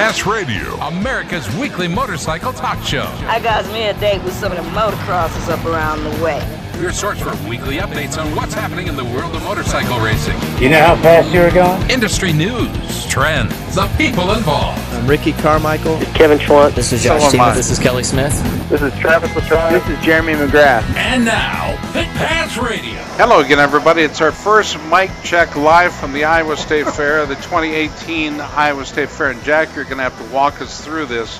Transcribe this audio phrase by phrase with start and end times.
[0.00, 3.04] Pass Radio, America's weekly motorcycle talk show.
[3.26, 6.59] I got me a date with some of the motocrossers up around the way.
[6.80, 10.34] Your source for weekly updates on what's happening in the world of motorcycle racing.
[10.58, 11.90] You know how fast you were going?
[11.90, 14.80] Industry news, trends, the people involved.
[14.94, 15.98] I'm Ricky Carmichael.
[15.98, 16.74] This is Kevin Schwantz.
[16.74, 17.56] This is Josh Stevens.
[17.56, 18.32] This is Kelly Smith.
[18.70, 19.72] This is Travis Latrobe.
[19.72, 20.82] This is Jeremy McGrath.
[20.96, 22.98] And now, Pit Pass Radio.
[23.18, 24.00] Hello again, everybody.
[24.00, 29.10] It's our first mic check live from the Iowa State Fair, the 2018 Iowa State
[29.10, 29.32] Fair.
[29.32, 31.38] And Jack, you're going to have to walk us through this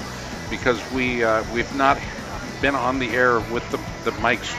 [0.51, 1.99] because we uh, we've not
[2.61, 4.55] been on the air with the the mics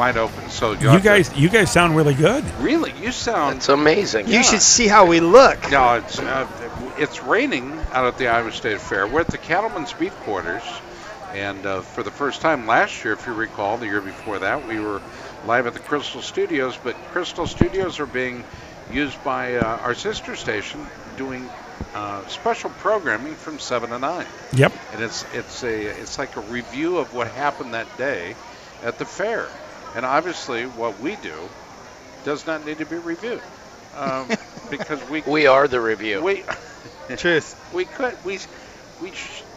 [0.00, 0.48] wide open.
[0.48, 2.42] So you guys, to, you guys sound really good.
[2.58, 3.58] Really, you sound.
[3.58, 4.28] It's amazing.
[4.28, 4.42] You yeah.
[4.42, 5.70] should see how we look.
[5.70, 6.48] No, it's uh,
[6.96, 9.06] it's raining out at the Iowa State Fair.
[9.06, 10.62] We're at the Cattlemen's Beef Quarters,
[11.34, 14.66] and uh, for the first time last year, if you recall, the year before that,
[14.66, 15.02] we were
[15.44, 16.78] live at the Crystal Studios.
[16.82, 18.42] But Crystal Studios are being
[18.90, 20.86] used by uh, our sister station,
[21.18, 21.46] doing
[21.94, 24.26] uh, special programming from seven to nine.
[24.54, 24.72] Yep.
[24.94, 28.34] And it's it's a it's like a review of what happened that day
[28.82, 29.46] at the fair.
[29.94, 31.48] And obviously, what we do
[32.24, 33.42] does not need to be reviewed
[33.96, 34.28] um,
[34.70, 36.22] because we we are the review.
[36.22, 36.44] We
[37.16, 37.56] truth.
[37.72, 38.38] We could we
[39.00, 39.12] we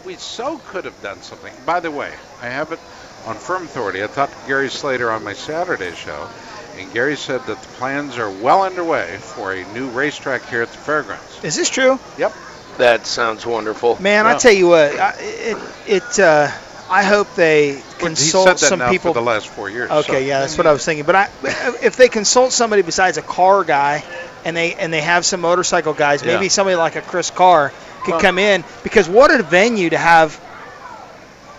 [0.06, 1.54] we so could have done something.
[1.66, 2.80] By the way, I have it
[3.26, 4.04] on firm authority.
[4.04, 6.30] I talked to Gary Slater on my Saturday show,
[6.78, 10.70] and Gary said that the plans are well underway for a new racetrack here at
[10.70, 11.44] the fairgrounds.
[11.44, 12.00] Is this true?
[12.18, 12.34] Yep.
[12.78, 14.02] That sounds wonderful.
[14.02, 14.32] Man, yeah.
[14.32, 15.58] I tell you what, I, it
[15.88, 16.20] it.
[16.20, 16.52] Uh,
[16.94, 19.90] I hope they consult well, some people for the last four years.
[19.90, 20.18] Okay, so.
[20.20, 21.08] yeah, that's what I was thinking.
[21.08, 21.30] But I,
[21.82, 24.04] if they consult somebody besides a car guy,
[24.46, 26.50] and they and they have some motorcycle guys, maybe yeah.
[26.50, 27.74] somebody like a Chris Carr
[28.04, 30.40] could well, come in because what a venue to have.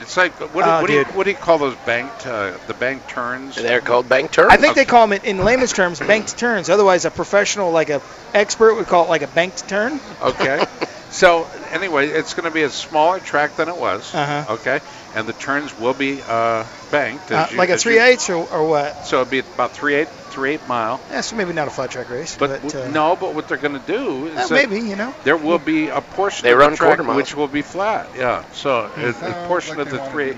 [0.00, 2.74] It's like what, oh, what, do, you, what do you call those banked uh, the
[2.74, 3.56] bank turns?
[3.56, 4.52] They're called bank turns.
[4.52, 4.82] I think okay.
[4.82, 6.70] they call them in, in layman's terms banked turns.
[6.70, 8.00] Otherwise, a professional like a
[8.34, 9.98] expert would call it like a banked turn.
[10.22, 10.64] Okay.
[11.10, 14.14] so anyway, it's going to be a smaller track than it was.
[14.14, 14.54] Uh-huh.
[14.54, 14.80] Okay
[15.14, 17.30] and the turns will be uh, banked.
[17.30, 19.06] Uh, you, like a three eighths or, or what?
[19.06, 21.00] So it'd be about three eight three eight mile.
[21.10, 22.36] Yeah, so maybe not a flat track race.
[22.36, 25.36] But, but uh, no, but what they're going to do is maybe you know there
[25.36, 28.08] will be a portion they of run the track which will be flat.
[28.16, 29.24] Yeah, so mm-hmm.
[29.24, 30.30] a, a portion like of the three.
[30.30, 30.36] eight.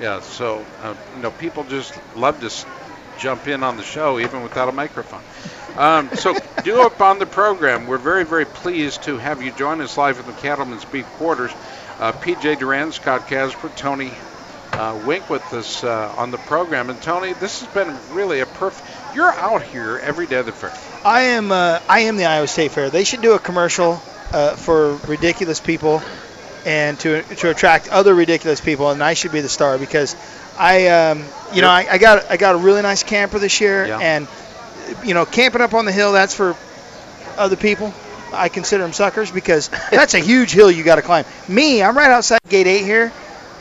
[0.00, 2.50] Yeah, so uh, you know people just love to
[3.18, 5.22] jump in on the show even without a microphone.
[5.76, 9.80] Um, so, do up on the program, we're very, very pleased to have you join
[9.80, 11.52] us live in the Cattlemen's Beef Quarters.
[12.00, 14.10] Uh, PJ Duran, Scott Casper, Tony
[14.72, 16.88] uh, Wink with us uh, on the program.
[16.88, 18.88] And Tony, this has been really a perfect.
[19.14, 20.72] You're out here every day of the fair.
[21.04, 21.52] I am.
[21.52, 22.88] Uh, I am the Iowa State Fair.
[22.88, 24.00] They should do a commercial
[24.32, 26.02] uh, for ridiculous people,
[26.64, 28.90] and to to attract other ridiculous people.
[28.90, 30.16] And I should be the star because
[30.58, 31.22] I, um,
[31.52, 33.98] you know, I, I, got I got a really nice camper this year, yeah.
[33.98, 34.28] and
[35.04, 36.56] you know, camping up on the hill that's for
[37.36, 37.92] other people.
[38.32, 41.24] I consider them suckers because that's a huge hill you got to climb.
[41.48, 43.12] Me, I'm right outside gate eight here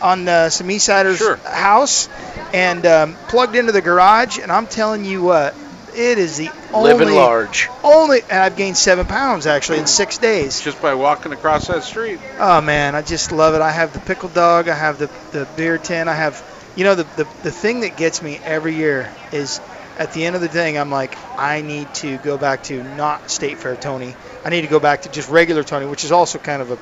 [0.01, 1.37] on uh, some Eastsider's sure.
[1.37, 2.07] house
[2.53, 4.39] and um, plugged into the garage.
[4.39, 5.55] And I'm telling you what,
[5.93, 7.69] it is the only living large.
[7.83, 11.83] Only, and I've gained seven pounds actually in six days just by walking across that
[11.83, 12.19] street.
[12.37, 13.61] Oh man, I just love it.
[13.61, 14.67] I have the pickle dog.
[14.67, 16.07] I have the the beer tin.
[16.07, 16.43] I have,
[16.75, 19.59] you know, the the the thing that gets me every year is
[19.99, 23.29] at the end of the day, I'm like, I need to go back to not
[23.29, 24.15] State Fair Tony.
[24.45, 26.77] I need to go back to just regular Tony, which is also kind of a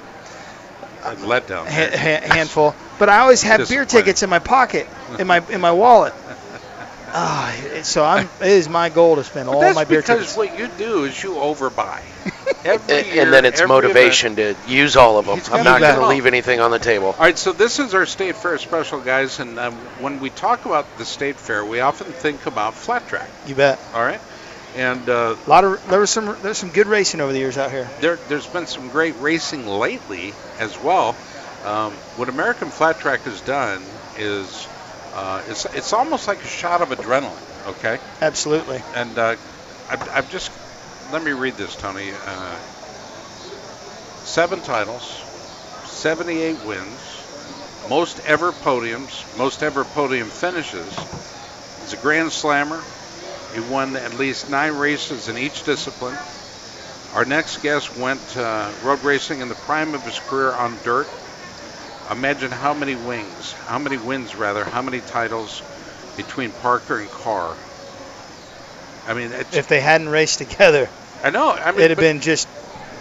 [1.04, 1.66] a letdown.
[1.68, 2.76] Ha- ha- handful.
[3.00, 4.88] But I always have beer tickets in my pocket,
[5.20, 6.14] in my in my wallet.
[7.10, 8.30] Oh, so I'm.
[8.42, 10.36] It is my goal to spend all my beer tickets.
[10.36, 12.02] That's because what you do is you overbuy.
[12.66, 15.42] Every and, year, and then it's motivation event, to use all of them.
[15.52, 17.08] I'm not going to leave anything on the table.
[17.08, 19.40] All right, so this is our state fair special, guys.
[19.40, 23.30] And um, when we talk about the state fair, we often think about flat track.
[23.48, 23.80] You bet.
[23.94, 24.22] All right.
[24.76, 27.58] And uh, a lot of there was some there's some good racing over the years
[27.58, 27.90] out here.
[28.00, 31.16] There there's been some great racing lately as well.
[31.66, 33.82] Um, what American Flat Track has done
[34.18, 34.68] is
[35.14, 37.68] uh, it's it's almost like a shot of adrenaline.
[37.68, 37.98] Okay.
[38.22, 38.82] Absolutely.
[38.96, 39.36] And uh,
[39.90, 40.52] I've, I've, just
[41.12, 42.12] let me read this, Tony.
[42.12, 42.58] Uh,
[44.24, 45.24] seven titles,
[45.86, 47.00] 78 wins,
[47.88, 50.92] most ever podiums, most ever podium finishes.
[51.82, 52.84] He's a Grand Slammer.
[53.54, 56.18] He won at least nine races in each discipline.
[57.14, 61.08] Our next guest went uh, road racing in the prime of his career on dirt.
[62.12, 65.62] Imagine how many wings, how many wins rather, how many titles
[66.18, 67.67] between Parker and Carr.
[69.08, 70.90] I mean, if they hadn't raced together,
[71.24, 71.52] I know.
[71.52, 72.48] I mean, it'd have been just.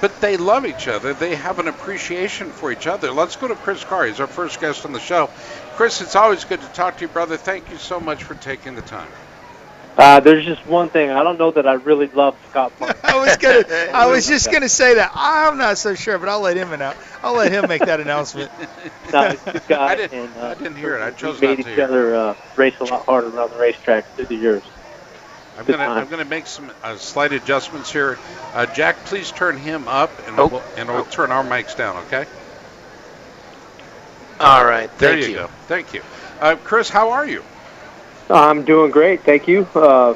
[0.01, 1.15] But they love each other.
[1.15, 3.11] They have an appreciation for each other.
[3.13, 4.07] Let's go to Chris Carr.
[4.07, 5.31] He's our first guest on the show.
[5.75, 7.39] Chris, it's always good to talk to you, brother.
[7.39, 9.09] Thank you so much for taking the time.
[9.97, 11.09] Uh, there's just one thing.
[11.11, 13.01] I don't know that I really love Scott Parker.
[13.05, 13.65] I was gonna.
[13.95, 15.13] I was just gonna say that.
[15.15, 16.93] I'm not so sure, but I'll let him know.
[17.23, 18.51] I'll let him make that announcement.
[19.13, 19.87] no, he's a guy.
[19.87, 21.03] I didn't, and, uh, I didn't hear it.
[21.03, 21.85] I chose we not made to each hear.
[21.85, 24.63] other uh, race a lot harder around the racetrack through the years.
[25.59, 25.99] I'm gonna time.
[25.99, 28.19] I'm gonna make some uh, slight adjustments here.
[28.55, 30.47] Uh, Jack, please turn him up, and Oh.
[30.49, 31.97] we'll, and we'll turn our mics down.
[32.07, 32.27] Okay.
[34.39, 34.91] All right.
[34.99, 35.35] There Thank you, you.
[35.37, 35.47] go.
[35.67, 36.03] Thank you.
[36.41, 37.43] Uh, Chris, how are you?
[38.29, 39.67] I'm doing great, thank you.
[39.75, 40.15] Uh,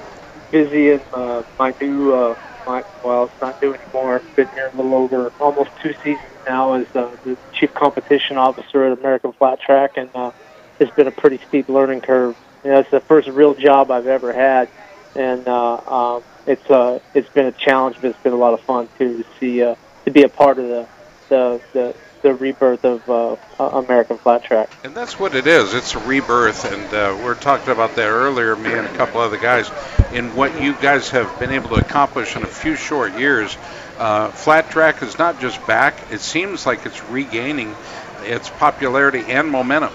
[0.50, 4.20] busy in uh, my new, uh, my, well, it's not new anymore.
[4.36, 8.84] Been here a little over almost two seasons now as uh, the chief competition officer
[8.84, 10.32] at American Flat Track, and uh,
[10.80, 12.36] it's been a pretty steep learning curve.
[12.64, 14.68] You know, it's the first real job I've ever had,
[15.14, 18.60] and uh, um, it's uh, it's been a challenge, but it's been a lot of
[18.60, 19.74] fun too to see uh,
[20.04, 20.86] to be a part of the
[21.28, 24.70] the the, the rebirth of uh, uh, American Flat Track.
[24.84, 25.74] And that's what it is.
[25.74, 29.20] It's a rebirth, and uh, we are talking about that earlier, me and a couple
[29.20, 29.70] other guys,
[30.12, 33.56] in what you guys have been able to accomplish in a few short years.
[33.98, 37.74] Uh, flat track is not just back; it seems like it's regaining
[38.22, 39.92] its popularity and momentum.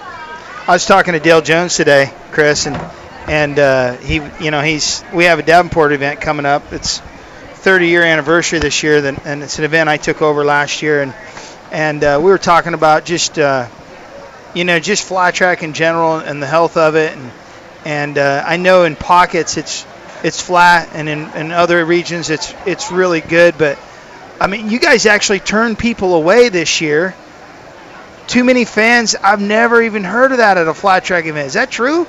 [0.68, 2.76] I was talking to Dale Jones today, Chris, and
[3.27, 6.74] and uh, he, you know, he's we have a Davenport event coming up.
[6.74, 11.01] It's 30 year anniversary this year, and it's an event I took over last year,
[11.01, 11.13] and
[11.72, 13.68] and uh, we were talking about just uh,
[14.54, 17.31] you know just fly track in general and the health of it, and
[17.86, 19.86] and uh, I know in pockets it's
[20.24, 23.80] it's flat, and in, in other regions it's it's really good, but
[24.39, 27.16] I mean you guys actually turned people away this year
[28.28, 29.16] too many fans.
[29.16, 31.48] I've never even heard of that at a flat track event.
[31.48, 32.07] Is that true?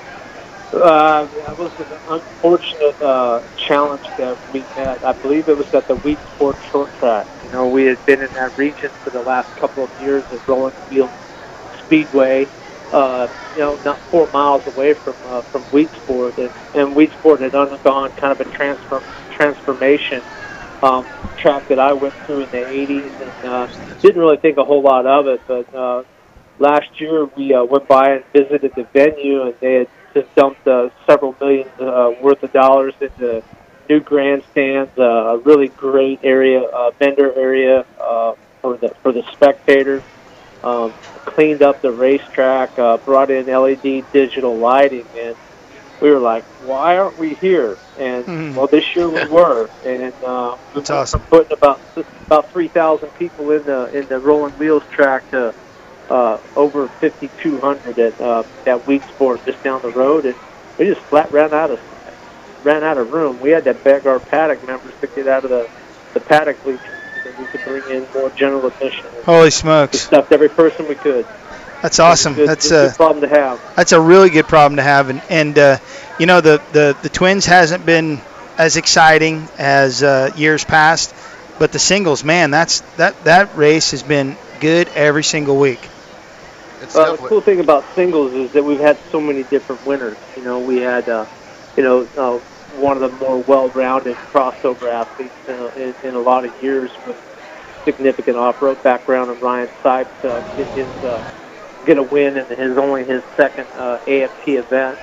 [0.73, 5.03] Uh, that was an unfortunate uh, challenge that we had.
[5.03, 7.29] I believe it was at the Wheat Sport Short Track.
[7.45, 10.41] You know, we had been in that region for the last couple of years at
[10.47, 11.13] Rolling Wheels
[11.85, 12.49] Speedway.
[12.93, 17.11] Uh, you know, not four miles away from uh, from Wheat Sport, and, and Wheat
[17.25, 20.23] had undergone kind of a transfer transformation
[20.83, 21.07] um,
[21.39, 23.69] track that I went through in the 80s, and uh,
[24.03, 25.41] didn't really think a whole lot of it.
[25.47, 26.03] But uh,
[26.59, 30.67] last year we uh, went by and visited the venue, and they had just dumped
[30.67, 33.43] uh, several million uh, worth of dollars into
[33.89, 38.33] new grandstands, uh, a really great area, uh, vendor area uh,
[38.63, 40.03] for the for the spectators.
[40.65, 40.95] Um,
[41.27, 45.37] cleaned up the racetrack, uh, brought in LED digital lighting, and
[46.01, 48.57] we were like, "Why aren't we here?" And Mhm.
[48.57, 51.21] well, this year we were, and uh, we That's went awesome.
[51.31, 51.83] putting about
[52.27, 55.55] about three thousand people in the in the rolling wheels track to
[56.11, 60.35] uh, over 5,200 at uh, at Weedsport just down the road, and
[60.79, 61.81] we just flat ran out of
[62.65, 63.41] ran out of room.
[63.41, 65.69] We had to beg our paddock members to get out of the
[66.15, 66.81] the paddock bleachers
[67.23, 69.07] so that we could bring in more general admission.
[69.25, 69.93] Holy smokes!
[69.95, 71.27] We stuffed every person we could.
[71.83, 72.35] that's awesome.
[72.35, 73.61] Good, That's a good problem to have.
[73.77, 75.79] that's a really good problem to have, and and uh,
[76.19, 78.21] you know the the the twins hasn't been
[78.59, 81.15] as exciting as uh, years past,
[81.59, 85.81] but the singles, man, that's that that race has been good every single week.
[86.87, 90.19] It's Well, the cool thing about singles is that we've had so many different winners.
[90.37, 91.27] You know, we had, uh,
[91.77, 92.39] you know, uh,
[92.77, 97.17] one of the more well-rounded crossover athletes uh, in, in a lot of years with
[97.85, 99.31] significant off-road background.
[99.31, 101.23] And Ryan Sipes uh, get his uh,
[101.85, 104.99] get a win in his only his second uh, AFT event,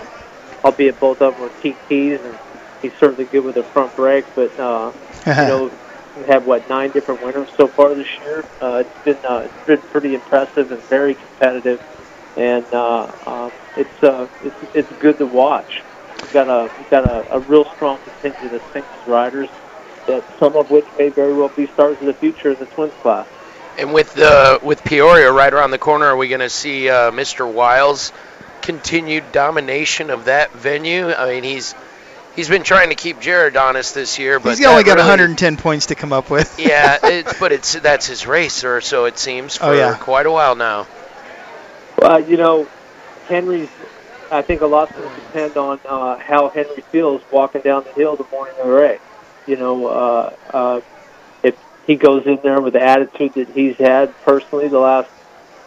[0.63, 2.37] albeit both of them were TTs, and
[2.81, 4.25] he's certainly good with the front brake.
[4.35, 4.91] But uh,
[5.25, 5.71] you know,
[6.17, 8.45] we have what nine different winners so far this year.
[8.61, 11.81] Uh, it's been uh, it's been pretty impressive and very competitive,
[12.37, 15.81] and uh, uh, it's uh, it's it's good to watch.
[16.21, 19.49] We've got a we've got a, a real strong contingent of singles riders,
[20.07, 22.93] that some of which may very well be stars of the future in the twins
[23.01, 23.27] class.
[23.77, 27.11] And with the with Peoria right around the corner, are we going to see uh,
[27.11, 27.51] Mr.
[27.51, 28.11] Wiles
[28.61, 31.11] continued domination of that venue?
[31.11, 31.73] I mean, he's
[32.35, 35.57] he's been trying to keep Jared honest this year, but He's only got really- 110
[35.57, 36.59] points to come up with.
[36.59, 39.95] yeah, it's, but it's that's his race, or so it seems, for Oh, yeah.
[39.97, 40.87] quite a while now.
[41.97, 42.67] Well, you know,
[43.27, 43.69] Henry's.
[44.31, 47.91] I think a lot's going to depend on uh, how Henry feels walking down the
[47.91, 48.99] hill the morning of the race.
[49.45, 50.81] You know, uh, uh,
[51.43, 55.11] if he goes in there with the attitude that he's had personally the last,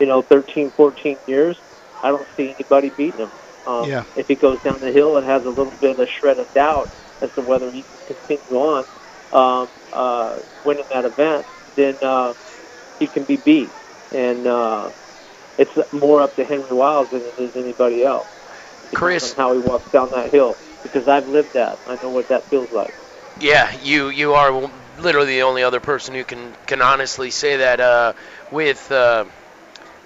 [0.00, 1.61] you know, 13, 14 years,
[2.02, 3.30] I don't see anybody beating him.
[3.66, 4.04] Um, Yeah.
[4.14, 6.52] If he goes down the hill and has a little bit of a shred of
[6.54, 8.85] doubt, as to whether he can continue on
[9.32, 11.46] um, uh, winning that event,
[11.76, 12.35] then uh,
[12.99, 13.73] he can be beat.
[14.12, 14.90] And uh,
[15.58, 18.28] it's more up to Henry Wiles than it is anybody else.
[18.94, 21.78] Chris, how he walks down that hill, because I've lived that.
[21.87, 22.94] I know what that feels like.
[23.40, 27.80] Yeah, you you are literally the only other person who can can honestly say that.
[27.80, 28.12] Uh,
[28.50, 29.25] with uh,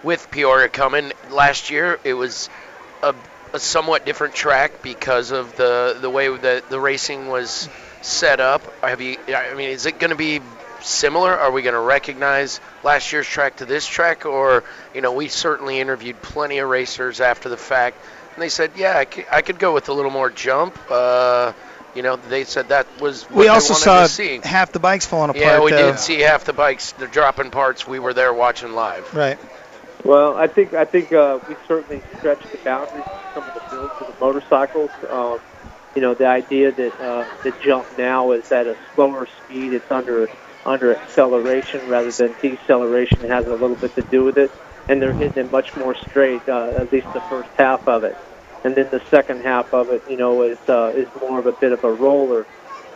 [0.03, 2.49] with Peoria coming last year, it was
[3.03, 3.15] a,
[3.53, 7.69] a somewhat different track because of the the way that the racing was
[8.03, 8.63] set up.
[8.83, 9.19] Have you?
[9.29, 10.41] I mean, is it going to be
[10.83, 11.37] similar?
[11.37, 14.65] Are we going to recognize last year's track to this track, or
[14.95, 17.97] you know, we certainly interviewed plenty of racers after the fact,
[18.35, 20.79] and they said, yeah, I could, go with a little more jump.
[20.91, 21.53] Uh,
[21.95, 24.41] you know, they said that was what we also saw see.
[24.43, 25.45] half the bikes falling apart.
[25.45, 25.91] Yeah, we though.
[25.91, 26.93] did see half the bikes.
[26.93, 27.87] They're dropping parts.
[27.87, 29.13] We were there watching live.
[29.13, 29.39] Right.
[30.05, 33.61] Well, I think I think uh, we certainly stretched the boundaries of some of the
[33.71, 34.93] builds of the motorcycles.
[35.09, 35.41] Um,
[35.95, 39.73] you know, the idea that uh, the jump now is at a slower speed.
[39.73, 40.31] It's under
[40.65, 44.53] under acceleration rather than deceleration has a little bit to do with it,
[44.89, 46.49] and they're hitting it much more straight.
[46.49, 48.19] Uh, at least the first half of it
[48.65, 51.53] and then the second half of it, you know, is uh, is more of a
[51.53, 52.47] bit of a roller.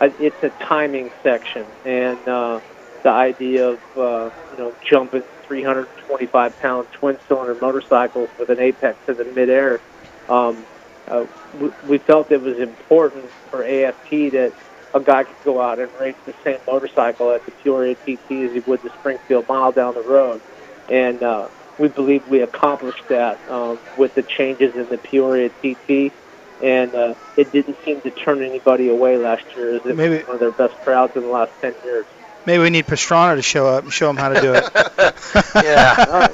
[0.01, 2.59] It's a timing section, and uh,
[3.03, 8.97] the idea of uh, you know jumping 325 pound twin cylinder motorcycles with an apex
[9.07, 9.81] in the midair.
[10.29, 10.65] Um,
[11.09, 14.53] uh, we, we felt it was important for AFT that
[14.93, 18.51] a guy could go out and race the same motorcycle at the Peoria TT as
[18.53, 20.41] he would the Springfield Mile down the road,
[20.89, 26.13] and uh, we believe we accomplished that um, with the changes in the Peoria TT,
[26.61, 29.75] and uh, it didn't seem to turn anybody away last year.
[29.75, 32.07] As it Maybe- was one of their best crowds in the last ten years.
[32.45, 34.63] Maybe we need Pastrana to show up and show him how to do it.
[35.55, 36.27] yeah.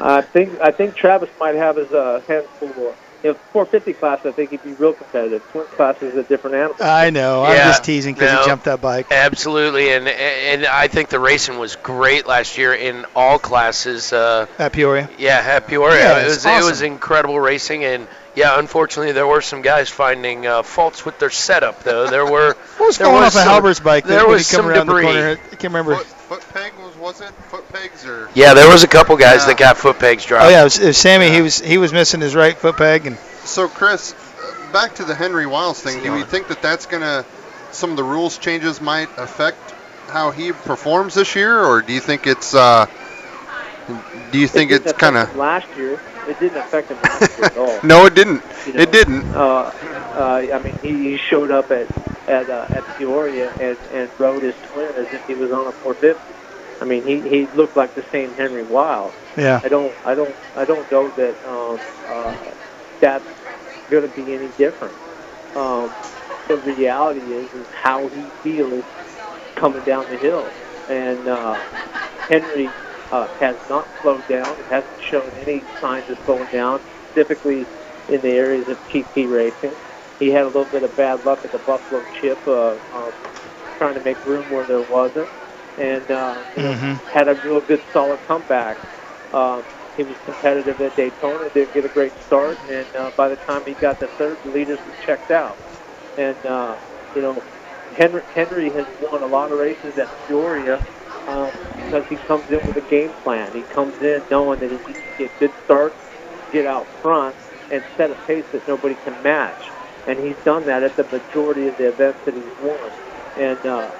[0.00, 2.94] I think I think Travis might have his uh, hands full.
[3.22, 5.42] You know, 450 class, I think he'd be real competitive.
[5.50, 6.76] Twin class is a different animal.
[6.80, 7.42] I know.
[7.44, 8.40] I'm just teasing because no.
[8.40, 9.06] he jumped that bike.
[9.10, 14.12] Absolutely, and and I think the racing was great last year in all classes.
[14.12, 15.08] Uh, At Peoria.
[15.18, 19.26] yeah, at Peoria, Yeah, it it's was it was incredible racing, and yeah, unfortunately there
[19.26, 21.82] were some guys finding uh, faults with their setup.
[21.82, 24.32] Though there were What was there falling was off of some- Halbert's bike There when
[24.34, 25.06] was he come some around debris.
[25.06, 25.30] the corner?
[25.30, 25.96] I can't remember.
[25.96, 28.28] Foot, foot peg was was it foot pegs or?
[28.34, 29.46] Yeah, there was a couple guys Yeah.
[29.48, 30.44] that got foot pegs dropped.
[30.44, 31.30] Oh yeah, it was, it was Sammy.
[31.30, 35.04] He was he was missing his right foot peg, and So Chris, uh, back to
[35.04, 36.02] the Henry Wiles thing.
[36.02, 37.24] Do you think that that's gonna
[37.72, 39.58] some of the rules changes might affect
[40.08, 42.86] how he performs this year, or do you think it's uh,
[44.32, 46.00] do you think it it's kind of last year.
[46.26, 46.98] It didn't affect him
[47.42, 47.80] at all.
[47.84, 48.42] no, it didn't.
[48.66, 49.34] You know, It didn't.
[49.34, 49.72] Uh,
[50.16, 51.86] uh, I mean, he, he showed up at
[52.28, 55.72] at uh, at Peoria and and rode his twin as if he was on a
[55.82, 56.34] 450.
[56.80, 59.14] I mean, he he looked like the same Henry Wiles.
[59.36, 59.60] Yeah.
[59.62, 62.50] I don't I don't I don't know that um, uh,
[63.00, 63.24] that's
[63.90, 64.96] going to be any different.
[65.54, 65.94] Um,
[66.48, 68.84] the reality is is how he feels
[69.58, 70.52] coming down the hill,
[70.88, 71.56] and uh,
[72.30, 72.68] Henry
[73.10, 74.60] uh, has not slowed down.
[74.60, 77.68] It hasn't shown any signs of slowing down, specifically
[78.08, 79.76] in the areas of TT racing.
[80.18, 83.12] He had a little bit of bad luck at the Buffalo Chip, uh, um,
[83.78, 85.30] trying to make room where there wasn't,
[85.76, 87.00] and uh, Mhm.
[87.08, 88.78] had a real good, solid comeback.
[89.32, 93.36] Um, he was competitive at Daytona, didn't get a great start, and uh, by the
[93.36, 95.58] time he got to third, the leaders were checked out.
[96.16, 96.78] And uh,
[97.14, 97.44] you know,
[97.92, 100.82] Henry, Henry has won a lot of races at Peoria
[101.26, 103.54] um, because he comes in with a game plan.
[103.54, 105.98] He comes in knowing that he needs to get good starts,
[106.52, 107.36] get out front,
[107.70, 109.72] and set a pace that nobody can match.
[110.06, 112.92] And he's done that at the majority of the events that he's won.
[113.36, 113.92] And uh,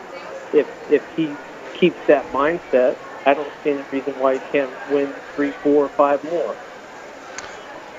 [0.53, 1.39] if if he
[1.79, 5.91] keeps that mindset, I don't see any reason why he can't win three, four, or
[5.97, 6.57] five more.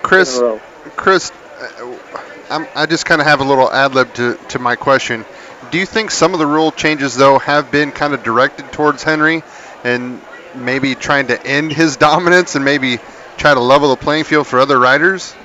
[0.03, 0.62] Chris, in a row.
[0.96, 1.98] Chris, uh,
[2.50, 5.25] I'm, I just kind of have a little ad lib to, to my question.
[5.72, 9.04] Do you think some of the rule changes, though, have been kind of directed towards
[9.04, 9.44] Henry
[9.84, 10.22] and
[10.56, 13.00] maybe trying to end his dominance and maybe
[13.38, 15.36] try to level the playing field for other riders?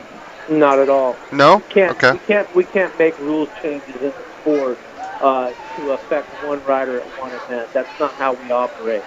[0.49, 1.17] Not at all.
[1.33, 1.61] No?
[1.71, 2.13] can't Okay.
[2.13, 4.79] we can't we can't make rule changes in the sport
[5.21, 7.73] uh, to affect one rider at one event.
[7.73, 9.03] That's not how we operate.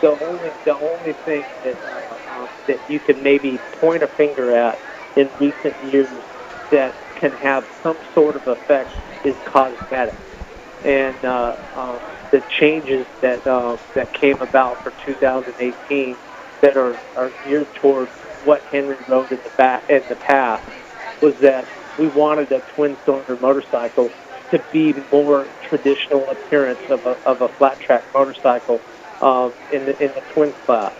[0.00, 4.78] The only the only thing that uh, that you can maybe point a finger at
[5.16, 6.08] in recent years
[6.70, 8.90] that can have some sort of effect
[9.24, 10.14] is cosmetic,
[10.84, 11.98] and uh, uh,
[12.32, 16.18] the changes that uh, that came about for 2018
[16.62, 20.64] that are, are geared towards what Henry rode in the back in the past
[21.20, 24.14] was that we wanted a twin cylinder motorcycle
[24.50, 28.82] to be more traditional appearance of a, of a flat track motorcycle
[29.20, 30.94] um, in the in the twin class.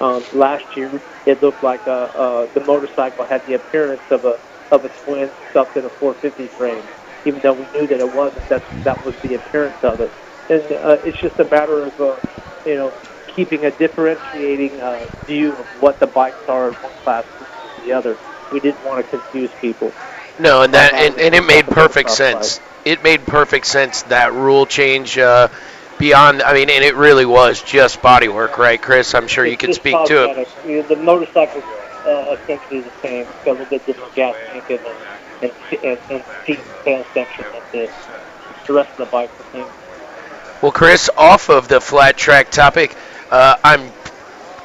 [0.00, 4.36] Um, last year, it looked like uh uh the motorcycle had the appearance of a
[4.70, 6.88] of a twin stuffed in a 450 frame,
[7.24, 8.48] even though we knew that it wasn't.
[8.48, 10.10] That that was the appearance of it,
[10.48, 12.16] and uh, it's just a matter of uh,
[12.64, 12.92] you know
[13.28, 17.92] keeping a differentiating uh, view of what the bikes are in one class versus the
[17.92, 18.18] other.
[18.52, 19.92] We didn't want to confuse people.
[20.38, 22.60] No, and that and, and it made perfect sense.
[22.84, 25.48] It made perfect sense that rule change uh,
[25.98, 26.42] beyond.
[26.42, 29.14] I mean, and it really was just bodywork, right, Chris?
[29.14, 30.26] I'm sure you It's could just speak to it.
[30.28, 30.48] cosmetic.
[30.66, 31.64] You know, The motorcycle's
[32.06, 33.26] uh, essentially the same.
[33.26, 34.86] It's got a little bit different gas tank in and
[35.42, 37.04] and and, and and tail.
[37.14, 37.90] That's it.
[38.66, 39.66] The rest of the the same.
[40.62, 42.94] Well, Chris, off of the flat track topic,
[43.30, 43.90] uh, I'm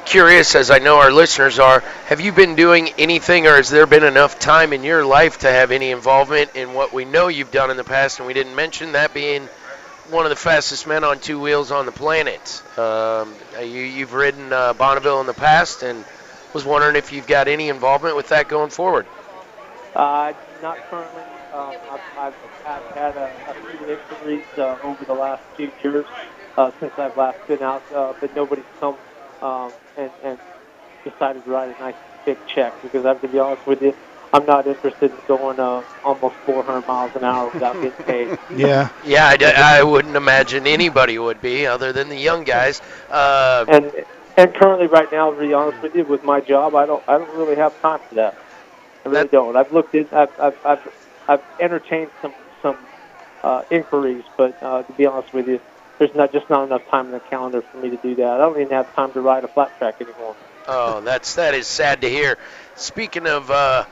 [0.04, 3.86] curious, as I know our listeners are, have you been doing anything, or has there
[3.86, 7.50] been enough time in your life to have any involvement in what we know you've
[7.50, 8.18] done in the past?
[8.18, 9.48] And we didn't mention that being
[10.10, 12.62] one of the fastest men on two wheels on the planet.
[12.78, 16.04] Um, you, you've ridden uh, Bonneville in the past, and
[16.54, 19.06] was wondering if you've got any involvement with that going forward.
[19.96, 21.24] Uh, not currently.
[21.50, 22.34] Um, I've, I've,
[22.66, 26.06] I've had a, a few inquiries uh, over the last few years
[26.58, 28.98] uh, since I've last been out, uh, but nobody's come
[29.40, 30.38] um, and, and
[31.02, 31.94] decided to write a nice
[32.26, 33.94] big check because I have to be honest with you,
[34.34, 38.38] I'm not interested in going uh, almost 400 miles an hour without getting paid.
[38.50, 38.90] Yeah.
[39.02, 42.82] Yeah, I, d- I wouldn't imagine anybody would be, other than the young guys.
[43.08, 43.92] Uh, And
[44.38, 47.16] and currently, right now, to be honest with you, with my job, I don't I
[47.16, 48.34] don't really have time for that.
[49.06, 49.56] I really don't.
[49.56, 50.08] I've looked in.
[50.12, 50.78] I've I've I've,
[51.28, 52.76] I've entertained some some
[53.44, 55.60] uh, inquiries, but uh, to be honest with you,
[55.98, 58.26] there's not just not enough time in the calendar for me to do that.
[58.26, 60.34] I don't even have time to ride a flat track anymore.
[60.66, 62.36] Oh, that's that is sad to hear.
[62.74, 63.84] Speaking of uh,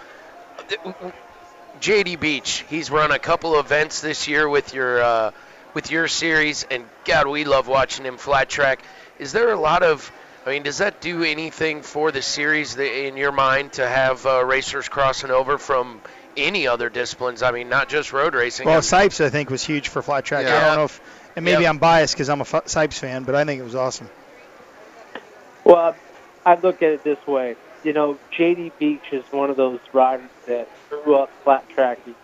[1.81, 5.31] JD Beach, he's run a couple events this year with your uh,
[5.75, 8.83] with your series, and God, we love watching him flat track.
[9.21, 10.11] Is there a lot of
[10.47, 14.27] I mean, does that do anything for the series that, in your mind to have
[14.27, 16.03] uh, racers crossing over from
[16.37, 17.43] any other disciplines?
[17.43, 18.67] I mean, not just road racing.
[18.67, 20.47] Well, I'm- Sipes, I think, was huge for flat track.
[20.47, 21.01] I don't know if,
[21.35, 21.71] and maybe Yeah.
[21.71, 24.11] I'm biased because I'm a F- Sipes fan, but I think it was awesome.
[25.65, 25.97] Well,
[26.45, 27.57] I look at it this way.
[27.83, 32.15] You know, JD Beach is one of those riders that grew up flat tracking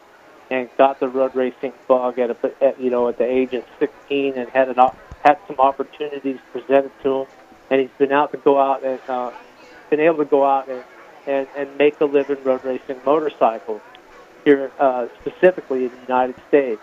[0.50, 3.64] and got the road racing bug at, a, at you know at the age of
[3.78, 4.76] 16 and had an
[5.24, 7.26] had some opportunities presented to him,
[7.70, 9.30] and he's been out to go out and uh,
[9.88, 10.85] been able to go out and,
[11.26, 13.80] and and make a living road racing motorcycles
[14.44, 16.83] here uh, specifically in the United States.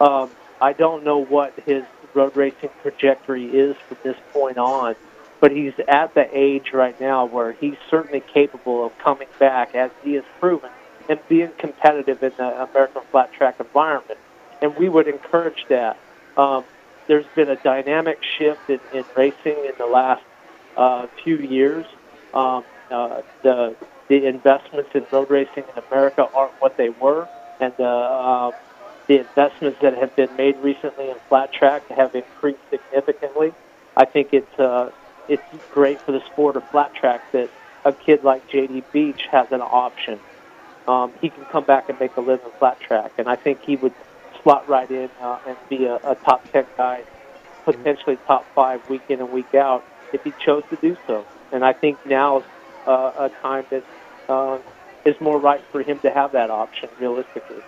[0.00, 4.94] Um, I don't know what his road racing trajectory is from this point on,
[5.40, 9.90] but he's at the age right now where he's certainly capable of coming back, as
[10.02, 10.70] he has proven,
[11.08, 14.18] and being competitive in the American flat track environment.
[14.62, 15.98] And we would encourage that.
[16.36, 16.64] Um,
[17.06, 20.22] there's been a dynamic shift in, in racing in the last
[20.76, 21.86] uh, few years.
[22.32, 23.76] Um, uh, the
[24.08, 27.28] the investments in road racing in America aren't what they were,
[27.60, 28.52] and the uh,
[29.08, 33.52] the investments that have been made recently in flat track have increased significantly.
[33.96, 34.90] I think it's uh,
[35.28, 37.50] it's great for the sport of flat track that
[37.84, 40.20] a kid like JD Beach has an option.
[40.86, 43.76] Um, he can come back and make a living flat track, and I think he
[43.76, 43.94] would
[44.44, 47.02] slot right in uh, and be a, a top ten guy,
[47.64, 51.26] potentially top five week in and week out if he chose to do so.
[51.50, 52.44] And I think now is
[52.86, 53.82] uh, a time that
[54.28, 54.58] uh,
[55.04, 57.62] is more right for him to have that option realistically.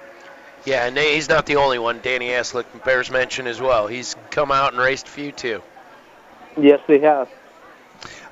[0.65, 2.01] yeah, and he's not the only one.
[2.03, 3.87] Danny Eslick bears mention as well.
[3.87, 5.63] He's come out and raced a few too.
[6.61, 7.29] Yes, they have.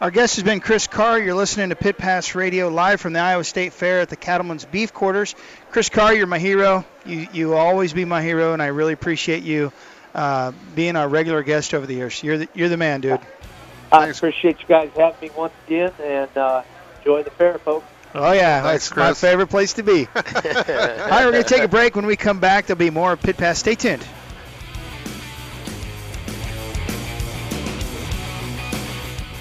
[0.01, 1.19] Our guest has been Chris Carr.
[1.19, 4.65] You're listening to Pit Pass Radio live from the Iowa State Fair at the Cattleman's
[4.65, 5.35] Beef Quarters.
[5.71, 6.85] Chris Carr, you're my hero.
[7.07, 9.73] You you will always be my hero, and I really appreciate you
[10.15, 12.23] uh, being our regular guest over the years.
[12.23, 13.21] You're the, you're the man, dude.
[13.93, 16.63] I appreciate you guys having me once again, and uh,
[16.99, 17.87] enjoy the fair, folks.
[18.15, 20.07] Oh yeah, Thanks, that's my favorite place to be.
[20.17, 21.97] All right, we're gonna take a break.
[21.97, 23.59] When we come back, there'll be more Pit Pass.
[23.59, 24.05] Stay tuned.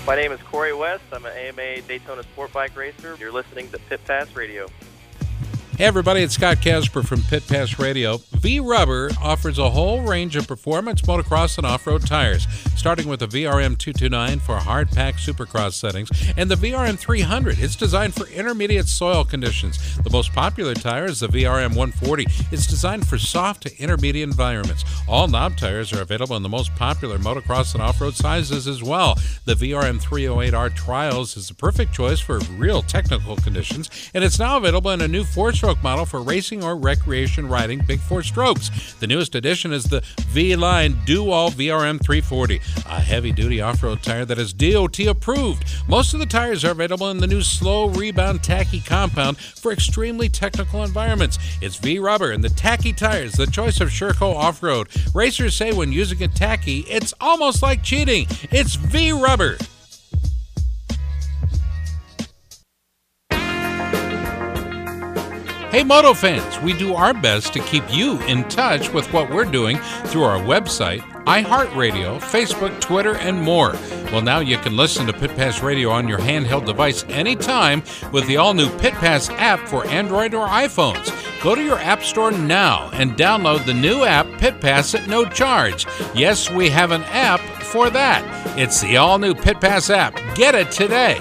[0.05, 1.05] My name is Corey West.
[1.13, 3.15] I'm an AMA Daytona Sport Bike Racer.
[3.17, 4.67] You're listening to Pit Pass Radio.
[5.75, 8.17] Hey everybody, it's Scott Casper from Pit Pass Radio.
[8.33, 13.27] V Rubber offers a whole range of performance motocross and off-road tires, starting with the
[13.27, 17.57] VRM 229 for hard pack supercross settings and the VRM 300.
[17.57, 19.97] It's designed for intermediate soil conditions.
[19.97, 22.27] The most popular tire is the VRM 140.
[22.51, 24.85] It's designed for soft to intermediate environments.
[25.07, 29.15] All knob tires are available in the most popular motocross and off-road sizes as well.
[29.45, 34.57] The VRM 308R Trials is the perfect choice for real technical conditions, and it's now
[34.57, 38.95] available in a new four stroke model for racing or recreation riding big four strokes.
[38.99, 44.03] The newest addition is the V Line Dual VRM 340, a heavy duty off road
[44.03, 45.63] tire that is DOT approved.
[45.87, 50.27] Most of the tires are available in the new slow rebound tacky compound for extremely
[50.27, 51.39] technical environments.
[51.61, 54.89] It's V rubber and the tacky tires, the choice of Sherco off road.
[55.15, 58.27] Racers say when using a tacky, it's almost like cheating.
[58.51, 59.13] It's V
[65.73, 69.43] Hey, Moto fans, we do our best to keep you in touch with what we're
[69.43, 73.71] doing through our website, iHeartRadio, Facebook, Twitter, and more.
[74.11, 77.81] Well, now you can listen to Pit Pass Radio on your handheld device anytime
[78.11, 81.11] with the all new Pit Pass app for Android or iPhones.
[81.41, 85.25] Go to your App Store now and download the new app Pit Pass at no
[85.25, 85.87] charge.
[86.13, 88.21] Yes, we have an app for that.
[88.59, 90.19] It's the all new Pit Pass app.
[90.35, 91.19] Get it today.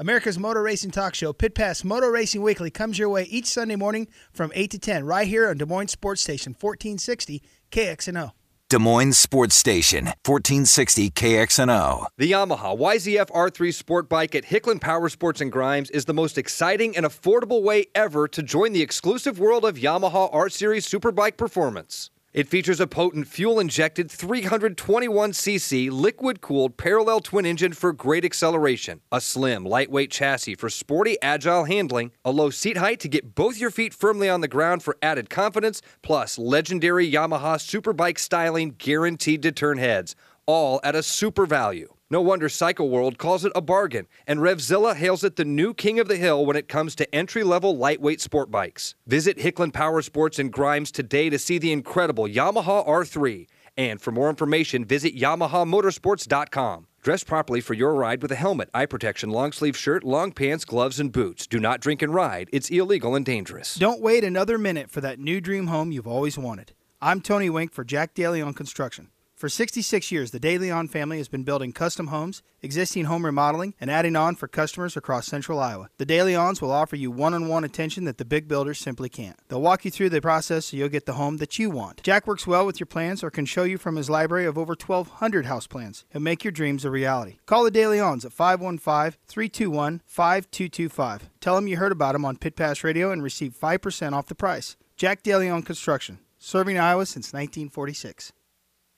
[0.00, 3.74] America's Motor Racing Talk Show, Pit Pass Motor Racing Weekly, comes your way each Sunday
[3.74, 8.30] morning from 8 to 10, right here on Des Moines Sports Station, 1460 KXNO.
[8.68, 12.06] Des Moines Sports Station, 1460 KXNO.
[12.16, 16.38] The Yamaha YZF R3 sport bike at Hicklin Power Sports and Grimes is the most
[16.38, 21.36] exciting and affordable way ever to join the exclusive world of Yamaha R Series Superbike
[21.36, 22.10] performance.
[22.34, 29.00] It features a potent fuel injected 321cc liquid cooled parallel twin engine for great acceleration,
[29.10, 33.58] a slim, lightweight chassis for sporty, agile handling, a low seat height to get both
[33.58, 39.42] your feet firmly on the ground for added confidence, plus legendary Yamaha Superbike styling guaranteed
[39.42, 40.14] to turn heads,
[40.44, 41.94] all at a super value.
[42.10, 46.00] No wonder Cycle World calls it a bargain, and Revzilla hails it the new king
[46.00, 48.94] of the hill when it comes to entry level lightweight sport bikes.
[49.06, 53.46] Visit Hicklin Power Sports and Grimes today to see the incredible Yamaha R3.
[53.76, 56.86] And for more information, visit YamahaMotorsports.com.
[57.02, 60.64] Dress properly for your ride with a helmet, eye protection, long sleeve shirt, long pants,
[60.64, 61.46] gloves, and boots.
[61.46, 62.48] Do not drink and ride.
[62.54, 63.74] It's illegal and dangerous.
[63.74, 66.72] Don't wait another minute for that new dream home you've always wanted.
[67.02, 69.10] I'm Tony Wink for Jack De Leon Construction.
[69.38, 73.72] For 66 years, the De Leon family has been building custom homes, existing home remodeling,
[73.80, 75.90] and adding on for customers across central Iowa.
[75.96, 79.08] The De Leons will offer you one on one attention that the big builders simply
[79.08, 79.38] can't.
[79.46, 82.02] They'll walk you through the process so you'll get the home that you want.
[82.02, 84.72] Jack works well with your plans or can show you from his library of over
[84.72, 87.38] 1,200 house plans and make your dreams a reality.
[87.46, 91.30] Call the De Leons at 515 321 5225.
[91.38, 94.34] Tell them you heard about them on Pit Pass Radio and receive 5% off the
[94.34, 94.76] price.
[94.96, 98.32] Jack De Leon Construction, serving Iowa since 1946.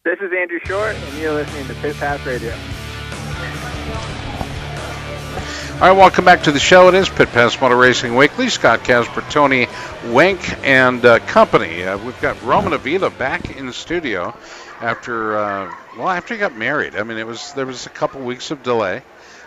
[0.02, 2.54] This is Andrew Short, and you're listening to Pit Pass Radio.
[5.74, 6.88] All right, welcome back to the show.
[6.88, 8.48] It is Pit Pass Motor Racing Weekly.
[8.48, 9.66] Scott Casper, Tony
[10.06, 11.84] Wink, and uh, company.
[11.84, 14.34] Uh, we've got Roman Avila back in the studio
[14.80, 16.96] after uh, well after he got married.
[16.96, 19.02] I mean, it was there was a couple weeks of delay.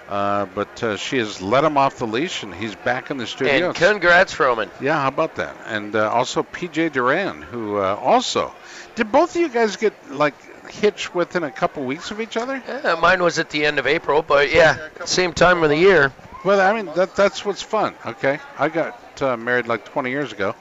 [0.08, 3.26] Uh, but uh, she has let him off the leash, and he's back in the
[3.26, 3.68] studio.
[3.68, 4.70] And congrats, Roman.
[4.82, 5.56] Yeah, how about that?
[5.66, 8.54] And uh, also PJ Duran, who uh, also
[8.96, 10.34] did both of you guys get like
[10.70, 12.62] hitched within a couple weeks of each other?
[12.68, 16.12] Yeah, mine was at the end of April, but yeah, same time of the year.
[16.44, 17.96] Well, I mean that that's what's fun.
[18.06, 20.56] Okay, I got uh, married like 20 years ago,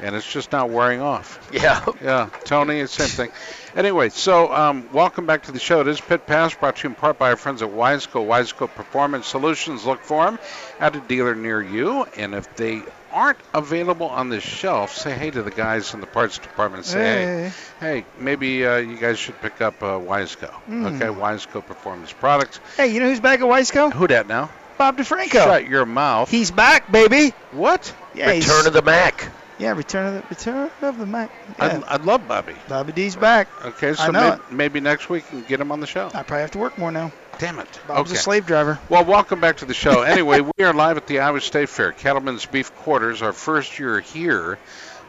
[0.00, 1.48] and it's just not wearing off.
[1.52, 1.84] Yeah.
[2.02, 3.30] Yeah, Tony, same thing.
[3.74, 5.80] Anyway, so um, welcome back to the show.
[5.80, 8.26] It is Pit Pass, brought to you in part by our friends at Wiseco.
[8.26, 9.84] Wiseco Performance Solutions.
[9.84, 10.38] Look for them
[10.80, 12.82] at a dealer near you, and if they
[13.16, 16.84] aren't available on the shelf, say hey to the guys in the parts department.
[16.84, 20.52] Say hey, hey, hey maybe uh, you guys should pick up uh, Wiseco.
[20.68, 20.94] Mm.
[20.94, 22.60] Okay, Wiseco Performance Products.
[22.76, 23.92] Hey, you know who's back at Wiseco?
[23.92, 24.50] Who dat now?
[24.76, 25.30] Bob DeFranco.
[25.32, 26.30] Shut your mouth.
[26.30, 27.32] He's back, baby.
[27.52, 27.92] What?
[28.14, 29.32] Yeah, he's- Return of the Mac.
[29.58, 31.30] Yeah, Return of the Return of the Mac.
[31.58, 31.82] I, Yeah.
[31.88, 32.52] I love Bobby.
[32.68, 33.48] Bobby D's back.
[33.64, 36.08] Okay, I so know maybe, maybe next week we can get him on the show.
[36.12, 37.10] I probably have to work more now.
[37.38, 37.80] Damn it.
[37.86, 38.18] Bob's okay.
[38.18, 38.78] a slave driver.
[38.88, 40.02] Well, welcome back to the show.
[40.02, 44.00] Anyway, we are live at the Iowa State Fair, Cattlemen's Beef Quarters, our first year
[44.00, 44.58] here.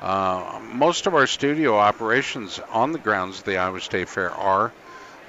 [0.02, 4.74] Uh, most of our studio operations on the grounds of the Iowa State Fair are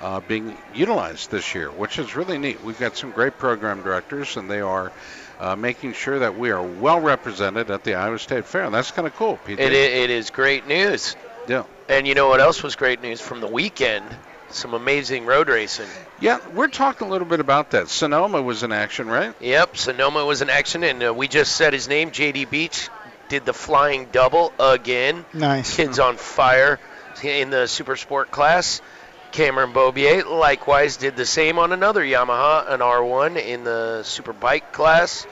[0.01, 2.63] uh, being utilized this year, which is really neat.
[2.65, 4.91] We've got some great program directors, and they are
[5.39, 8.65] uh, making sure that we are well represented at the Iowa State Fair.
[8.65, 9.61] And that's kind of cool, PJ.
[9.61, 11.15] It, it is great news.
[11.47, 11.63] Yeah.
[11.89, 14.05] And you know what else was great news from the weekend?
[14.51, 15.89] Some amazing road racing.
[16.21, 17.89] Yeah, we're talking a little bit about that.
[17.89, 19.35] Sonoma was in action, right?
[19.41, 22.11] Yep, Sonoma was in action, and uh, we just said his name.
[22.11, 22.89] JD Beach
[23.29, 25.25] did the flying double again.
[25.35, 25.77] Nice.
[25.77, 26.81] Kids on fire
[27.23, 28.81] in the super sport class.
[29.33, 34.73] Cameron Beaubier likewise did the same on another Yamaha, an R1 in the super bike
[34.73, 35.27] class.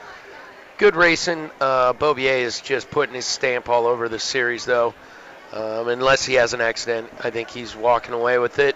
[0.77, 1.49] Good racing.
[1.59, 4.93] Uh, Beaubier is just putting his stamp all over the series, though.
[5.51, 8.75] Um, unless he has an accident, I think he's walking away with it.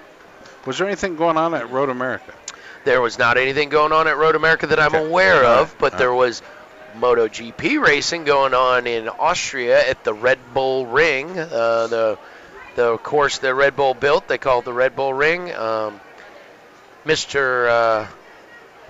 [0.65, 2.33] Was there anything going on at Road America?
[2.83, 5.93] There was not anything going on at Road America that I'm aware All of, but
[5.93, 6.41] all there was
[6.97, 12.17] MotoGP racing going on in Austria at the Red Bull Ring, uh, the
[12.75, 14.27] the course that Red Bull built.
[14.27, 15.53] They call it the Red Bull Ring.
[15.53, 15.99] Um,
[17.05, 17.67] Mr.
[17.67, 18.07] Uh,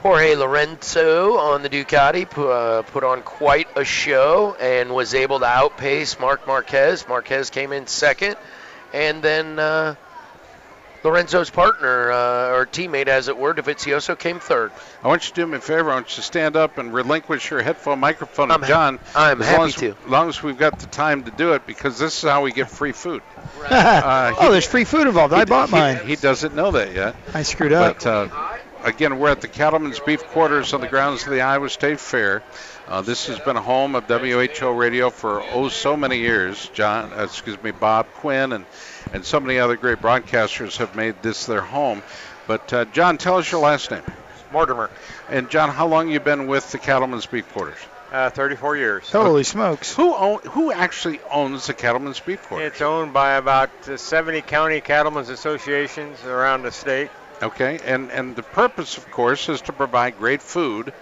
[0.02, 5.40] Jorge Lorenzo on the Ducati pu- uh, put on quite a show and was able
[5.40, 7.08] to outpace Marc Marquez.
[7.08, 8.36] Marquez came in second,
[8.94, 9.96] and then uh,
[11.04, 14.72] Lorenzo's partner uh, or teammate, as it were, Dovizioso, came third.
[15.04, 15.90] I want you to do me a favor.
[15.92, 19.00] I want you to stand up and relinquish your headphone microphone to I'm ha- John.
[19.16, 19.90] I'm as happy as, to.
[19.92, 22.52] As long as we've got the time to do it, because this is how we
[22.52, 23.22] get free food.
[23.64, 25.34] Uh, oh, there's free food involved.
[25.34, 26.00] I he- bought he- mine.
[26.06, 27.16] He doesn't know that yet.
[27.34, 28.00] I screwed up.
[28.00, 31.70] But uh, again, we're at the Cattleman's Beef Quarters on the grounds of the Iowa
[31.70, 32.44] State Fair.
[32.88, 36.70] Uh, this has been a home of WHO Radio for oh so many years.
[36.74, 38.66] John, uh, excuse me, Bob Quinn, and
[39.14, 42.02] and so many other great broadcasters have made this their home.
[42.48, 44.04] But uh, John, tell us your last name.
[44.52, 44.90] Mortimer.
[45.30, 47.78] And John, how long you been with the Cattlemen's Beef Quarters?
[48.12, 49.10] Uh, 34 years.
[49.10, 49.96] Holy smokes!
[49.96, 52.74] Who own, who actually owns the Cattlemen's Beef Quarters?
[52.74, 57.10] It's owned by about uh, 70 county cattlemen's associations around the state.
[57.42, 60.94] Okay, and and the purpose, of course, is to provide great food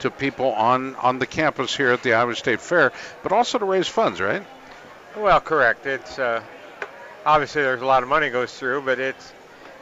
[0.00, 3.64] to people on on the campus here at the Iowa State Fair, but also to
[3.64, 4.42] raise funds, right?
[5.16, 5.86] Well, correct.
[5.86, 6.42] It's uh,
[7.26, 9.32] obviously there's a lot of money goes through, but it's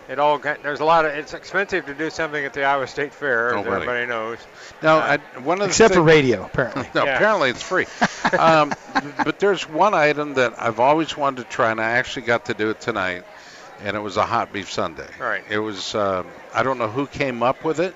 [0.08, 2.86] it all got, there's a lot of it's expensive to do something at the Iowa
[2.88, 3.74] State Fair, as Oh, buddy.
[3.76, 4.38] everybody knows.
[4.82, 6.88] Now, Uh, I, one of the Except for radio, apparently.
[6.94, 7.14] no, Yeah.
[7.14, 7.86] apparently it's free.
[8.38, 8.72] um,
[9.24, 12.54] but there's one item that I've always wanted to try, and I actually got to
[12.54, 13.22] do it tonight,
[13.84, 15.06] and it was a hot beef sundae.
[15.20, 15.44] Right.
[15.48, 17.94] It was um, I don't know who came up with it,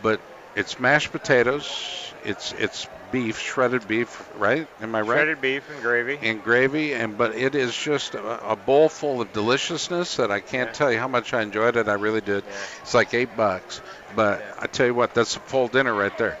[0.00, 0.20] but
[0.54, 4.66] it's mashed potatoes, it's it's beef, shredded beef, right?
[4.80, 5.16] Am I right?
[5.16, 6.18] Shredded beef and gravy.
[6.20, 10.40] and gravy, and but it is just a, a bowl full of deliciousness that I
[10.40, 11.88] can't tell you how much I enjoyed it.
[11.88, 12.42] I really did.
[12.80, 13.80] It's like eight bucks,
[14.16, 16.38] but I tell you what, that's a full dinner right there.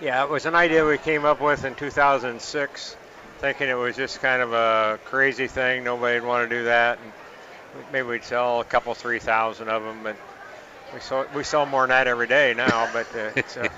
[0.00, 2.96] Yeah, it was an idea we came up with in 2006,
[3.38, 5.84] thinking it was just kind of a crazy thing.
[5.84, 6.98] Nobody'd want to do that.
[7.02, 7.12] And
[7.92, 10.16] maybe we'd sell a couple, three thousand of them, but
[10.92, 12.88] we sell we sell more than that every day now.
[12.92, 13.68] But uh, it's, uh,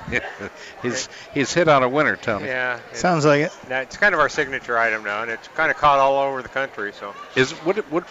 [0.82, 2.46] he's he's hit on a winner, Tony.
[2.46, 3.52] yeah, Sounds like it.
[3.68, 6.42] now, it's kind of our signature item now, and it's kind of caught all over
[6.42, 6.92] the country.
[6.92, 8.04] So Is what what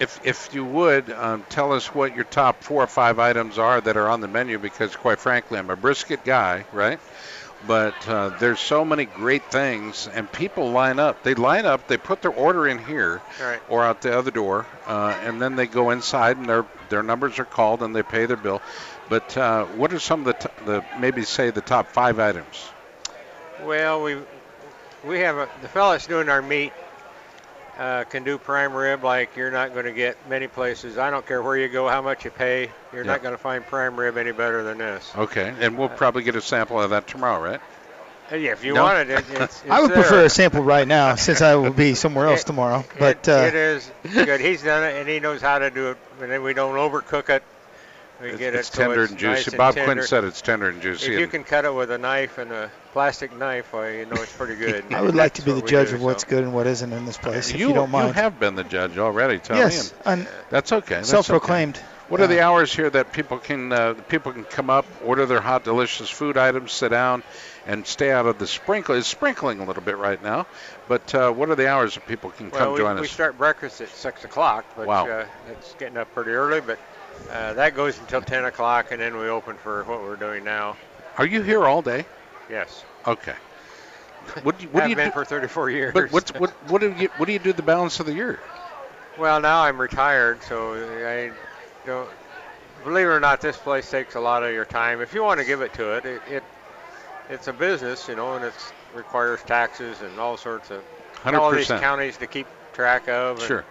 [0.00, 3.80] if if you would um, tell us what your top four or five items are
[3.80, 7.00] that are on the menu because quite frankly I'm a brisket guy, right?
[7.66, 11.22] But uh, there's so many great things, and people line up.
[11.24, 11.86] They line up.
[11.88, 13.60] They put their order in here, Right.
[13.68, 17.38] or out the other door, uh, and then they go inside, and their their numbers
[17.38, 18.62] are called, and they pay their bill.
[19.08, 22.70] But uh, what are some of the, t- the maybe say the top five items?
[23.64, 24.16] Well, we
[25.04, 26.72] we have a, the that's doing our meat
[27.78, 30.98] uh, can do prime rib like you're not going to get many places.
[30.98, 32.70] I don't care where you go, how much you pay.
[32.92, 33.12] You're Yeah.
[33.12, 35.12] not going to find prime rib any better than this.
[35.16, 37.60] Okay, and we'll probably get a sample of that tomorrow, right?
[38.30, 38.82] Uh, Yeah, if you No?
[38.82, 40.02] want it, it it's, it's I would there.
[40.02, 42.84] prefer a sample right now, since I will be somewhere else tomorrow.
[42.98, 44.40] But it, uh, it is good.
[44.40, 45.98] He's done it, and he knows how to do it.
[46.20, 47.42] And then we don't overcook it.
[48.20, 49.32] We It's, get it's it so tender it's and juicy.
[49.34, 49.94] nice and Bob tender.
[49.94, 51.12] Quinn said it's tender and juicy.
[51.14, 54.20] If you can cut it with a knife and a plastic knife, well, you know
[54.20, 54.84] it's pretty good.
[54.92, 56.28] I would like to be the judge do, of what's so.
[56.30, 58.08] good and what isn't in this place, if you, you don't mind.
[58.08, 59.60] You have been the judge already, Tony.
[59.60, 60.96] Yes, and that's okay.
[60.96, 61.76] that's self-proclaimed.
[61.76, 61.86] okay.
[62.08, 65.42] What are the hours here that people can uh, people can come up, order their
[65.42, 67.22] hot, delicious food items, sit down,
[67.66, 68.94] and stay out of the sprinkle?
[68.94, 70.46] It's sprinkling a little bit right now,
[70.88, 73.02] but uh, what are the hours that people can Well, come we, join we us?
[73.02, 75.06] We start breakfast at six o'clock, but Wow.
[75.06, 76.62] uh, it's getting up pretty early.
[76.62, 76.78] But
[77.30, 80.76] uh, that goes until ten o'clock, and then we open for what we're doing now.
[81.16, 82.06] Are you here all day?
[82.48, 82.84] Yes.
[83.06, 83.34] Okay.
[84.42, 85.12] What do you, what Have do you been do?
[85.12, 85.94] for 34 years.
[85.94, 88.38] But what's, what what do you what do you do the balance of the year?
[89.18, 91.32] Well, now I'm retired, so I
[91.86, 92.08] don't.
[92.84, 95.00] Believe it or not, this place takes a lot of your time.
[95.00, 96.44] If you want to give it to it, it, it
[97.28, 98.54] it's a business, you know, and it
[98.94, 100.82] requires taxes and all sorts of
[101.26, 103.38] all these counties to keep track of.
[103.38, 103.64] and Sure.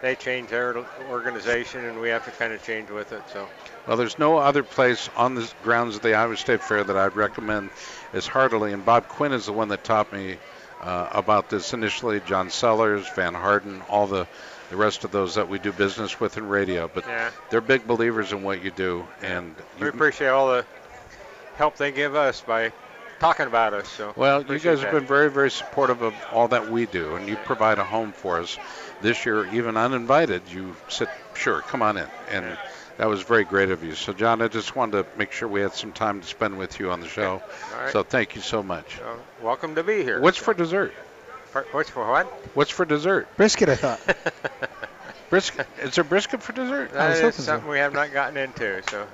[0.00, 0.76] They change their
[1.10, 3.22] organization, and we have to kind of change with it.
[3.32, 3.48] So.
[3.86, 7.16] Well, there's no other place on the grounds of the Iowa State Fair that I'd
[7.16, 7.70] recommend
[8.12, 8.72] as heartily.
[8.72, 10.36] And Bob Quinn is the one that taught me
[10.82, 12.20] uh, about this initially.
[12.20, 14.26] John Sellers, Van Harden, all the
[14.70, 16.90] the rest of those that we do business with in radio.
[16.92, 17.30] But Yeah.
[17.50, 20.64] they're big believers in what you do, and We you, appreciate all the
[21.56, 22.72] help they give us by
[23.18, 23.88] talking about us.
[23.88, 27.28] So well, you guys have been very, very supportive of all that we do, and
[27.28, 28.58] you provide a home for us.
[29.00, 32.58] This year, even uninvited, you said, "Sure, come on in," and
[32.96, 33.94] that was very great of you.
[33.94, 36.80] So, John, I just wanted to make sure we had some time to spend with
[36.80, 37.40] you on the show.
[37.74, 37.92] All right.
[37.92, 38.98] So, thank you so much.
[38.98, 40.20] Uh, welcome to be here.
[40.20, 40.94] What's for dessert?
[41.52, 42.26] For, what's for what?
[42.54, 43.28] What's for dessert?
[43.36, 44.00] brisket, I thought.
[45.30, 45.66] Brisket?
[45.82, 46.92] Is there brisket for dessert?
[46.92, 48.82] That is something we have not gotten into.
[48.88, 49.06] So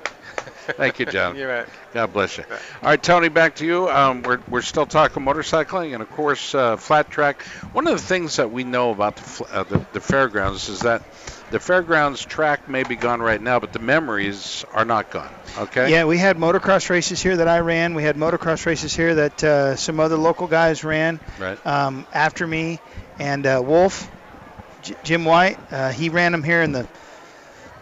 [0.76, 1.36] Thank you, John.
[1.36, 1.68] You bet.
[1.92, 2.44] God bless you.
[2.50, 3.88] All right, Tony, back to you.
[3.88, 7.42] Um, we're, we're still talking motorcycling and, of course, uh, flat track.
[7.72, 10.80] One of the things that we know about the, fl- uh, the, the fairgrounds is
[10.80, 11.02] that
[11.50, 15.32] the fairgrounds track may be gone right now, but the memories are not gone.
[15.58, 15.90] Okay?
[15.90, 17.94] Yeah, we had motocross races here that I ran.
[17.94, 21.64] We had motocross races here that uh, some other local guys ran Right.
[21.66, 22.80] um, after me.
[23.18, 24.10] And uh, Wolf,
[24.82, 26.88] J- Jim White, uh, he ran them here in the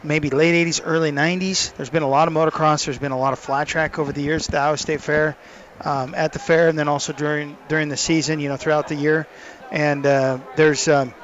[0.02, 1.72] maybe late 80s, early 90s.
[1.74, 2.84] There's been a lot of motocross.
[2.84, 5.36] There's been a lot of flat track over the years at the Iowa State Fair,
[5.80, 8.94] um, at the fair, and then also during during the season, you know, throughout the
[8.96, 9.26] year.
[9.70, 11.14] And uh, there's um,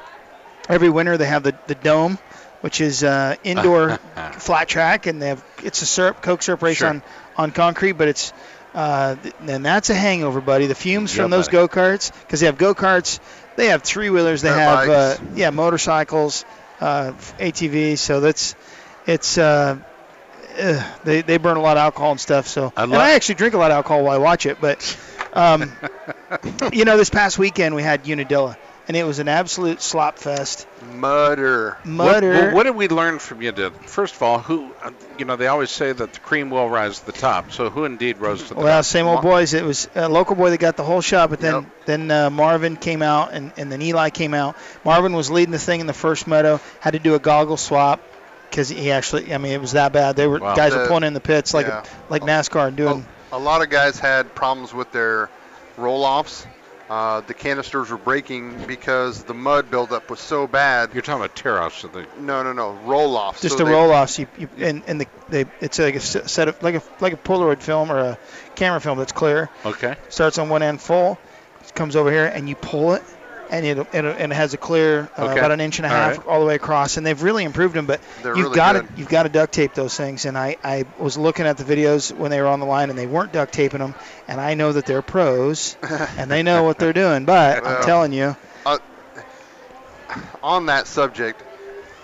[0.69, 2.19] every winter they have the, the dome,
[2.61, 3.99] which is uh, indoor
[4.37, 6.89] flat track, and they have it's a syrup Coke syrup race Sure.
[6.89, 7.03] on
[7.35, 8.33] on concrete, but it's
[8.73, 10.67] uh, and that's a hangover, buddy.
[10.67, 13.19] The fumes Yeah, from those go karts, because they have go karts,
[13.55, 16.45] they have three wheelers, they Dirt have uh, yeah motorcycles,
[16.79, 17.99] uh, ATVs.
[17.99, 18.55] So that's
[19.05, 19.77] it's uh,
[20.59, 22.47] uh, they they burn a lot of alcohol and stuff.
[22.47, 24.97] So I and I actually drink a lot of alcohol while I watch it, but
[25.33, 25.71] um,
[26.73, 28.57] you know, this past weekend we had Unadilla,
[28.87, 30.67] and it was an absolute slop fest.
[30.95, 31.71] Mutter.
[31.83, 32.29] What, Mutter.
[32.29, 33.71] well, what did we learn from Unadilla?
[33.71, 36.99] First of all, who uh, you know they always say that the cream will rise
[36.99, 37.51] to the top.
[37.51, 38.69] So who indeed rose to the Well, top?
[38.69, 39.53] Well, same old boys.
[39.53, 41.65] It was a local boy that got the whole shot, but then Yep.
[41.85, 44.55] then uh, Marvin came out, and, and then Eli came out.
[44.83, 46.59] Marvin was leading the thing in the first moto.
[46.79, 48.01] Had to do a goggle swap
[48.49, 50.15] because he actually, I mean, it was that bad.
[50.15, 50.55] They were Wow.
[50.55, 51.83] guys were pulling in the pits like yeah.
[52.09, 53.05] like NASCAR and doing.
[53.31, 55.29] A lot of guys had problems with their
[55.77, 56.45] roll-offs.
[56.89, 60.91] Uh, the canisters were breaking because the mud buildup was so bad.
[60.91, 62.07] You're talking about tear-offs of the.
[62.19, 63.41] No, no, no, roll-offs.
[63.41, 64.17] just So the they- roll offs.
[64.17, 67.13] You, you and, and the they it's like a s- set of like a like
[67.13, 68.17] a Polaroid film or a
[68.55, 69.49] camera film that's clear.
[69.63, 69.95] Okay.
[70.09, 71.19] Starts on one end full,
[71.75, 73.03] comes over here, and you pull it,
[73.49, 75.39] and it it, and it has a clear uh, Okay.
[75.39, 76.27] about an inch and a half right.
[76.27, 76.97] all the way across.
[76.97, 79.53] And they've really improved them, but They're you've really got to you've got to duct
[79.53, 80.25] tape those things.
[80.25, 82.97] And I I was looking at the videos when they were on the line, and
[82.97, 83.95] they weren't duct taping them.
[84.27, 85.77] And I know that they're pros,
[86.17, 87.25] and they know what they're doing.
[87.25, 88.35] But I'm telling you,
[90.43, 91.41] on that subject,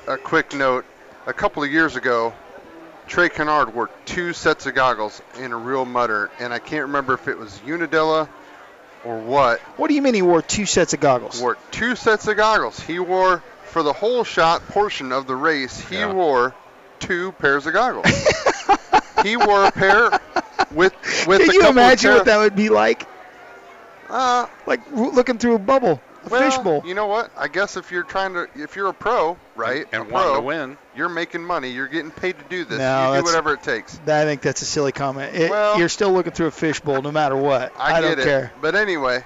[0.08, 0.86] a quick note.
[1.28, 2.34] A couple of years ago,
[3.08, 7.14] Trey Canard wore two sets of goggles in a real mutter, and I can't remember
[7.16, 8.30] if it was Unadilla
[9.06, 9.60] or what.
[9.78, 11.40] what do you mean he wore two sets of goggles?
[11.42, 12.80] Wore two sets of goggles.
[12.80, 15.80] He wore for the whole shot portion of the race.
[15.80, 16.12] He Yeah.
[16.12, 16.54] wore
[17.00, 18.06] two pairs of goggles.
[19.24, 20.10] he wore a pair
[20.72, 20.94] with
[21.28, 23.06] with Can you imagine what that would be like?
[24.10, 26.84] Uh, Like looking through a bubble, well, fishbowl.
[26.86, 27.32] You know what?
[27.38, 30.36] I guess if you're trying to, if you're a pro, right, And a wanting pro,
[30.36, 30.78] to win.
[30.96, 31.70] you're making money.
[31.72, 32.80] You're getting paid to do this.
[32.80, 33.98] No, you do whatever it takes.
[34.08, 35.36] I think that's a silly comment.
[35.36, 37.74] It, Well- you're still looking through a fishbowl no matter what.
[37.78, 38.24] I, don't it.
[38.24, 38.52] care.
[38.62, 39.24] But anyway,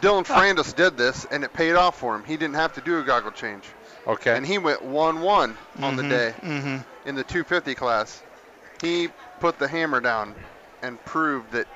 [0.00, 2.24] Dylan Ferrandis did this, and it paid off for him.
[2.24, 3.64] He didn't have to do a goggle change,
[4.06, 4.36] Okay.
[4.36, 8.22] and he went one-one on the day hmm in the 250 class.
[8.80, 9.08] He
[9.40, 10.34] put the hammer down
[10.82, 11.66] and proved that.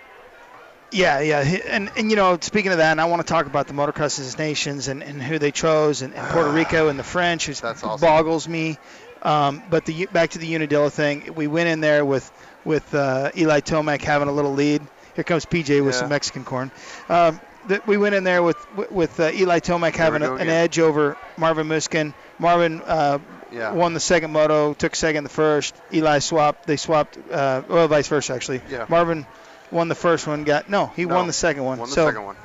[0.93, 3.67] Yeah, yeah, and and you know, speaking of that, and I want to talk about
[3.67, 7.49] the motocross nations and, and who they chose, and, and Puerto Rico and the French,
[7.49, 8.07] which That's awesome.
[8.07, 8.79] boggles me.
[9.23, 12.31] Um, but the back to the Unadilla thing, we went in there with
[12.65, 14.81] with uh, Eli Tomac having a little lead.
[15.17, 16.01] Here comes PJ with Yeah.
[16.01, 16.71] some Mexican corn.
[17.09, 18.57] Um, th- we went in there with
[18.91, 22.15] with uh, Eli Tomac having a, an edge over Marvin Musquin.
[22.39, 23.19] Marvin uh,
[23.51, 23.73] Yeah.
[23.73, 25.75] won the second moto, took second the first.
[25.93, 26.67] Eli swapped.
[26.67, 27.19] They swapped.
[27.31, 28.61] Uh, well, vice versa actually.
[28.71, 28.87] Yeah.
[28.89, 29.27] Marvin
[29.71, 30.45] won the first one.
[30.45, 31.79] Got no, he No, won the second one.
[31.79, 32.37] Won the so second one.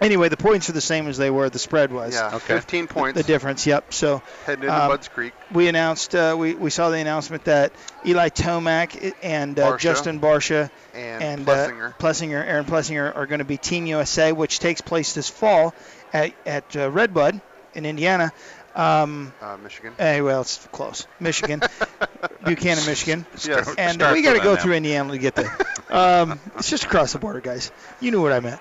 [0.00, 1.48] anyway, the points are the same as they were.
[1.50, 2.14] The spread was.
[2.14, 2.54] Yeah, Okay.
[2.54, 3.16] 15 points.
[3.16, 3.66] The difference.
[3.66, 3.92] Yep.
[3.94, 5.32] So heading into um, Budds Creek.
[5.52, 6.14] we announced.
[6.14, 7.72] Uh, we we saw the announcement that
[8.06, 9.78] Eli Tomac and uh, Barcia.
[9.78, 11.90] Justin Barcia And, and Plessinger.
[11.90, 15.74] Uh, Plessinger, Aaron Plessinger, are going to be Team USA, which takes place this fall
[16.12, 17.40] at at uh, Redbud
[17.74, 18.32] in Indiana.
[18.74, 19.92] Um, uh, Michigan.
[19.98, 21.06] Hey, well, it's close.
[21.20, 21.60] Michigan,
[22.44, 23.26] Buchanan, Michigan.
[23.44, 23.74] Yes.
[23.76, 24.60] And Start we got to go now.
[24.62, 25.56] through Indiana to get there.
[25.92, 27.70] Um, it's just across the border, guys.
[28.00, 28.58] You knew what I meant.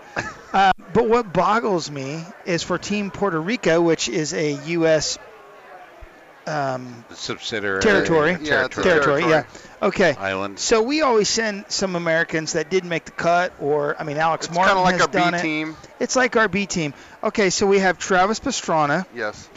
[0.52, 5.18] Uh, but what boggles me is for Team Puerto Rico, which is a U.S.
[6.46, 7.82] Um, subsidiary.
[7.82, 8.32] territory.
[8.42, 8.84] Yeah, territory.
[8.84, 9.22] territory.
[9.30, 9.44] Yeah.
[9.82, 10.14] Okay.
[10.16, 10.60] Island.
[10.60, 14.48] So we always send some Americans that didn't make the cut, or I mean, Alex
[14.48, 15.42] It's Martin kind of like has a B done it.
[15.42, 15.78] team.
[16.02, 16.94] It's like our B team.
[17.24, 19.06] Okay, so we have Travis Pastrana.
[19.16, 19.48] Yes.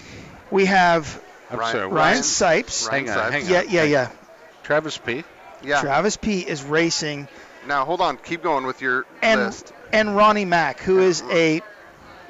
[0.54, 1.86] We have I'm Ryan- sorry.
[1.88, 2.88] Ryan Ryan- Sipes.
[2.88, 3.16] Hang on.
[3.16, 3.50] Ryan Hang on.
[3.50, 4.10] Yeah, yeah, yeah.
[4.62, 5.24] Travis P.
[5.64, 5.80] Yeah.
[5.80, 7.26] Travis P is racing,
[7.66, 8.18] Now hold on.
[8.18, 9.72] Keep going with your and list.
[9.92, 11.60] and Ronnie Mac, who is a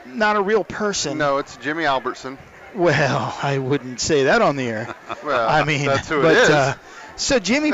[0.06, 1.18] not a real person.
[1.18, 2.38] No, it's Jimmy Albertson.
[2.74, 4.94] Well, I wouldn't say that on the air.
[5.24, 6.50] Well, I mean, that's who but, it is.
[6.50, 6.74] Uh,
[7.16, 7.72] so Jimmy,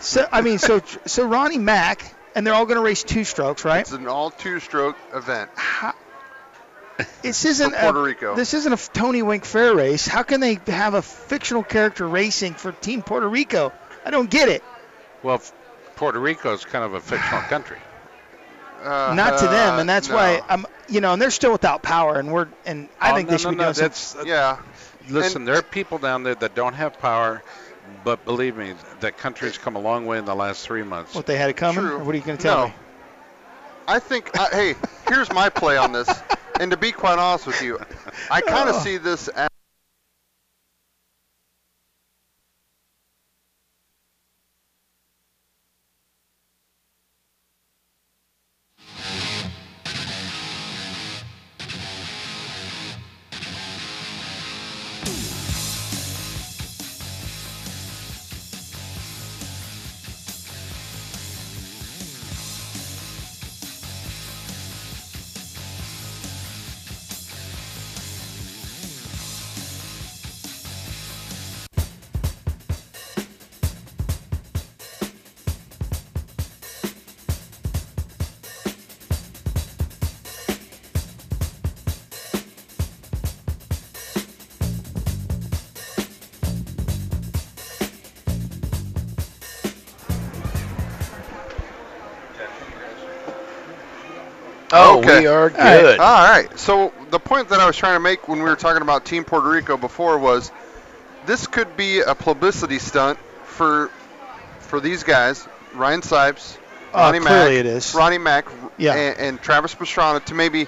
[0.00, 3.64] so I mean, so so Ronnie Mac, and they're all going to race two strokes,
[3.64, 3.80] right?
[3.80, 5.50] It's an all two-stroke event.
[7.22, 8.34] This isn't Puerto a, Rico.
[8.36, 10.06] This isn't a Tony Wink Fair race.
[10.06, 13.72] How can they have a fictional character racing for Team Puerto Rico?
[14.04, 14.62] I don't get it.
[15.22, 15.42] Well,
[15.96, 17.78] Puerto Rico is kind of a fictional country.
[18.82, 20.14] Uh, Not to them, and that's no.
[20.16, 23.28] why I'm, you know, and they're still without power, and we're, and I Oh, think
[23.28, 24.58] no, they should no, be no, doing some- that's, yeah.
[25.08, 27.42] Listen, there are people down there that don't have power,
[28.04, 31.14] but believe me, that country's come a long way in the last three months.
[31.14, 31.82] what they had it coming.
[31.82, 31.94] True.
[31.96, 32.66] Or what are you going to tell No.
[32.68, 32.74] me?
[33.88, 34.74] I think, uh, hey,
[35.08, 36.08] here's my play on this.
[36.60, 37.78] And to be quite honest with you,
[38.30, 38.80] I kind of Oh.
[38.80, 39.28] see this
[94.76, 95.20] Oh, okay.
[95.20, 95.80] we are All right.
[95.80, 96.00] good.
[96.00, 96.58] All right.
[96.58, 99.24] So the point that I was trying to make when we were talking about Team
[99.24, 100.50] Puerto Rico before was
[101.26, 103.90] this could be a publicity stunt for
[104.60, 106.56] for these guys, Ryan Sipes,
[106.92, 107.94] Uh, Ronnie clearly Mac, it is.
[107.94, 108.46] Ronnie Mac,
[108.76, 108.94] Yeah.
[108.94, 110.66] and, and Travis Pastrana to maybe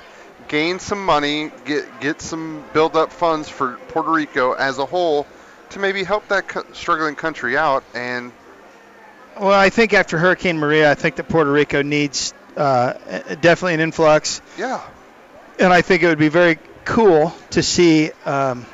[0.48, 5.26] gain some money, get get some build up funds for Puerto Rico as a whole
[5.70, 8.30] to maybe help that co- struggling country out and
[9.40, 12.92] Well, I think after Hurricane Maria, I think that Puerto Rico needs uh,
[13.40, 14.80] definitely an influx, yeah.
[15.58, 18.10] and I think it would be very cool to see.
[18.24, 18.64] Um,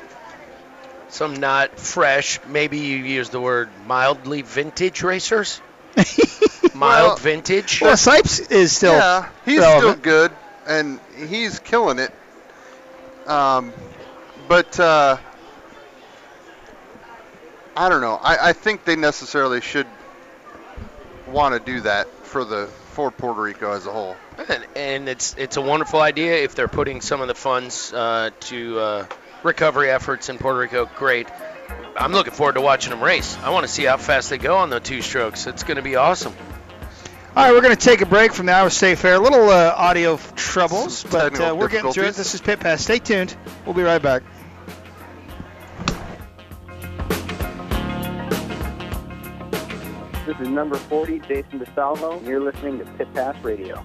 [1.09, 2.39] Some not fresh.
[2.47, 5.61] Maybe you use the word mildly vintage racers.
[6.73, 7.81] Mild Well- vintage.
[7.81, 9.99] well, Sipes is still yeah, he's relevant.
[9.99, 10.31] still good
[10.65, 12.11] and he's killing it.
[13.27, 13.71] Um,
[14.47, 15.17] but uh,
[17.75, 18.19] I don't know.
[18.21, 19.87] I, I think they necessarily should
[21.27, 24.15] want to do that for the for Puerto Rico as a whole.
[24.47, 28.29] And, and it's it's a wonderful idea if they're putting some of the funds uh,
[28.41, 29.05] to uh,
[29.43, 30.85] recovery efforts in Puerto Rico.
[30.95, 31.27] Great.
[31.97, 33.37] I'm looking forward to watching them race.
[33.43, 35.47] I want to see how fast they go on the two strokes.
[35.47, 36.33] It's going to be awesome.
[37.35, 39.15] All right, we're going to take a break from the Iowa State Fair.
[39.15, 42.15] A little uh, audio troubles, but uh, we're getting through it.
[42.15, 42.83] This is Pit Pass.
[42.83, 43.35] Stay tuned.
[43.65, 44.21] We'll be right back.
[50.25, 53.83] This is number 40, Jason DeSalvo, and you're listening to Pit Pass Radio.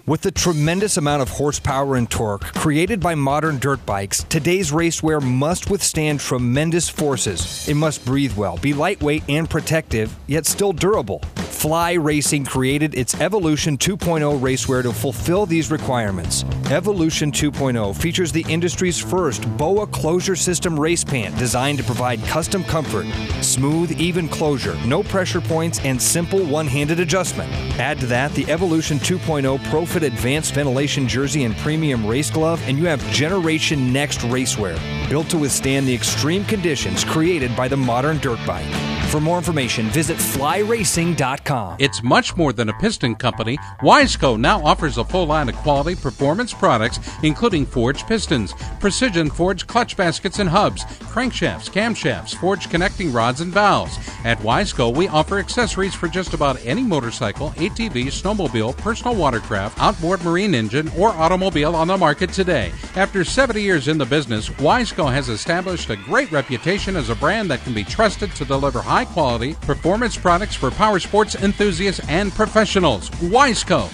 [0.10, 5.22] With the tremendous amount of horsepower and torque created by modern dirt bikes, today's racewear
[5.22, 7.70] must withstand tremendous forces.
[7.70, 11.22] It must breathe well, be lightweight and protective, yet still durable.
[11.60, 16.45] Fly Racing created its Evolution 2.0 racewear to fulfill these requirements.
[16.72, 22.64] Evolution 2.0 features the industry's first BOA closure system race pant designed to provide custom
[22.64, 23.05] comfort,
[23.43, 27.51] smooth, even closure, no pressure points, and simple one handed adjustment.
[27.78, 29.62] Add to that the Evolution 2.0
[30.04, 34.78] Advanced Ventilation Jersey and Premium Race Glove, and you have Generation Next racewear,
[35.10, 38.89] built to withstand the extreme conditions created by the modern dirt bike.
[39.10, 41.78] For more information, visit flyracing.com.
[41.80, 43.58] It's much more than a piston company.
[43.82, 49.66] Wiseco now offers a full line of quality performance products, including forged pistons, precision forged
[49.66, 53.97] clutch baskets and hubs, crankshafts, camshafts, forged connecting rods and valves.
[54.24, 60.23] At Wiseco, we offer accessories for just about any motorcycle, ATV, snowmobile, personal watercraft, outboard
[60.23, 62.71] marine engine, or automobile on the market today.
[62.95, 67.49] After 70 years in the business, Wiseco has established a great reputation as a brand
[67.49, 72.31] that can be trusted to deliver high quality performance products for power sports enthusiasts and
[72.31, 73.09] professionals.
[73.33, 73.89] Wiseco.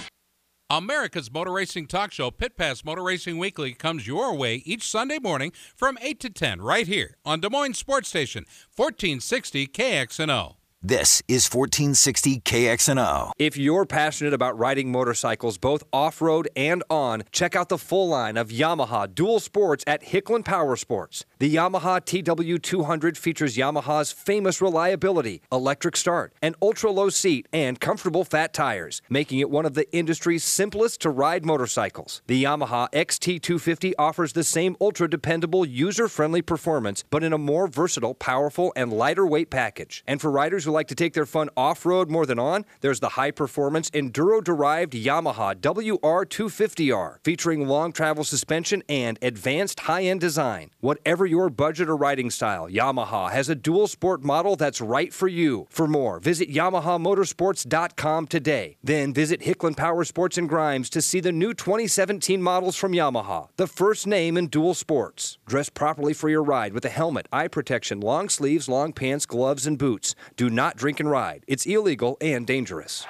[0.70, 5.20] America's Motor Racing Talk Show, Pit Pass Motor Racing Weekly, comes your way each Sunday
[5.20, 10.55] morning from 8 to 10 right here on Des Moines Sports Station, 1460 KXNO.
[10.88, 13.32] This is 1460 KXNO.
[13.40, 18.08] If you're passionate about riding motorcycles, both off road and on, check out the full
[18.10, 21.26] line of Yamaha dual sports at Hicklin Power Sports.
[21.40, 28.24] The Yamaha TW200 features Yamaha's famous reliability, electric start, an ultra low seat, and comfortable
[28.24, 32.22] fat tires, making it one of the industry's simplest to ride motorcycles.
[32.28, 37.66] The Yamaha XT250 offers the same ultra dependable, user friendly performance, but in a more
[37.66, 40.04] versatile, powerful, and lighter weight package.
[40.06, 43.00] And for riders who like to take their fun off road more than on, there's
[43.00, 50.22] the high performance enduro derived Yamaha WR250R, featuring long travel suspension and advanced high end
[50.22, 50.70] design.
[50.82, 55.28] Whatever your budget or riding style, Yamaha has a dual sport model that's right for
[55.28, 55.68] you.
[55.70, 58.78] For more, visit YamahaMotorsports.com today.
[58.84, 63.48] Then visit Hicklin Power Sports and Grimes to see the new 2017 models from Yamaha,
[63.56, 65.38] the first name in dual sports.
[65.48, 69.66] Dress properly for your ride with a helmet, eye protection, long sleeves, long pants, gloves,
[69.66, 70.16] and boots.
[70.36, 71.44] Do not drink and ride.
[71.48, 73.06] It's illegal and dangerous.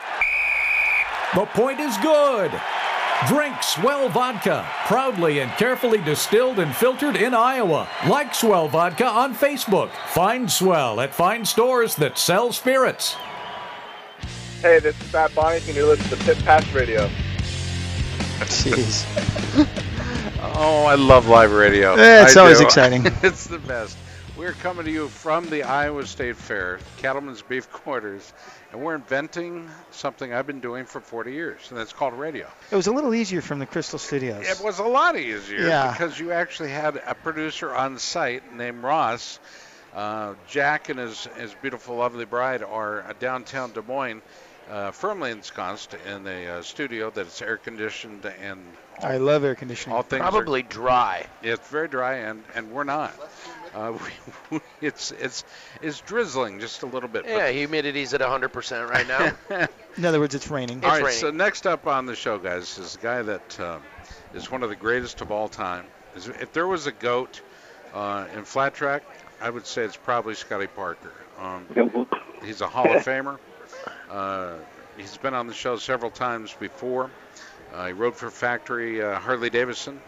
[1.34, 2.52] The point is good.
[3.28, 7.88] Drink Swell Vodka, proudly and carefully distilled and filtered in Iowa.
[8.08, 9.90] Like Swell Vodka on Facebook.
[10.10, 13.16] Find Swell at fine stores that sell spirits.
[14.62, 17.08] Hey, this is Matt Bonnie, and you're listening to Pit Pass Radio.
[18.40, 19.06] Jeez.
[20.58, 21.96] Oh, I love live radio.
[21.96, 22.66] Yeah, it's I always do.
[22.66, 23.04] exciting.
[23.24, 23.98] it's the best.
[24.46, 28.32] We're coming to you from the Iowa State Fair, Cattleman's Beef Quarters,
[28.72, 32.48] and we're inventing something I've been doing for 40 years, and that's called radio.
[32.70, 34.48] It was a little easier from the Crystal Studios.
[34.48, 35.92] It was a lot easier Yeah.
[35.92, 39.40] because you actually had a producer on site named Ross.
[39.96, 44.22] Uh, Jack and his, his beautiful, lovely bride are uh, downtown Des Moines,
[44.70, 48.62] uh, firmly ensconced in a uh, studio that's air conditioned and
[49.02, 49.96] I love air conditioning.
[49.96, 51.26] all things are- Probably dry.
[51.44, 53.14] it's very dry, and, and we're not.
[53.76, 53.98] Uh,
[54.52, 55.44] we, it's it's
[55.82, 57.26] it's drizzling just a little bit.
[57.26, 59.68] Yeah, humidity's at 100% right now.
[59.98, 60.84] In other words, it's raining.
[60.84, 63.80] All right, so next up on the show, guys, is a guy that uh,
[64.34, 65.86] is one of the greatest of all time.
[66.16, 67.42] Is- If there was a goat
[67.94, 69.04] uh, in flat track,
[69.42, 71.12] I would say it's probably Scotty Parker.
[71.40, 72.08] Um,
[72.44, 73.38] he's a Hall of Famer.
[74.10, 74.54] Uh,
[74.98, 77.10] he's been on the show several times before.
[77.74, 80.00] Uh, he rode for Factory uh, Harley Davidson,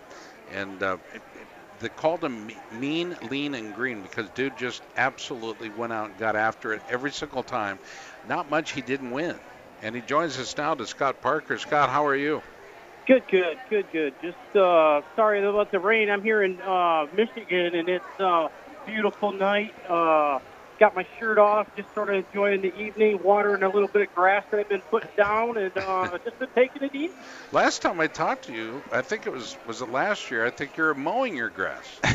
[0.53, 1.36] and uh, it- it-
[1.79, 6.35] they called him mean, lean, and green because dude just absolutely went out and got
[6.35, 7.79] after it every single time.
[8.27, 9.35] Not much he didn't win.
[9.81, 11.57] And he joins us now to Scott Parker.
[11.59, 12.41] Scott, how are you?
[13.05, 14.13] Good, good, good, good.
[14.21, 16.09] Just uh, sorry about the rain.
[16.09, 18.49] I'm here in uh, Michigan, and it's a
[18.85, 19.73] beautiful night.
[19.87, 20.39] Uh,
[20.79, 24.13] got my shirt off, just sort of enjoying the evening, watering a little bit of
[24.13, 27.13] grass that I've been putting down, and uh, just been taking it easy.
[27.51, 30.45] Last time I talked to you, I think it was was it last year.
[30.45, 31.99] I think you were mowing your grass.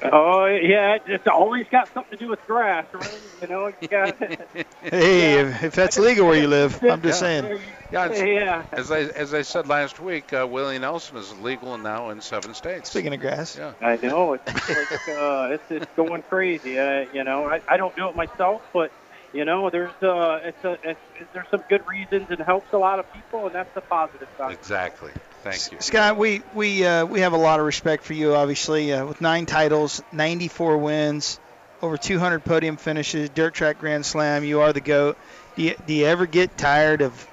[0.00, 3.20] Oh yeah, it's always got something to do with grass, right?
[3.42, 4.14] You know, you got.
[4.80, 7.40] Hey, if, if that's legal where you live, I'm just Yeah.
[7.40, 7.60] saying.
[7.90, 8.64] Yeah, it's- Yeah.
[8.72, 12.54] As I as I said last week, uh, Willie Nelson is legal now in seven
[12.54, 12.90] states.
[12.90, 13.56] Speaking of grass.
[13.56, 13.72] Yeah.
[13.80, 16.78] I know it's like uh, it's it's going crazy.
[16.78, 18.92] Uh, you know, I, I don't do it myself, but
[19.32, 21.00] you know, there's uh, it's a it's,
[21.32, 24.52] there's some good reasons and helps a lot of people, and that's the positive side.
[24.52, 25.12] Exactly.
[25.42, 25.78] Thank you.
[25.80, 29.20] Scott, we we uh, we have a lot of respect for you, obviously, uh, with
[29.20, 31.38] nine titles, 94 wins,
[31.80, 34.44] over 200 podium finishes, dirt track Grand Slam.
[34.44, 35.16] You are the goat.
[35.56, 37.26] Do you, do you ever get tired of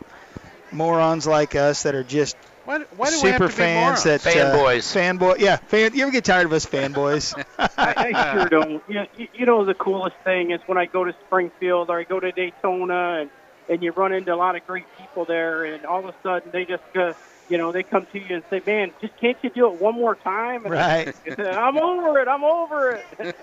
[0.75, 4.23] morons like us that are just Why, why do we have super to fans morons?
[4.23, 5.39] that uh, fanboy?
[5.39, 7.35] Yeah, fan, you ever get tired of us fanboys?
[7.77, 8.81] I, I sure don't.
[8.87, 12.03] You, you- you know, the coolest thing is when I go to Springfield or I
[12.03, 13.29] go to Daytona, and
[13.69, 16.51] and you run into a lot of great people there, and all of a sudden
[16.51, 17.13] they just, uh,
[17.49, 19.93] you know, they come to you and say, "Man, just can't you do it one
[19.95, 21.13] more time?" And Right.
[21.39, 22.27] I'm over it.
[22.27, 23.35] I'm over it.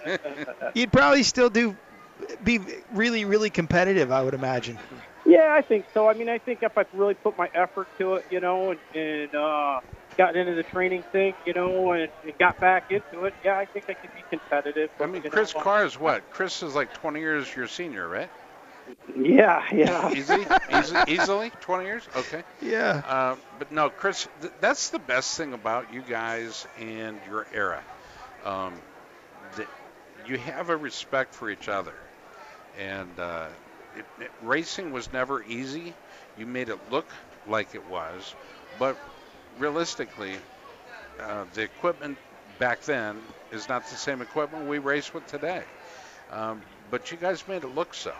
[0.74, 1.76] You'd probably still do
[2.42, 2.60] be
[2.92, 4.78] really really competitive, I would imagine.
[5.32, 6.08] Yeah, I think so.
[6.08, 8.80] I mean, I think if I really put my effort to it, you know, and,
[8.94, 9.80] and uh,
[10.18, 13.64] got into the training thing, you know, and, and got back into it, yeah, I
[13.66, 14.90] think I could be competitive.
[15.00, 16.28] I mean, Chris Carr is what?
[16.30, 18.28] Chris is like 20 years your senior, right?
[19.14, 20.12] Yeah, yeah.
[20.12, 20.44] Easy,
[20.76, 22.08] easy, easily, 20 years.
[22.14, 22.42] Okay.
[22.60, 23.02] Yeah.
[23.06, 27.82] Uh, but no, Chris, th- that's the best thing about you guys and your era.
[28.44, 28.74] Um,
[29.56, 29.68] that
[30.26, 31.94] you have a respect for each other,
[32.78, 33.48] and uh,
[33.96, 35.94] it, it, racing was never easy.
[36.38, 37.06] You made it look
[37.48, 38.34] like it was,
[38.78, 38.96] but
[39.58, 40.36] realistically,
[41.20, 42.18] uh, the equipment
[42.58, 43.20] back then
[43.50, 45.62] is not the same equipment we race with today.
[46.30, 48.12] Um, but you guys made it look so.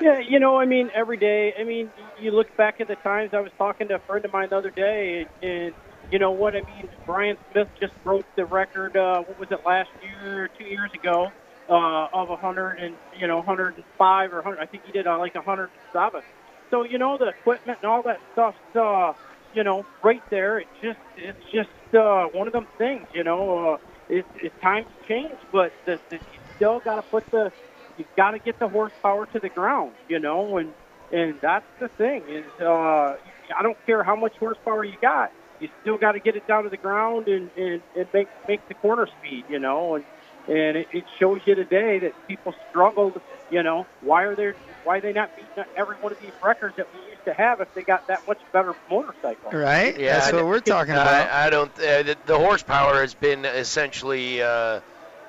[0.00, 1.52] Yeah, you know, I mean, every day.
[1.58, 1.90] I mean,
[2.20, 3.30] you look back at the times.
[3.34, 5.74] I was talking to a friend of mine the other day, and, and
[6.10, 6.88] you know what I mean.
[7.04, 8.96] Bryan Smith just broke the record.
[8.96, 11.30] Uh, what was it last year two years ago?
[11.68, 14.58] Uh, of 100 and you know 105 or 100.
[14.58, 16.22] I think he did uh, like 107.
[16.70, 19.12] So you know the equipment and all that stuff's uh,
[19.54, 20.58] you know right there.
[20.58, 23.06] It's just it's just uh, one of them things.
[23.14, 27.30] You know, uh, it, it times change, but the, the, you still got to put
[27.30, 27.52] the
[27.98, 29.92] you got to get the horsepower to the ground.
[30.08, 30.72] You know, and
[31.12, 33.16] and that's the thing is uh,
[33.56, 35.30] I don't care how much horsepower you got.
[35.60, 38.66] You still got to get it down to the ground and, and, and make make
[38.68, 40.04] the corner speed, you know, and
[40.46, 43.20] and it, it shows you today that people struggled.
[43.50, 46.74] You know, why are they why are they not beating every one of these records
[46.76, 49.50] that we used to have if they got that much better motorcycle?
[49.52, 49.98] Right.
[49.98, 51.06] Yeah, That's I- what we're talking about.
[51.06, 51.70] I, I don't.
[51.78, 54.80] Uh, the, the horsepower has been essentially uh,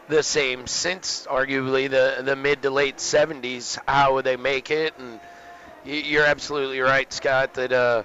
[0.07, 3.77] the same since arguably the the mid to late 70s.
[3.87, 4.93] How would they make it?
[4.97, 5.19] And
[5.85, 7.53] y- you're absolutely right, Scott.
[7.55, 8.03] That uh,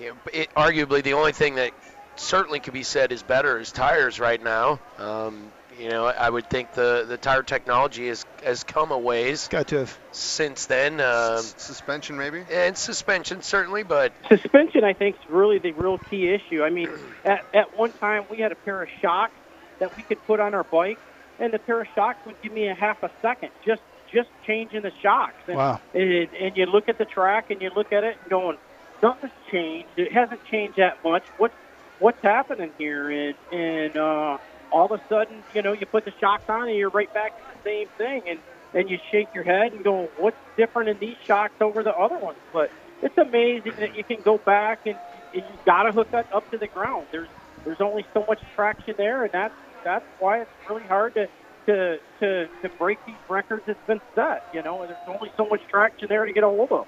[0.00, 1.72] you know, it, arguably the only thing that
[2.16, 4.80] certainly could be said is better is tires right now.
[4.98, 5.50] Um,
[5.80, 9.48] you know, I would think the, the tire technology has, has come a ways.
[9.48, 9.98] Got to have.
[10.12, 11.00] Since then.
[11.00, 12.44] Um, suspension, maybe?
[12.52, 16.62] And suspension, certainly, but Suspension, I think, is really the real key issue.
[16.62, 16.90] I mean,
[17.24, 19.32] at, at one time we had a pair of shocks
[19.78, 20.98] that we could put on our bike,
[21.38, 24.82] and the pair of shocks would give me a half a second just just changing
[24.82, 25.36] the shocks.
[25.46, 25.80] And, Wow.
[25.94, 28.58] And, and you look at the track and you look at it and going,
[29.00, 29.88] something's changed.
[29.96, 31.22] It hasn't changed that much.
[31.38, 31.54] What's
[32.00, 33.08] what's happening here?
[33.10, 34.38] And and uh,
[34.72, 37.32] all of a sudden, you know, you put the shocks on and you're right back
[37.36, 38.22] to the same thing.
[38.28, 38.38] And
[38.72, 42.18] and you shake your head and go, what's different in these shocks over the other
[42.18, 42.38] ones?
[42.52, 42.70] But
[43.02, 44.94] it's amazing that you can go back and,
[45.34, 47.06] and you got to hook that up to the ground.
[47.10, 47.28] There's
[47.64, 49.54] there's only so much traction there, and that's
[49.84, 51.26] that's why it's really hard to
[51.66, 54.42] to to, to break these records that's been set.
[54.54, 56.86] You know, there's only so much traction there to get a hold of.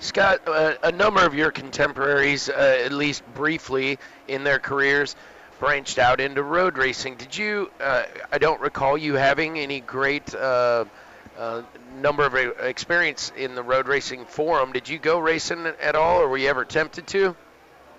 [0.00, 3.98] Scott, uh, a number of your contemporaries, uh, at least briefly
[4.28, 5.16] in their careers,
[5.58, 7.16] branched out into road racing.
[7.16, 7.70] Did you?
[7.80, 10.84] Uh, I don't recall you having any great uh,
[11.38, 11.62] uh,
[12.00, 14.72] number of experience in the road racing forum.
[14.72, 17.36] Did you go racing at all, or were you ever tempted to?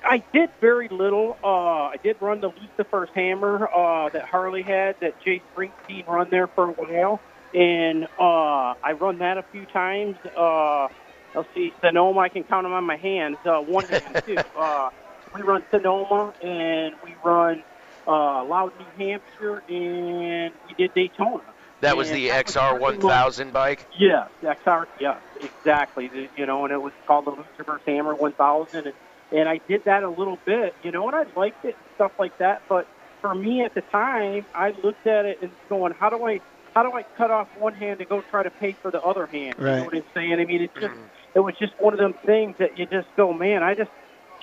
[0.04, 1.38] I did very little.
[1.44, 6.30] Uh, I did run the Lucifer's Hammer uh, that Harley had, that Jay Springsteen run
[6.30, 7.20] there for a while,
[7.54, 10.16] and uh, I run that a few times.
[10.38, 10.88] Uh,
[11.36, 13.38] let's see, Sonoma, I can count them on my hands.
[13.44, 14.38] Uh, one hand too.
[15.34, 17.64] We run Sonoma, and we run
[18.08, 21.44] uh, Loud, New Hampshire, and we did Daytona.
[21.82, 23.86] That was And the that XR pretty 1000 bike.
[24.00, 26.10] yeah, XR, yeah, exactly.
[26.12, 28.94] The, you know, and it was called the Lucifer's Hammer 1000, and,
[29.32, 32.12] and I did that a little bit, you know, and I liked it and stuff
[32.18, 32.64] like that.
[32.68, 32.88] But
[33.22, 36.40] for me at the time, I looked at it and going, how do I,
[36.74, 39.28] how do I cut off one hand to go try to pay for the other
[39.28, 39.56] hand?
[39.60, 39.78] You Right.
[39.78, 40.34] know what I'm saying?
[40.40, 40.94] I mean, it just,
[41.36, 43.92] it was just one of them things that you just go, man, I just,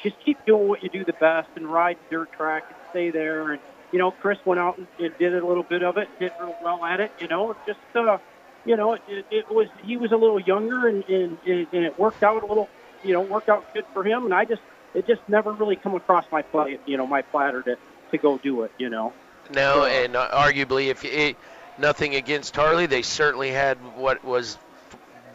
[0.02, 3.10] just keep doing what you do the best and ride the dirt track and stay
[3.10, 3.52] there.
[3.52, 3.60] And
[3.92, 6.56] you know, Chris went out and, and did a little bit of it, did real
[6.62, 7.12] well at it.
[7.20, 8.18] You know, just, uh,
[8.64, 11.98] you know, it, it, it was he was a little younger and, and and it
[11.98, 12.68] worked out a little,
[13.04, 14.24] you know, worked out good for him.
[14.24, 14.62] And I just,
[14.94, 17.78] it just never really come across my plate, you know, my platter to
[18.10, 18.72] to go do it.
[18.78, 19.12] You know.
[19.54, 21.36] No, and uh, arguably, if you, it,
[21.78, 24.58] nothing against Harley, they certainly had what was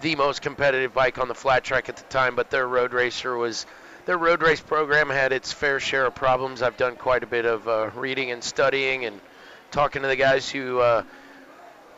[0.01, 2.35] the most competitive bike on the flat track at the time.
[2.35, 3.65] But their road racer was
[4.05, 6.61] their road race program had its fair share of problems.
[6.61, 9.19] I've done quite a bit of uh, reading and studying and
[9.71, 11.03] talking to the guys who uh,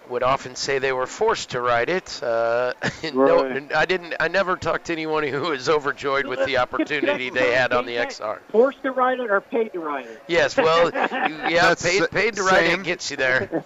[0.10, 2.22] would often say they were forced to ride it.
[2.22, 2.74] Uh,
[3.14, 3.74] no, Right.
[3.74, 4.16] I didn't.
[4.20, 7.96] I never talked to anyone who was overjoyed with the opportunity they had on the
[7.96, 8.40] XR.
[8.52, 10.22] Forced to ride it or paid to ride it?
[10.28, 12.82] Yes, well, yeah, paid, paid to ride same.
[12.82, 13.64] it gets you there.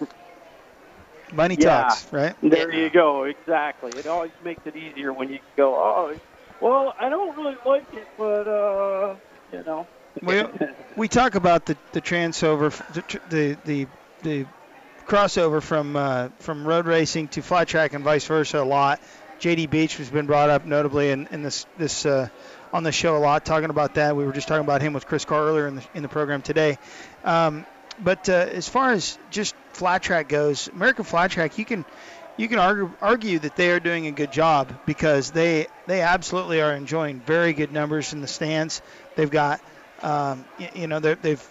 [1.32, 1.82] Money Yeah.
[1.82, 2.34] talks, right?
[2.42, 3.24] There you go.
[3.24, 3.92] Exactly.
[3.98, 6.14] It always makes it easier when you go, oh,
[6.60, 9.16] well, I don't really like it, but uh,
[9.52, 9.86] you know.
[10.22, 10.42] we
[10.96, 13.86] we talk about the the transover, the the the,
[14.22, 14.46] the
[15.06, 19.00] crossover from uh, from road racing to flat track and vice versa a lot.
[19.40, 22.28] JD Beach has been brought up notably in, in this this uh,
[22.72, 24.16] on the show a lot, talking about that.
[24.16, 26.42] We were just talking about him with Chris Carr earlier in the in the program
[26.42, 26.78] today.
[27.24, 27.64] Um,
[28.00, 31.84] but uh, as far as just flat track goes, American Flat Track, you can
[32.38, 36.62] you can argue, argue that they are doing a good job because they they absolutely
[36.62, 38.80] are enjoying very good numbers in the stands.
[39.16, 39.60] They've got
[40.02, 41.42] um, y- you know they've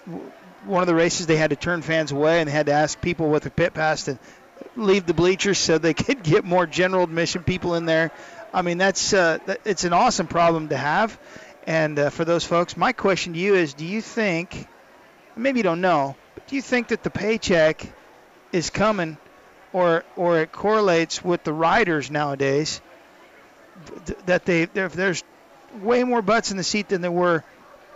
[0.65, 2.99] one of the races they had to turn fans away and they had to ask
[3.01, 4.17] people with a pit pass to
[4.75, 8.11] leave the bleachers so they could get more general admission people in there.
[8.53, 11.19] I mean that's uh, that, it's an awesome problem to have.
[11.65, 14.69] And uh, for those folks, my question to you is: Do you think,
[15.35, 17.85] maybe you don't know, but do you think that the paycheck
[18.53, 19.17] is coming,
[19.73, 22.81] or or it correlates with the riders nowadays?
[24.25, 25.23] That they there's
[25.81, 27.43] way more butts in the seat than there were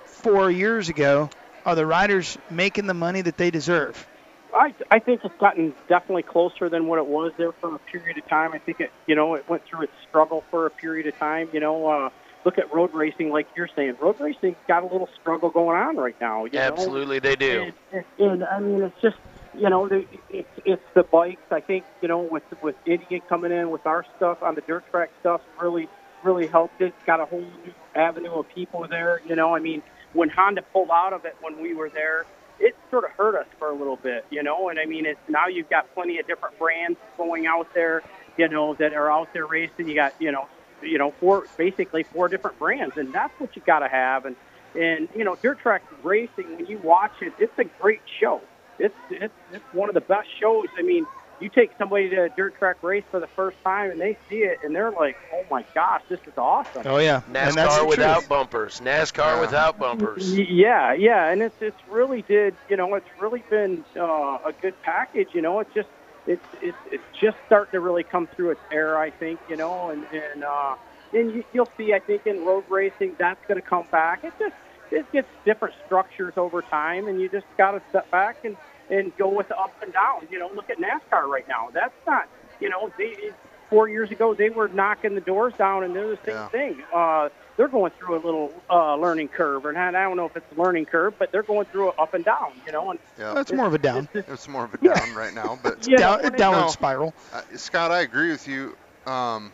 [0.06, 1.30] four years ago.
[1.66, 4.08] Are the riders making the money that they deserve?
[4.54, 8.18] I I think it's gotten definitely closer than what it was there for a period
[8.18, 8.52] of time.
[8.54, 11.50] I think it you know it went through its struggle for a period of time.
[11.54, 12.10] You know, uh,
[12.46, 15.98] look at road racing, like you're saying, road racing's got a little struggle going on
[15.98, 16.46] right now.
[16.46, 16.60] You know?
[16.60, 17.72] Absolutely, they do.
[17.92, 19.18] And, and, and I mean, it's just
[19.58, 19.88] you know,
[20.30, 21.42] it's it's the bikes.
[21.52, 24.84] I think you know with with Indian coming in with our stuff on the dirt
[24.92, 25.90] track stuff really
[26.24, 26.94] really helped it.
[27.06, 29.22] Got a whole new avenue of people there.
[29.28, 29.82] You know, I mean,
[30.14, 32.26] when Honda pulled out of it when we were there,
[32.60, 34.26] it sort of hurt us for a little bit.
[34.30, 37.74] You know, and I mean, it's now you've got plenty of different brands going out
[37.74, 38.04] there.
[38.38, 39.90] You know, that are out there racing.
[39.90, 40.48] You got you know,
[40.82, 44.26] you know, four basically four different brands, and that's what you got to have.
[44.26, 44.38] And
[44.80, 48.42] and you know, dirt track racing when you watch it, it's a great show
[48.82, 50.66] it's it's it's one of the best shows.
[50.78, 51.06] I mean,
[51.40, 54.38] you take somebody to a dirt track race for the first time and they see
[54.38, 58.80] it and they're like, "Oh my gosh, this is awesome!" Oh yeah, NASCAR without bumpers.
[58.80, 59.42] NASCAR Yeah.
[59.42, 60.34] without bumpers.
[60.38, 64.80] Yeah, yeah, and it's it's really did you know it's really been uh, a good
[64.82, 65.30] package.
[65.34, 65.90] You know, it's just
[66.28, 69.90] it's it's it's just starting to really come through its air, I think you know,
[69.90, 70.76] and and uh,
[71.14, 71.94] and you, you'll see.
[71.94, 74.20] I think in road racing that's going to come back.
[74.24, 74.56] It just
[74.92, 78.58] it gets different structures over time, and you just got to step back and
[78.92, 80.28] and go with the up and down.
[80.30, 81.70] You know, look at NASCAR right now.
[81.74, 82.28] That's not
[82.60, 83.32] you know they
[83.72, 86.84] four years ago they were knocking the doors down and they're the same thing.
[86.94, 90.46] Uh, they're going through a little uh, learning curve, and I don't know if it's
[90.58, 92.54] a learning curve, but they're going through it up and down.
[92.66, 93.34] You know, and Yeah.
[93.34, 94.08] That's more of a down.
[94.14, 97.14] It's more of a down right now, but It's down- a downward No, spiral.
[97.34, 98.76] Uh, Scott, I agree with you.
[99.06, 99.52] Um,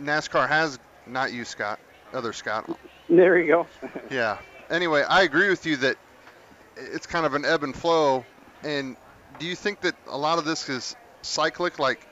[0.00, 1.80] NASCAR has not you, Scott.
[2.12, 2.70] Other Scott.
[3.08, 3.66] there you go.
[4.10, 4.38] Yeah.
[4.70, 5.96] Anyway, I agree with you that
[6.76, 8.24] it's kind of an ebb and flow.
[8.62, 8.96] And
[9.38, 12.06] do you think that a lot of this is cyclic, like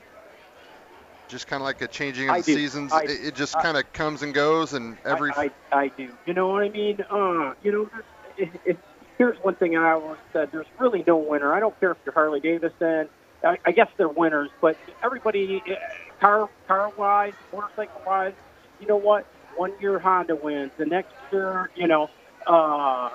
[1.29, 2.93] just kind of like a changing of the seasons?
[2.93, 6.17] I- it, it just kind of comes and goes, and every I, I, I do.
[6.25, 6.97] You know what I mean?
[7.09, 7.89] Uh, you know,
[8.37, 8.79] it, it,
[9.17, 11.53] here's one thing I always said: there's really no winner.
[11.53, 13.09] I don't care if you're Harley Davidson.
[13.43, 15.75] I, I guess they're winners, but everybody, uh,
[16.19, 18.33] car car wise, motorcycle wise,
[18.79, 19.27] you know what?
[19.55, 22.09] One year Honda wins, the next year, you know,
[22.47, 23.09] uh,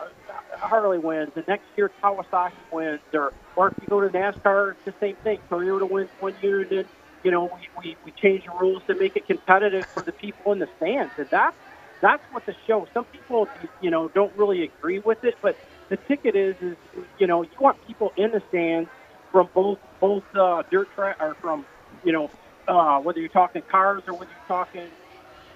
[0.60, 4.80] Harley wins, the next year Kawasaki wins, or or if you go to NASCAR, it's
[4.86, 5.38] the same thing.
[5.50, 6.84] Toyota wins one year, and then
[7.24, 10.52] you know we, we, we change the rules to make it competitive for the people
[10.52, 11.56] in the stands, and that's
[12.02, 12.86] that's what the show.
[12.94, 15.58] Some people, you know, don't really agree with it, but
[15.90, 16.78] the ticket is, is
[17.18, 18.90] you know, you want people in the stands
[19.32, 21.66] from both both uh, dirt track or from,
[22.02, 22.30] you know,
[22.68, 24.90] uh, whether you're talking cars or whether you're talking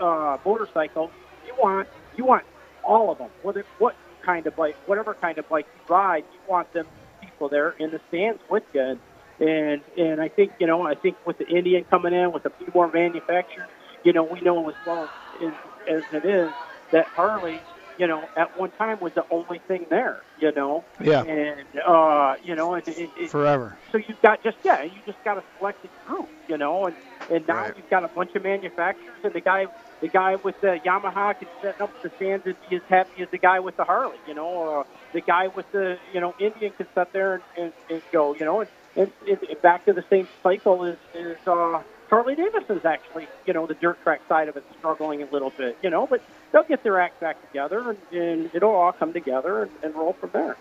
[0.01, 1.13] uh, motorcycles.
[1.43, 2.45] You want you want
[2.87, 3.31] all of them.
[3.43, 6.87] Whether what kind of bike, whatever kind of bike you ride, you want them
[7.21, 8.81] people there in the stands with you.
[8.81, 9.01] And
[9.39, 12.51] and, and I think you know, I think with the Indian coming in with a
[12.51, 13.69] few more manufacturers,
[14.03, 15.11] you know, we know as well
[15.43, 15.53] as,
[15.89, 16.51] as it is
[16.93, 17.61] that Harley,
[17.99, 20.23] you know, at one time was the only thing there.
[20.41, 20.85] You know.
[21.03, 21.23] Yeah.
[21.25, 23.77] And uh, you know, and it, it, Forever.
[23.93, 26.97] so you've got just yeah, you just got a selected group, you know, and
[27.31, 27.77] and now Right.
[27.77, 29.67] you've got a bunch of manufacturers, and the guy
[30.01, 33.29] the guy with the Yamaha can set up the stands and be as happy as
[33.31, 36.73] the guy with the Harley, you know, uh, the guy with the you know Indian
[36.73, 40.05] can sit there and, and, and go, you know, and, and, and back to the
[40.11, 44.57] same cycle is is uh, Harley Davidson's actually, you know, the dirt track side of
[44.57, 46.23] it struggling a little bit, you know, but
[46.53, 50.13] they'll get their act back together and, and it'll all come together and, and roll
[50.13, 50.57] from there.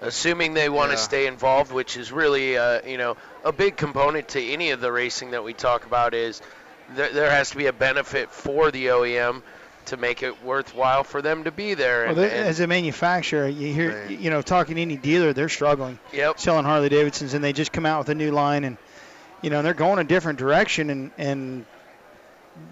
[0.00, 4.28] assuming they want to stay involved, which is really, uh, you know, a big component
[4.28, 6.40] to any of the racing that we talk about is
[6.94, 9.42] there, there has to be a benefit for the OEM
[9.86, 12.00] to make it worthwhile for them to be there.
[12.00, 15.32] Well, And, they, and as a manufacturer, you hear, you know, talking to any dealer,
[15.32, 15.98] they're struggling.
[16.12, 16.38] Yep.
[16.38, 18.76] Selling Harley Davidsons, and they just come out with a new line, and
[19.42, 21.64] you know, they're going a different direction, and and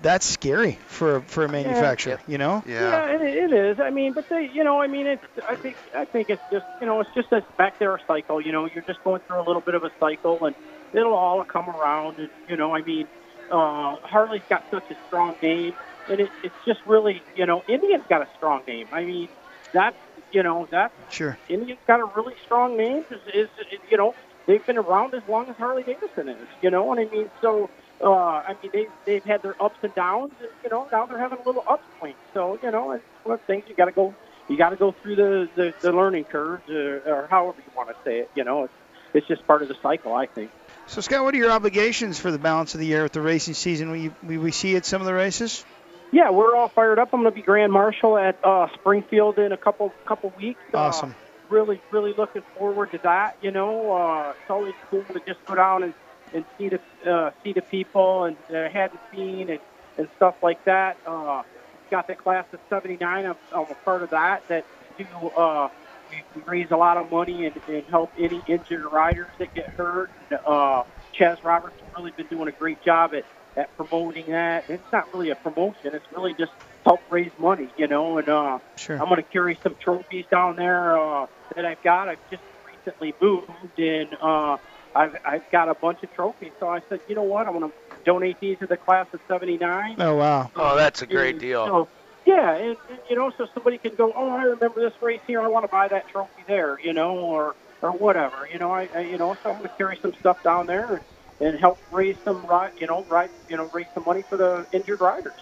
[0.03, 2.19] that's scary for for a manufacturer.
[2.27, 2.63] You know.
[2.67, 3.81] Yeah, it, it is.
[3.81, 5.25] I mean, but they, you know, I mean, it's.
[5.49, 8.41] I think, I think it's just, you know, it's just a back there a cycle.
[8.41, 10.57] You know, you're just going through a little bit of a cycle, and
[10.93, 12.19] it'll all come around.
[12.19, 13.07] And you know, I mean,
[13.51, 15.73] uh, Harley's got such a strong name,
[16.09, 18.87] and it, it's just really, you know, Indian's got a strong name.
[18.93, 19.29] I mean,
[19.73, 19.97] that's,
[20.33, 21.39] you know, that Sure.
[21.49, 23.05] Indian's got a really strong name.
[23.11, 23.49] Is, is,
[23.91, 24.15] you know,
[24.47, 26.49] they've been around as long as Harley Davidson is.
[26.63, 27.31] You know what I mean?
[27.41, 27.71] So.
[27.99, 31.19] Uh, I mean, they they've had their ups and downs, and you know now they're
[31.19, 32.13] having a little upswing.
[32.35, 34.15] So you know, it's one of the things you got to go,
[34.51, 37.89] you got to go through the, the the learning curves, uh, or however you want
[37.89, 38.31] to say it.
[38.35, 38.75] You know, it's
[39.15, 40.51] it's just part of the cycle, I think.
[40.87, 43.55] So Scott, what are your obligations for the balance of the year with the racing
[43.55, 43.91] season?
[43.91, 45.65] Will, you, will we see at some of the races?
[46.13, 47.13] Yeah, we're all fired up.
[47.13, 50.61] I'm going to be grand marshal at uh, Springfield in a couple couple weeks.
[50.73, 51.11] Awesome.
[51.11, 51.15] Uh,
[51.49, 53.37] really, really looking forward to that.
[53.43, 55.95] You know, uh, it's always cool to just go down and,
[56.33, 59.61] and see the uh, see the people and uh, hadn't seen and,
[59.99, 60.97] and stuff like that.
[61.05, 61.43] Uh,
[61.91, 63.27] got the class of '79.
[63.27, 64.47] I'm, I'm a part of that.
[64.47, 64.65] That
[64.97, 65.05] do
[65.37, 65.69] uh,
[66.11, 69.67] we, we raise a lot of money and, and help any injured riders that get
[69.71, 70.11] hurt.
[70.31, 70.85] And, uh,
[71.19, 73.25] Chaz Roberts has really been doing a great job at,
[73.57, 74.69] at promoting that.
[74.69, 76.53] It's not really a promotion; it's really just
[76.85, 78.19] help raise money, you know.
[78.19, 79.01] And uh, Sure.
[79.01, 82.09] I'm going to carry some trophies down there uh, that I've got.
[82.09, 84.59] I've just recently moved, and uh,
[84.95, 86.53] I've I've got a bunch of trophies.
[86.61, 87.47] So I said, you know what?
[87.47, 89.97] I'm going to donate these to the class of '79.
[89.99, 90.51] Oh wow.
[90.55, 91.67] Oh, that's a great And deal.
[91.67, 91.89] So,
[92.27, 95.41] yeah, and, and you know, so somebody can go, oh, I remember this race here.
[95.41, 98.73] I want to buy that trophy there, you know, or or whatever, you know.
[98.73, 101.05] I, I you know, so I'm going to carry some stuff down there and,
[101.41, 102.47] and help raise some,
[102.79, 105.41] you know, right, you know, raise some money for the injured riders.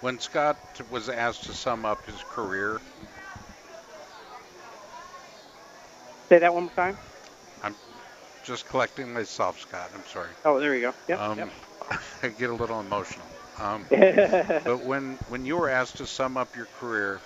[0.00, 0.56] When Scott
[0.90, 2.80] was asked to sum up his career,
[6.30, 6.96] Say that one more time.
[7.60, 7.76] I'm
[8.44, 9.90] just collecting myself, Scott.
[9.92, 10.30] I'm sorry.
[10.44, 10.92] Oh, there you go.
[11.08, 11.50] Yep, um, yep.
[12.22, 13.26] I get a little emotional.
[13.60, 13.90] Um,
[14.64, 17.22] but when when you were asked to sum up your career,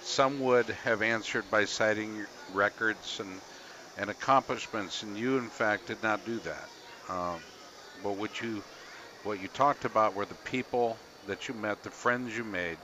[0.00, 3.42] some would have answered by citing records and
[3.96, 6.70] and accomplishments, and you in fact did not do that.
[7.08, 7.44] Um,
[8.02, 8.64] but what you
[9.22, 12.80] what you talked about were the people that you met, the friends you made,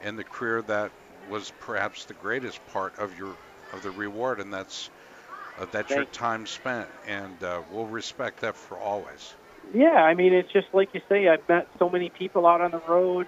[0.00, 0.92] and the career that
[1.28, 3.38] was perhaps the greatest part of your
[3.72, 4.90] of the reward, and that's
[5.56, 6.26] uh, that's your Thank you.
[6.26, 9.37] time spent, and uh, we'll respect that for always.
[9.74, 11.28] Yeah, I mean, it's just like you say.
[11.28, 13.26] I've met so many people out on the road,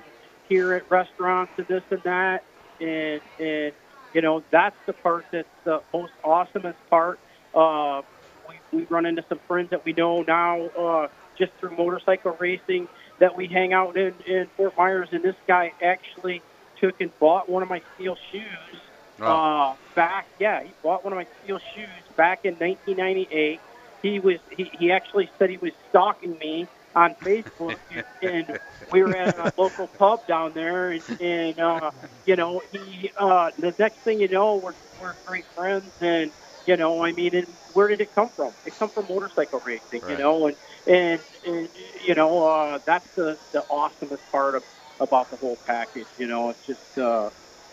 [0.48, 2.44] here at restaurants and this and that,
[2.80, 3.72] and and
[4.12, 7.18] you know that's the part that's the most awesomest part.
[7.54, 8.02] Uh,
[8.48, 12.88] we we run into some friends that we know now uh, just through motorcycle racing
[13.18, 16.42] that we hang out in in Fort Myers, and this guy actually
[16.80, 18.80] took and bought one of my steel shoes
[19.20, 20.26] uh, back.
[20.38, 23.60] Yeah, he bought one of my steel shoes back in 1998.
[24.02, 27.76] He was he, he actually said he was stalking me on Facebook,
[28.22, 28.58] and
[28.92, 31.90] we were at a local pub down there, and, and uh,
[32.26, 36.30] you know he uh, the next thing you know we're we're great friends, and
[36.66, 38.52] you know I mean, and where did it come from?
[38.64, 41.68] It come from motorcycle racing, you know, and and, and
[42.06, 44.62] you know uh, that's the the awesomest part of
[44.98, 46.08] about the whole package.
[46.16, 47.30] You know, it's just uh,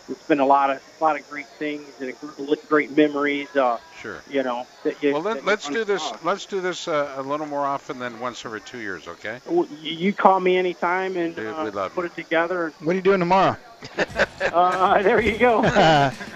[0.08, 3.48] it's been a lot of a lot of great things and a gr- great memories.
[3.54, 4.22] Uh, Sure.
[4.30, 4.64] You know.
[4.84, 6.02] That you, Well, that let, you let's do this.
[6.04, 6.24] unlock.
[6.24, 9.40] Let's do this uh, a little more often than once every two years, okay?
[9.44, 12.72] Well, You you call me anytime and Dude, uh, we love put it together.
[12.80, 13.56] What are you doing tomorrow?
[14.40, 15.56] Uh, there you go.
[15.56, 15.62] All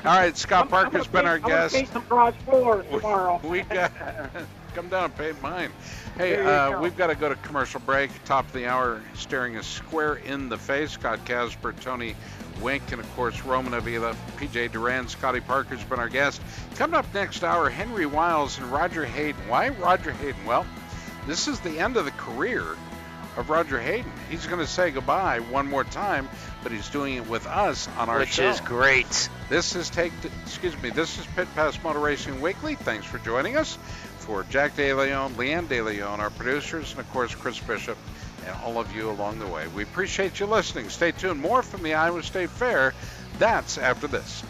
[0.04, 1.74] right, Scott Parker's been our I'm gonna guest.
[1.74, 3.40] paint some garage floors tomorrow.
[3.44, 3.92] We got
[4.74, 5.70] come down and pay mine.
[6.16, 6.80] Hey, uh, go.
[6.82, 8.10] we've got to go to commercial break.
[8.24, 10.90] Top of the hour, staring us square in the face.
[10.92, 12.14] Scott Casper, Tony
[12.62, 16.40] Wink, and of course Roman Avila, PJ Duran, Scotty Parker's been our guest.
[16.76, 19.40] Coming up next hour, Henry Wiles and Roger Hayden.
[19.48, 20.44] Why Roger Hayden?
[20.46, 20.66] Well,
[21.26, 22.64] this is the end of the career
[23.36, 24.12] of Roger Hayden.
[24.30, 26.28] He's going to say goodbye one more time,
[26.62, 28.48] but he's doing it with us on our Which show.
[28.50, 29.28] is great.
[29.48, 30.12] This is take.
[30.44, 30.90] Excuse me.
[30.90, 32.74] This is Pit Pass Motor Racing Weekly.
[32.74, 33.78] Thanks for joining us.
[34.18, 37.98] For Jack De Leon, Leanne De Leon, our producers, and of course Chris Bishop,
[38.46, 39.66] and all of you along the way.
[39.68, 40.88] We appreciate you listening.
[40.88, 41.40] Stay tuned.
[41.40, 42.94] More from the Iowa State Fair.
[43.38, 44.42] That's after this.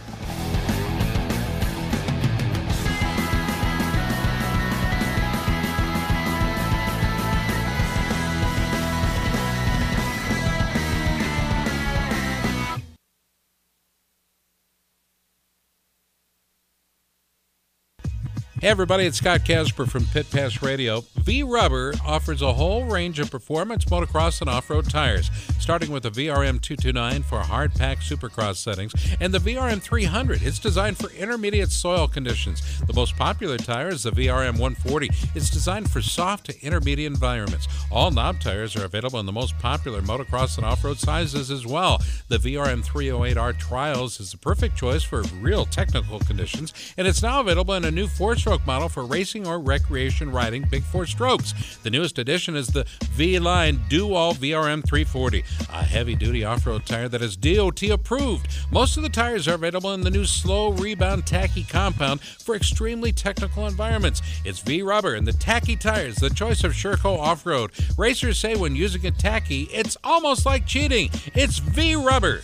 [18.62, 21.02] Hey everybody, it's Scott Casper from Pit Pass Radio.
[21.16, 26.10] V Rubber offers a whole range of performance motocross and off-road tires, starting with the
[26.12, 30.44] VRM 229 for hard pack supercross settings and the VRM 300.
[30.44, 32.80] It's designed for intermediate soil conditions.
[32.86, 35.10] The most popular tire is the VRM 140.
[35.34, 37.66] It's designed for soft to intermediate environments.
[37.90, 42.00] All knob tires are available in the most popular motocross and off-road sizes as well.
[42.28, 47.40] The VRM 308R Trials is the perfect choice for real technical conditions, and it's now
[47.40, 48.06] available in a new
[48.52, 51.54] four-stroke model for racing or recreation riding big four strokes.
[51.82, 57.34] The newest addition is the V-Line Do-All VRM 340, a heavy-duty off-road tire that is
[57.34, 58.48] DOT approved.
[58.70, 63.10] Most of the tires are available in the new slow rebound tacky compound for extremely
[63.10, 64.20] technical environments.
[64.44, 67.70] It's V-Rubber and the tacky tires, the choice of Sherco off-road.
[67.96, 71.08] Racers say when using a tacky, it's almost like cheating.
[71.34, 72.42] It's V-Rubber.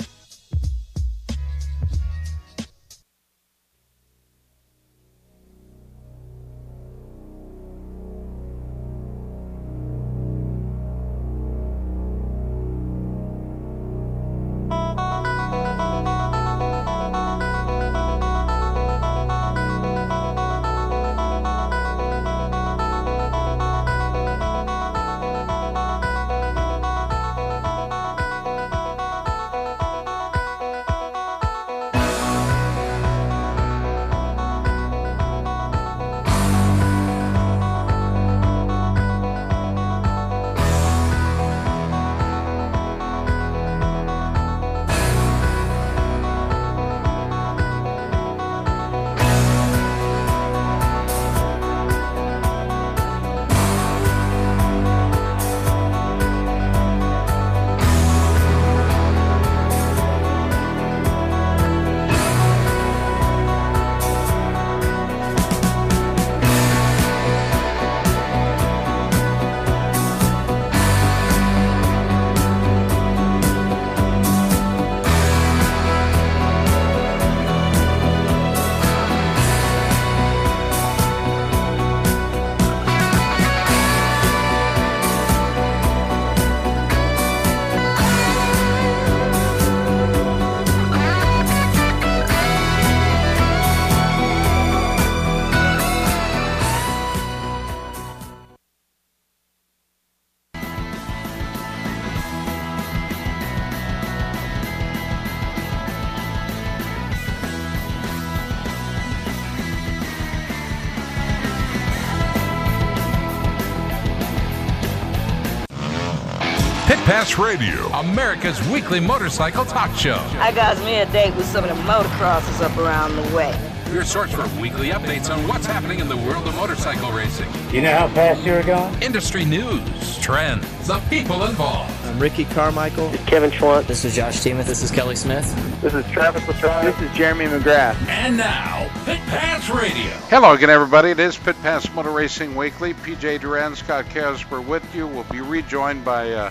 [117.28, 117.86] Pass Radio.
[117.88, 120.16] America's weekly motorcycle talk show.
[120.38, 123.54] I got me a date with some of the motocrossers up around the way.
[123.92, 127.48] Your source for weekly updates on what's happening in the world of motorcycle racing.
[127.70, 129.02] You know how fast you're going?
[129.02, 131.92] Industry news, trends, the people involved.
[132.06, 133.08] I'm Ricky Carmichael.
[133.10, 133.86] This is Kevin Schwantz.
[133.86, 134.66] This is Josh Teemuth.
[134.66, 135.54] This is Kelly Smith.
[135.82, 136.84] This is Travis Pastrana.
[136.84, 137.94] This is Jeremy McGrath.
[138.08, 140.12] And now, Pit Pass Radio.
[140.30, 141.10] Hello again, everybody.
[141.10, 142.94] It is Pit Pass Motor Racing Weekly.
[142.94, 145.06] PJ Duran, Scott Casper with you.
[145.06, 146.50] We'll be rejoined by uh,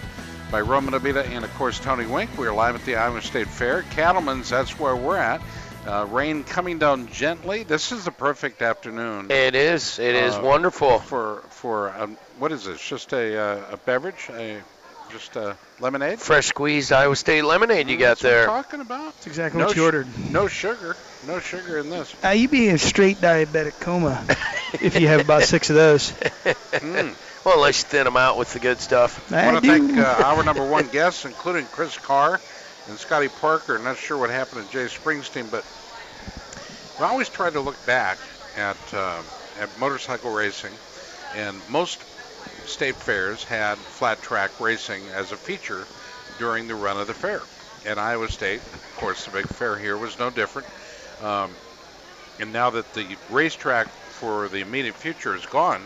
[0.51, 2.37] by Roman Abita and, of course, Tony Wink.
[2.37, 3.81] We are live at the Iowa State Fair.
[3.83, 5.41] Cattlemen's, that's where we're at.
[5.85, 7.63] Uh, rain coming down gently.
[7.63, 9.31] This is a perfect afternoon.
[9.31, 9.99] It is.
[9.99, 10.99] It is uh, wonderful.
[10.99, 12.85] For for um, what is this?
[12.85, 14.27] Just a uh, a beverage?
[14.31, 14.61] A
[15.13, 16.19] just a lemonade?
[16.19, 18.49] Fresh squeezed Iowa State lemonade you Mm, got that's what there.
[18.49, 19.13] I'm talking about.
[19.13, 20.07] That's exactly no what you sh- ordered.
[20.33, 20.97] No sugar.
[21.25, 22.13] No sugar in this.
[22.21, 24.25] Uh, you'd be in a straight diabetic coma
[24.81, 26.11] if you have about six of those.
[26.77, 27.15] Mm.
[27.47, 29.31] Well, unless you thin them out with the good stuff.
[29.31, 32.41] I want to thank uh, our number one guests, including Chris Carr
[32.89, 33.79] and Scotty Parker.
[33.79, 35.63] Not sure what happened to Jay Springsteen, but
[36.99, 38.17] we always try to look back
[38.57, 39.21] at uh,
[39.61, 40.73] at motorcycle racing,
[41.35, 42.01] and most
[42.67, 45.87] state fairs had flat track racing as a feature
[46.39, 47.39] during the run of the fair.
[47.85, 50.67] At Iowa State, of course, the big fair here was no different.
[51.23, 51.51] Um,
[52.41, 55.81] and now that the racetrack for the immediate future is gone,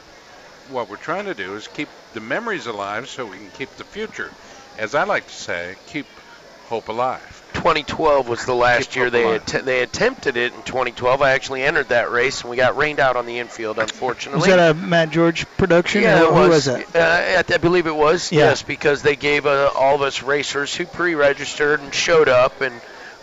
[0.72, 3.84] what we're trying to do is keep the memories alive so we can keep the
[3.84, 4.32] future.
[4.78, 6.06] As I like to say, keep
[6.72, 7.44] hope alive.
[7.54, 11.22] 2012 was the last Keep year they att- they attempted it in 2012.
[11.22, 14.40] I actually entered that race and we got rained out on the infield, unfortunately.
[14.40, 16.02] Was that a Matt George production?
[16.02, 16.50] Yeah, or it who was.
[16.50, 16.96] was that?
[16.96, 18.32] Uh, I I believe it was.
[18.32, 18.46] Yeah.
[18.46, 22.74] Yes, because they gave uh, all of us racers who pre-registered and showed up, and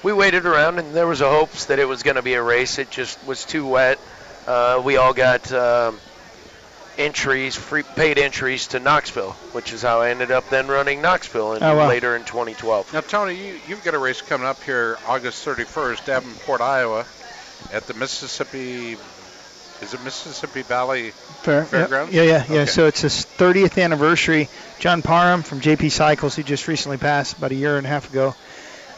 [0.03, 2.43] we waited around, and there was a hopes that it was going to be a
[2.43, 2.79] race.
[2.79, 3.99] It just was too wet.
[4.47, 5.99] Uh, we all got um,
[6.99, 11.55] entries, free paid entries to Knoxville, which is how I ended up then running Knoxville
[11.55, 11.89] in, Oh, wow.
[11.89, 12.93] later in 2012.
[12.93, 17.07] Now, Tony, you, you've got a race coming up here August 31st, Davenport, Iowa,
[17.73, 18.97] at the Mississippi.
[19.81, 21.11] Is it Mississippi Valley
[21.43, 21.65] Fair.
[21.65, 22.13] Fairgrounds?
[22.13, 22.55] Yeah, yeah, yeah.
[22.63, 22.67] Okay.
[22.67, 24.49] So it's his 30th anniversary.
[24.81, 28.11] John Parham from JP Cycles, who just recently passed about a year and a half
[28.11, 28.35] ago.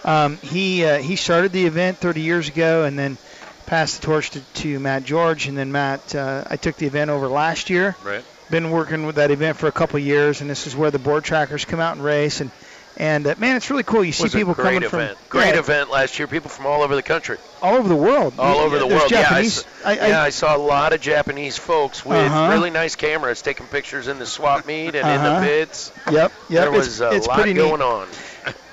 [0.05, 3.19] Um, he uh, he started the event 30 years ago, and then
[3.67, 6.15] passed the torch to, to Matt George, and then Matt.
[6.15, 7.97] Uh, I took the event over last year.
[8.05, 8.25] Right.
[8.51, 10.99] Been working with that event for a couple of years, and this is where the
[10.99, 12.51] board trackers come out and race, and
[12.97, 14.03] and uh, man, it's really cool.
[14.05, 15.17] You see people coming event.
[15.17, 16.27] from great yeah, event last year.
[16.27, 17.39] People from all over the country.
[17.63, 18.35] all over the world.
[18.39, 19.09] All over the there's world.
[19.11, 19.65] Japanese.
[19.83, 22.53] Yeah, I, s- yeah, I saw a lot of Japanese folks with Uh-huh.
[22.53, 25.41] really nice cameras taking pictures in the swap meet and in Uh-huh.
[25.41, 25.93] the pits.
[26.11, 26.33] Yep, yep.
[26.49, 27.61] There it's- was a it's lot pretty neat.
[27.61, 28.09] going on.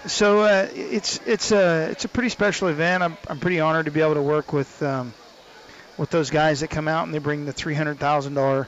[0.07, 3.03] So uh, it's it's a it's a pretty special event.
[3.03, 5.13] I'm I'm pretty honored to be able to work with um,
[5.97, 8.67] with those guys that come out and they bring the three hundred thousand dollar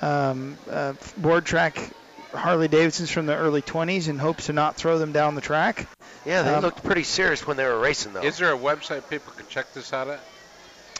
[0.00, 1.90] um, uh, board track
[2.32, 5.88] Harley Davidsons from the early 20s in hopes to not throw them down the track.
[6.26, 8.20] Yeah, they Um, looked pretty serious when they were racing, though.
[8.22, 10.20] Is there a website people can check this out at?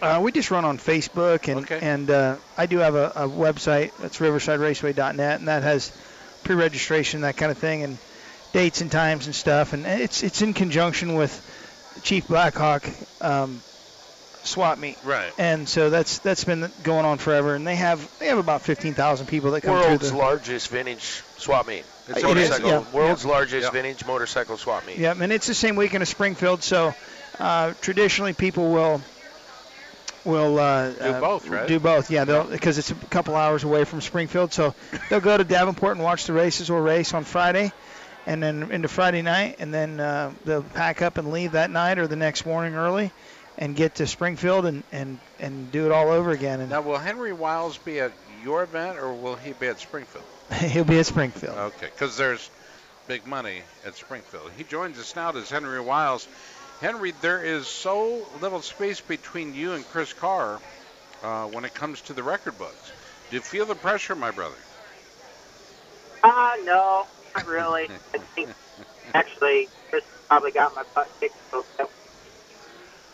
[0.00, 3.92] Uh, we just run on Facebook, and and uh, I do have a, a website
[3.98, 5.92] that's riversideraceway.net, and that has
[6.44, 7.98] pre-registration, that kind of thing, and
[8.52, 9.72] dates and times and stuff.
[9.72, 12.88] And it's it's in conjunction with Chief Blackhawk
[13.20, 13.60] um,
[14.44, 14.98] swap meet.
[15.04, 15.32] Right.
[15.38, 19.26] And so that's that's been going on forever, and they have they have about 15,000
[19.26, 20.14] people that come World's through the.
[20.16, 21.84] World's largest vintage swap meet.
[22.08, 22.68] It is, motorcycle.
[22.68, 23.30] yeah, World's yeah.
[23.30, 23.70] largest Yeah.
[23.70, 24.96] vintage motorcycle swap meet.
[24.98, 26.94] Yeah, and it's the same weekend as Springfield, so
[27.38, 29.02] uh, traditionally people will
[30.24, 31.68] will uh, Do uh, both, right?
[31.68, 34.74] Do both, yeah, they'll because it's a couple hours away from Springfield, so
[35.10, 37.72] they'll go to Davenport and watch the races or race on Friday,
[38.28, 41.98] and then into Friday night, and then uh, they'll pack up and leave that night
[41.98, 43.10] or the next morning early,
[43.56, 46.60] and get to Springfield and and and do it all over again.
[46.60, 48.12] And Now, will Henry Wiles be at
[48.44, 50.24] your event or will he be at Springfield?
[50.52, 51.56] he'll be at Springfield.
[51.56, 52.50] Okay, because there's
[53.06, 54.50] big money at Springfield.
[54.58, 56.28] He joins us now as Henry Wiles.
[56.82, 60.60] Henry, there is so little space between you and Chris Carr
[61.24, 62.92] uh, when it comes to the record books.
[63.30, 64.54] Do you feel the pressure, my brother?
[66.22, 67.06] Uh, no,
[67.38, 67.88] not really.
[68.14, 68.48] I think
[69.14, 71.34] actually Chris probably got my butt kicked.
[71.50, 71.64] So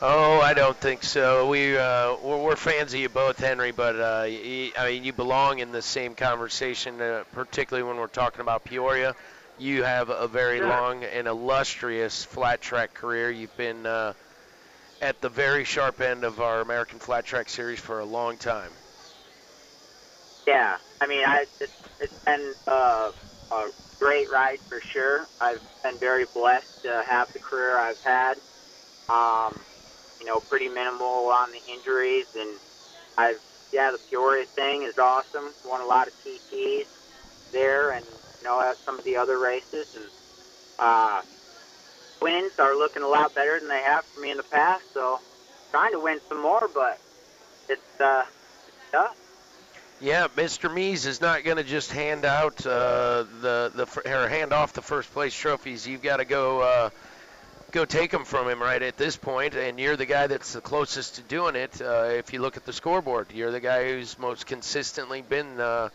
[0.02, 1.48] Oh, I don't think so.
[1.48, 3.72] We uh, we're, we're fans of you both, Henry.
[3.72, 8.06] But uh, y I mean, you belong in the same conversation, uh, particularly when we're
[8.08, 9.14] talking about Peoria.
[9.58, 10.68] You have a very Sure.
[10.68, 13.30] long and illustrious flat track career.
[13.30, 14.14] You've been uh,
[15.00, 18.72] at the very sharp end of our American Flat Track Series for a long time.
[20.46, 23.12] Yeah, I mean, I it's, it's been uh,
[23.52, 25.26] a great ride for sure.
[25.40, 28.34] I've been very blessed to have the career I've had.
[29.08, 29.54] Um,
[30.20, 32.58] you know, pretty minimal on the injuries, and
[33.18, 33.40] I've
[33.72, 35.52] yeah, the Peoria thing is awesome.
[35.66, 36.86] Won a lot of TTs
[37.52, 38.04] there, and
[38.38, 40.04] you know, at some of the other races, and
[40.78, 41.22] uh,
[42.22, 44.84] wins are looking a lot better than they have for me in the past.
[44.94, 45.18] So,
[45.72, 47.00] trying to win some more, but
[47.68, 48.22] it's uh,
[48.92, 49.16] tough.
[50.04, 50.70] Yeah, Mr.
[50.70, 54.82] Mees is not going to just hand out uh, the the or hand off the
[54.82, 55.88] first place trophies.
[55.88, 56.90] You've got to go uh,
[57.72, 60.60] go take them from him right at this point, and you're the guy that's the
[60.60, 61.80] closest to doing it.
[61.80, 65.88] Uh, if you look at the scoreboard, you're the guy who's most consistently been, uh,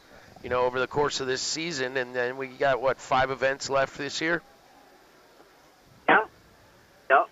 [0.44, 1.96] you know, over the course of this season.
[1.96, 4.42] And then we got what five events left this year.
[6.10, 6.26] Yeah.
[7.12, 7.30] Yep.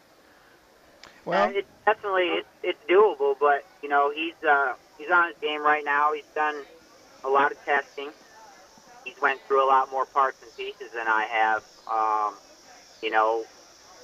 [1.25, 5.37] Well, Uh, it's definitely it's, it's doable, but you know he's uh, he's on his
[5.41, 6.13] game right now.
[6.13, 6.55] He's done
[7.23, 8.09] a lot of testing.
[9.03, 11.63] He's went through a lot more parts and pieces than I have.
[11.89, 12.33] Um,
[13.01, 13.45] you know,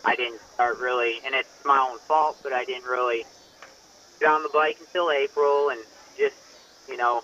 [0.05, 3.25] I didn't start really, and it's my own fault, but I didn't really
[4.19, 5.79] get on the bike until April, and
[6.17, 6.35] just
[6.87, 7.23] you know,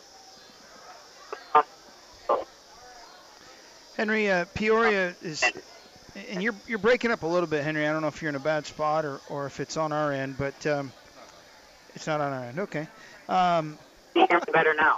[3.99, 5.43] Henry, uh, Peoria is,
[6.29, 7.85] and you're you're breaking up a little bit, Henry.
[7.85, 10.13] I don't know if you're in a bad spot or, or if it's on our
[10.13, 10.93] end, but um,
[11.95, 12.59] it's not on our end.
[12.59, 12.87] Okay.
[13.29, 13.77] Um,
[14.15, 14.97] you hear me better now.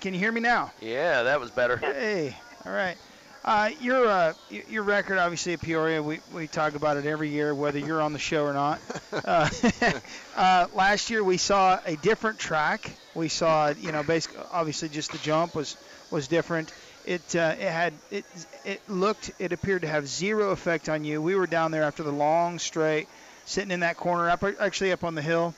[0.00, 0.70] can you hear me now?
[0.80, 1.78] Yeah, that was better.
[1.78, 2.96] Hey, all right.
[3.42, 4.34] Uh, your uh,
[4.68, 8.12] your record, obviously at Peoria, we, we talk about it every year, whether you're on
[8.12, 8.80] the show or not.
[9.12, 9.50] Uh,
[10.36, 12.92] uh, last year we saw a different track.
[13.14, 15.76] We saw, you know, basically, obviously, just the jump was
[16.10, 16.72] was different.
[17.04, 18.24] It uh, it had it
[18.64, 21.20] it looked it appeared to have zero effect on you.
[21.20, 23.08] We were down there after the long straight,
[23.46, 25.54] sitting in that corner, up actually up on the hill,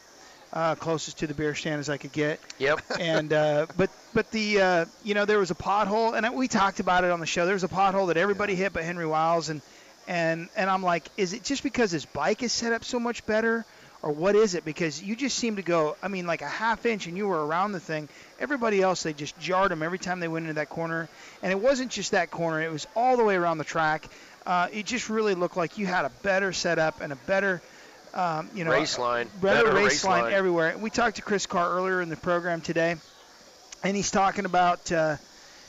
[0.52, 2.80] uh, closest to the beer stand as I could get Yep.
[3.00, 6.80] and uh, but but the uh, you know there was a pothole and we talked
[6.80, 7.44] about it on the show.
[7.44, 9.62] There was a pothole that everybody hit but Henry Wiles and
[10.06, 13.24] and and I'm like, is it just because his bike is set up so much
[13.26, 13.64] better?
[14.02, 14.64] Or what is it?
[14.64, 17.46] Because you just seem to go, I mean, like a half inch and you were
[17.46, 18.08] around the thing.
[18.40, 21.08] Everybody else, they just jarred them every time they went into that corner.
[21.40, 24.08] And it wasn't just that corner, it was all the way around the track.
[24.44, 27.62] Uh, it just really looked like you had a better setup and a better,
[28.14, 29.28] um, you know, Race line.
[29.40, 30.32] better, race, race line, line.
[30.32, 30.76] everywhere.
[30.78, 32.96] We talked to Chris Carr earlier in the program today,
[33.82, 35.16] and he's talking about, uh,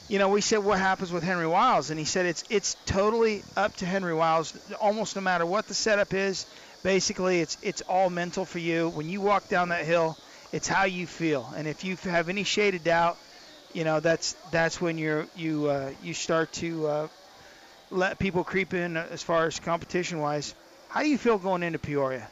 [0.10, 3.44] you know, we said what happens with Henry Wiles, and he said it's it's totally
[3.56, 6.46] up to Henry Wiles, almost no matter what the setup is.
[6.84, 8.90] Basically, it's it's all mental for you.
[8.90, 10.18] When you walk down that hill,
[10.52, 13.18] it's how you feel, and if you have any shade of doubt,
[13.72, 17.08] you know that's that's when you're you uh, you start to uh,
[17.90, 20.54] let people creep in as far as competition wise.
[20.94, 22.30] How do you feel going into Peoria?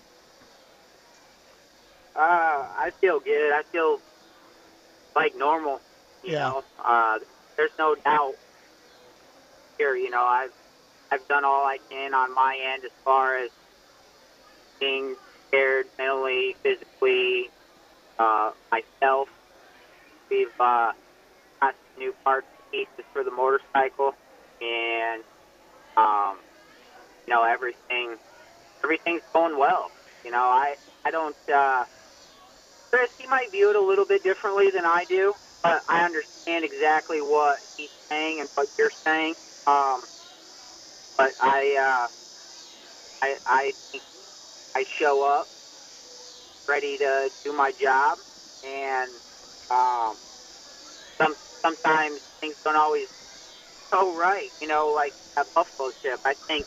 [2.16, 3.52] Uh, I feel good.
[3.54, 4.00] I feel
[5.16, 5.82] like normal.
[6.24, 6.50] You Yeah.
[6.50, 7.20] know, uh,
[7.58, 8.36] there's no doubt
[9.80, 9.96] here.
[9.96, 10.52] You know, I've
[11.12, 13.50] I've done all I can on my end as far as
[14.80, 15.16] being
[15.52, 17.50] prepared mentally, physically,
[18.20, 19.30] uh, myself.
[20.30, 20.92] We've uh,
[21.62, 24.14] got new parts pieces for the motorcycle,
[24.62, 25.24] and
[25.98, 26.38] um,
[27.28, 28.18] you know everything
[28.84, 29.92] everything's going well.
[30.24, 30.76] You know, I
[31.06, 31.36] I don't.
[31.54, 31.86] Uh,
[32.92, 35.34] Chris, he might view it a little bit differently than I do,
[35.64, 39.36] but I understand exactly what he's saying and what you're saying.
[39.68, 40.02] Um,
[41.18, 42.08] but I,
[43.22, 43.72] uh, I, I
[44.76, 45.48] I show up
[46.68, 48.20] ready to do my job,
[48.64, 49.12] and
[49.70, 50.18] um,
[51.22, 53.08] some sometimes things don't always
[53.92, 54.50] go right.
[54.62, 56.66] You know, like at Buffalo Chip, I think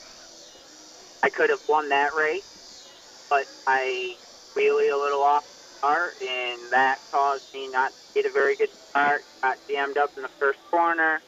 [1.24, 2.44] I could have won that race,
[3.30, 4.16] but I
[4.54, 5.44] really a little off
[5.78, 9.24] start, and that caused me not to get a very good start.
[9.42, 11.22] Got jammed up in the first corner.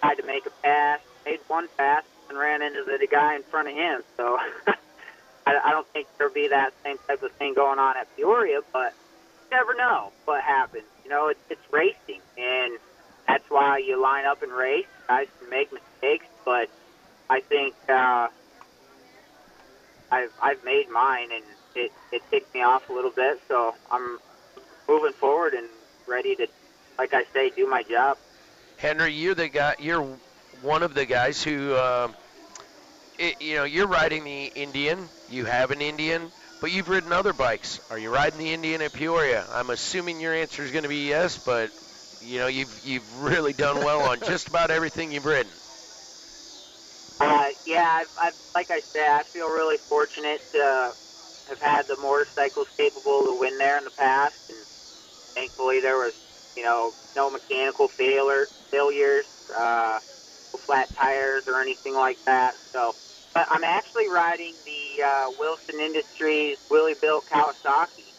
[0.00, 3.68] Tried to make a pass, made one pass, and ran into the guy in front
[3.68, 4.02] of him.
[4.16, 4.38] So
[5.46, 8.60] I, I don't think there'll be that same type of thing going on at Peoria,
[8.72, 8.94] but
[9.50, 10.86] you never know what happens.
[11.04, 12.78] You know, it's, it's racing, and
[13.26, 14.86] that's why you line up and race.
[15.08, 16.68] Guys can make mistakes, but
[17.30, 18.28] I think uh,
[20.12, 21.44] I've I've made mine, and
[21.74, 23.38] it it ticked me off a little bit.
[23.48, 24.20] So I'm
[24.86, 25.68] moving forward and
[26.06, 26.46] ready to,
[26.98, 28.18] like I say, do my job.
[28.76, 29.74] Henry, you're the guy.
[29.78, 30.20] You're
[30.60, 32.14] one of the guys who, um
[33.18, 35.10] it, you know, you're riding the Indian.
[35.28, 37.80] You have an Indian, but you've ridden other bikes.
[37.90, 39.46] Are you riding the Indian at Peoria?
[39.50, 41.70] I'm assuming your answer is going to be yes, but
[42.20, 45.52] you know, you've you've really done well on just about everything you've ridden.
[47.66, 50.92] Yeah, I've, I've, like I said, I feel really fortunate to
[51.48, 54.58] have had the motorcycles capable to win there in the past, and
[55.34, 56.14] thankfully there was,
[56.56, 59.26] you know, no mechanical failure, failures,
[59.56, 60.00] uh,
[60.66, 62.54] flat tires or anything like that.
[62.72, 62.94] So,
[63.34, 68.14] but I'm actually riding the uh, Wilson Industries Willie built Kawasaki.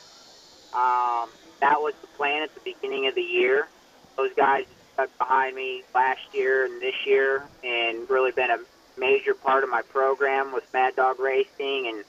[0.73, 3.67] Um, that was the plan at the beginning of the year.
[4.17, 4.63] Those guys
[4.93, 8.57] stuck behind me last year and this year, and really been a
[8.97, 12.03] major part of my program with Mad Dog Racing and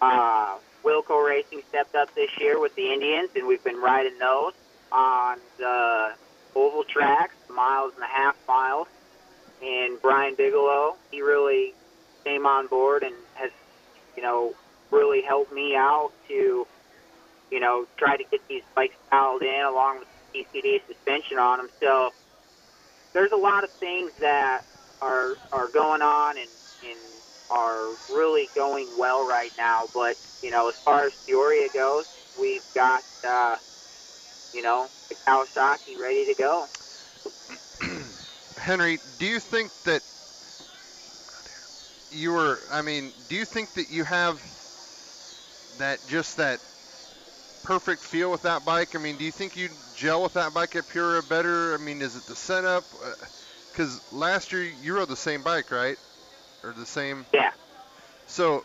[0.00, 4.52] uh, Wilco Racing stepped up this year with the Indians, and we've been riding those
[4.90, 6.12] on the
[6.54, 8.88] oval tracks, miles and a half miles.
[9.62, 11.74] And Brian Bigelow, he really
[12.24, 13.50] came on board and has,
[14.16, 14.54] you know,
[14.90, 16.66] really helped me out to,
[17.50, 21.68] you know, try to get these bikes dialed in along with ECD suspension on them.
[21.78, 22.10] So
[23.12, 24.62] there's a lot of things that
[25.02, 26.48] are are going on and,
[26.84, 26.98] and
[27.50, 29.88] are really going well right now.
[29.92, 32.06] But you know, as far as Peoria goes,
[32.40, 33.56] we've got uh,
[34.54, 36.66] you know the Kawasaki ready to go.
[38.56, 40.02] Henry, do you think that
[42.12, 42.58] you were?
[42.70, 44.40] I mean, do you think that you have
[45.78, 46.60] that just that
[47.62, 48.94] perfect feel with that bike?
[48.94, 51.74] I mean, do you think you gel with that bike at Peoria better?
[51.74, 52.84] I mean, is it the setup?
[53.72, 55.96] Because last year you rode the same bike, right?
[56.62, 57.24] Or the same?
[57.32, 57.52] Yeah.
[58.26, 58.64] So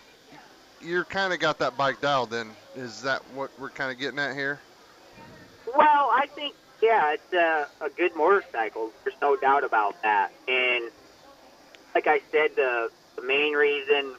[0.82, 2.32] you're kind of got that bike dialed.
[2.32, 4.60] Then is that what we're kind of getting at here?
[5.68, 8.92] Well, I think yeah, it's a, a good motorcycle.
[9.04, 10.32] There's no doubt about that.
[10.48, 10.92] And
[11.94, 14.16] like I said, the, the main reason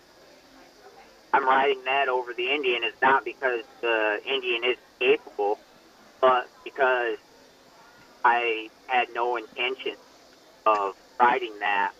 [1.32, 5.58] I'm riding that over the Indian is not because the Indian is capable,
[6.20, 7.18] but because
[8.24, 9.94] I had no intention
[10.66, 11.92] of riding that.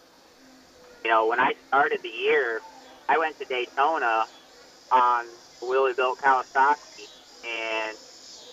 [1.04, 2.60] You know, when I started the year,
[3.08, 4.26] I went to Daytona
[4.92, 5.26] on
[5.62, 7.08] Willie Built Kawasaki
[7.44, 7.98] and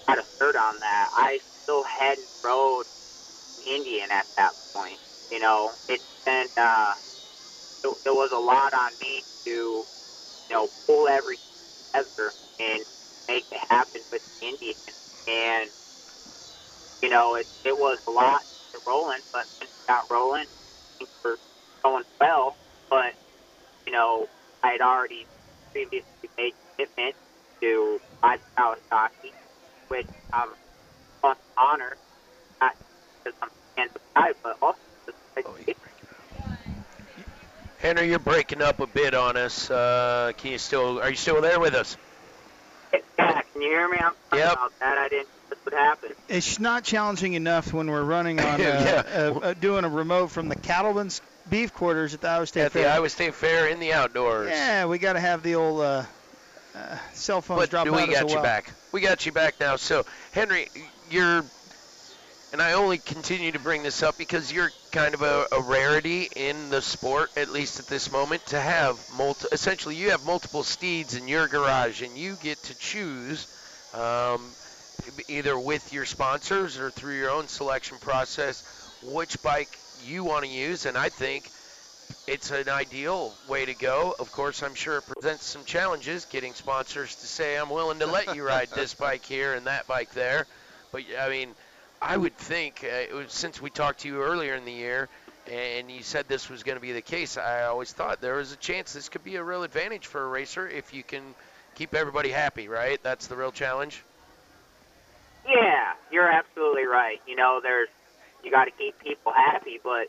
[0.07, 1.09] had a cert on that.
[1.13, 2.85] I still hadn't rode
[3.67, 4.99] Indian at that point.
[5.31, 6.93] You know, it's been uh,
[7.83, 9.87] it, there was a lot on me to you
[10.51, 11.39] know pull every
[11.93, 12.85] together and
[13.27, 14.75] make it happen with Indian.
[15.27, 15.71] And
[17.03, 18.41] you know, it it was a lot
[18.73, 20.45] to rolling, but it got rolling,
[20.97, 21.37] things were
[21.83, 22.55] going well.
[22.89, 23.13] But
[23.85, 24.27] you know,
[24.63, 25.27] I had already
[25.73, 27.15] previously made commitment
[27.61, 29.33] to my Kawasaki,
[29.89, 30.49] which I'm
[31.23, 31.97] on honor,
[32.61, 32.73] not
[33.23, 34.79] because I'm a fan of the guy, but also
[35.35, 35.75] because
[37.77, 39.69] Henry, you're breaking up a bit on us.
[39.69, 41.01] Uh, can you still?
[41.01, 41.97] Are you still there with us?
[42.93, 43.97] Yeah, can you hear me?
[43.97, 44.53] I'm sorry Yep.
[44.53, 44.97] about that.
[44.97, 45.27] I didn't.
[45.53, 46.15] That's what happened.
[46.29, 49.03] It's not challenging enough when we're running on uh, Yeah.
[49.05, 52.71] uh, uh, doing a remote from the Cattleman's beef quarters at the Iowa State At
[52.71, 52.83] Fair.
[52.83, 54.49] the Iowa State Fair in the outdoors.
[54.49, 56.03] Yeah, we got to have the old uh,
[56.75, 58.43] uh, cell phones But drop we out as got you well.
[58.43, 58.71] back.
[58.91, 59.75] We got you back now.
[59.75, 60.69] So, Henry,
[61.11, 61.43] you're,
[62.53, 66.29] and I only continue to bring this up because you're kind of a, a rarity
[66.35, 69.47] in the sport, at least at this moment, to have multi.
[69.51, 73.47] Essentially, you have multiple steeds in your garage, and you get to choose.
[73.93, 74.41] Um,
[75.27, 78.63] either with your sponsors or through your own selection process,
[79.03, 81.49] which bike you want to use, and I think
[82.27, 84.15] it's an ideal way to go.
[84.19, 88.05] Of course, I'm sure it presents some challenges getting sponsors to say, I'm willing to
[88.05, 90.45] let you ride this bike here and that bike there.
[90.91, 91.49] But, I mean,
[92.01, 95.09] I would think, uh, it was, since we talked to you earlier in the year
[95.51, 98.53] and you said this was going to be the case, I always thought there was
[98.53, 101.23] a chance this could be a real advantage for a racer if you can
[101.75, 103.01] keep everybody happy, right?
[103.03, 104.01] That's the real challenge.
[105.47, 107.21] Yeah, you're absolutely right.
[107.27, 107.89] You know, there's
[108.43, 110.07] you got to keep people happy, but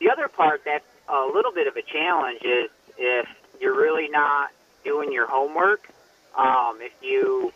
[0.00, 3.28] the other part that's a little bit of a challenge is if
[3.60, 4.50] you're really not
[4.84, 5.88] doing your homework.
[6.36, 7.52] Um, if you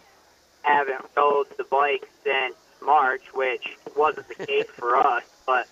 [0.62, 2.54] haven't rode the bike since
[2.84, 5.66] March, which wasn't the case for us, but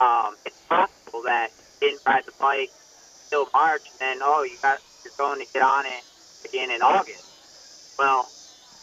[0.00, 2.70] um, it's possible that you didn't ride the bike
[3.30, 6.04] till March, and then oh, you got you're going to get on it
[6.48, 7.24] again in August.
[7.98, 8.28] Well,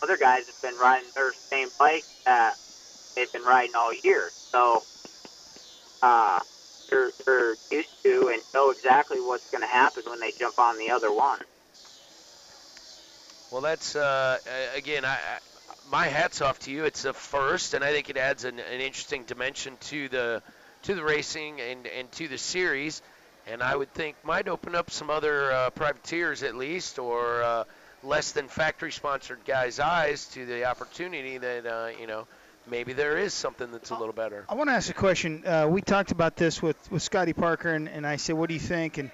[0.02, 2.56] other guys have been riding their same bike that
[3.16, 4.84] they've been riding all year, so
[6.02, 6.40] uh,
[6.90, 10.78] they're, they're used to and know exactly what's going to happen when they jump on
[10.78, 11.40] the other one.
[13.52, 14.38] Well, that's uh,
[14.76, 15.40] again, I, I,
[15.92, 16.86] my hats off to you.
[16.86, 20.44] It's a first, and I think it adds an, an interesting dimension to the
[20.84, 23.02] to the racing and, and to the series.
[23.48, 27.64] And I would think might open up some other uh, privateers at least, or uh,
[28.04, 32.28] less than factory sponsored guys' eyes to the opportunity that uh, you know
[32.68, 34.46] maybe there is something that's a little better.
[34.50, 35.46] I want to ask a question.
[35.46, 38.54] Uh, we talked about this with, with Scotty Parker, and, and I said, "What do
[38.54, 39.12] you think?" and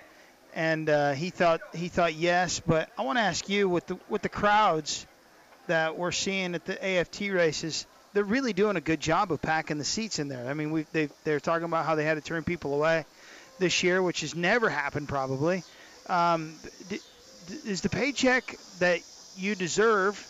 [0.53, 3.97] and uh, he thought he thought yes, but I want to ask you with the
[4.09, 5.05] with the crowds
[5.67, 9.77] that we're seeing at the AFT races, they're really doing a good job of packing
[9.77, 10.47] the seats in there.
[10.47, 13.05] I mean, we they they're talking about how they had to turn people away
[13.59, 15.63] this year, which has never happened probably.
[16.07, 16.55] Um,
[17.49, 19.01] is the paycheck that
[19.37, 20.25] you deserve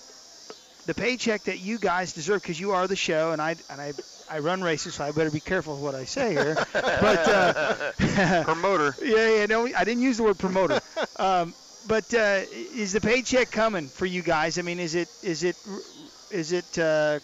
[0.86, 3.94] the paycheck that you guys deserve because you are the show, and I and I
[4.30, 6.56] I run races, so I better be careful with what I say here.
[6.74, 8.96] but uh, promoter.
[9.04, 9.46] Yeah, yeah.
[9.48, 10.80] No, I didn't use the word promoter.
[11.18, 11.54] Um,
[11.88, 14.58] but uh, is the paycheck coming for you guys?
[14.58, 15.56] I mean, is it is it
[16.32, 17.20] is it uh,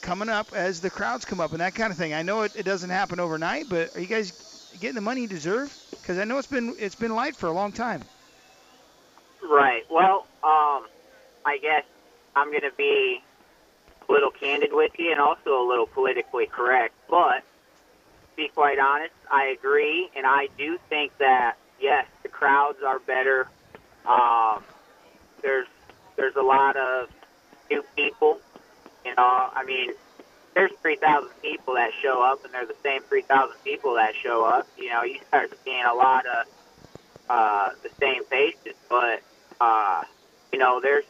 [0.00, 2.14] coming up as the crowds come up and that kind of thing?
[2.14, 4.32] I know it, it doesn't happen overnight, but are you guys
[4.80, 5.74] getting the money you deserve?
[5.90, 8.02] Because I know it's been it's been light for a long time.
[9.44, 9.82] Right.
[9.90, 10.86] Well, um,
[11.44, 11.84] I guess
[12.34, 13.22] I'm going to be
[14.08, 16.94] a little candid with you and also a little politically correct.
[17.08, 22.78] But to be quite honest, I agree, and I do think that yes, the crowds
[22.84, 23.48] are better.
[24.06, 24.64] Um,
[25.42, 25.68] there's
[26.16, 27.08] there's a lot of
[27.70, 28.38] new people.
[29.04, 29.90] You know, I mean,
[30.54, 34.66] there's 3,000 people that show up, and they're the same 3,000 people that show up.
[34.78, 36.46] You know, you start seeing a lot of
[37.28, 39.20] uh, the same faces, but
[39.64, 40.02] uh,
[40.52, 41.04] you know, there's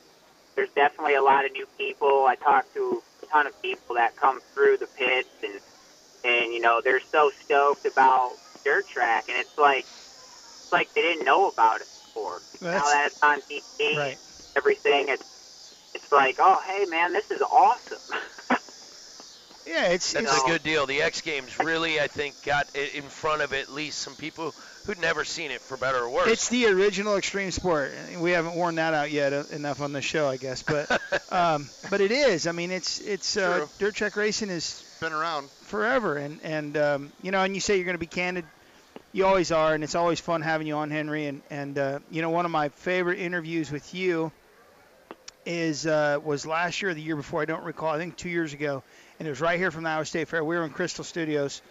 [0.56, 2.26] there's definitely a lot of new people.
[2.28, 5.60] I talked to a ton of people that come through the pits, and
[6.24, 8.32] and you know, they're so stoked about
[8.64, 12.42] dirt track, and it's like it's like they didn't know about it before.
[12.60, 14.18] now that it's on TV, right.
[14.56, 15.24] everything, it's
[15.94, 17.98] it's like, oh, hey, man, this is awesome.
[19.66, 20.86] Yeah, it's That's it's, a good deal.
[20.86, 24.54] The X Games really, I think, got i- in front of at least some people
[24.84, 26.28] who'd never seen it, for better or worse.
[26.28, 27.92] It's the original extreme sport.
[28.18, 30.62] We haven't worn that out yet uh, enough on the show, I guess.
[30.62, 30.90] But
[31.32, 32.46] um, but it is.
[32.46, 35.48] I mean, it's it's uh, dirt track racing has Been around.
[35.62, 38.44] forever, and and um, you know, and you say you're going to be candid.
[39.12, 41.26] You always are, and it's always fun having you on, Henry.
[41.26, 44.30] And and uh, you know, one of my favorite interviews with you
[45.46, 47.40] is uh, was last year or the year before.
[47.40, 47.90] I don't recall.
[47.90, 48.82] I think two years ago,
[49.18, 50.44] and it was right here from the Iowa State Fair.
[50.44, 51.62] We were in Crystal Studios,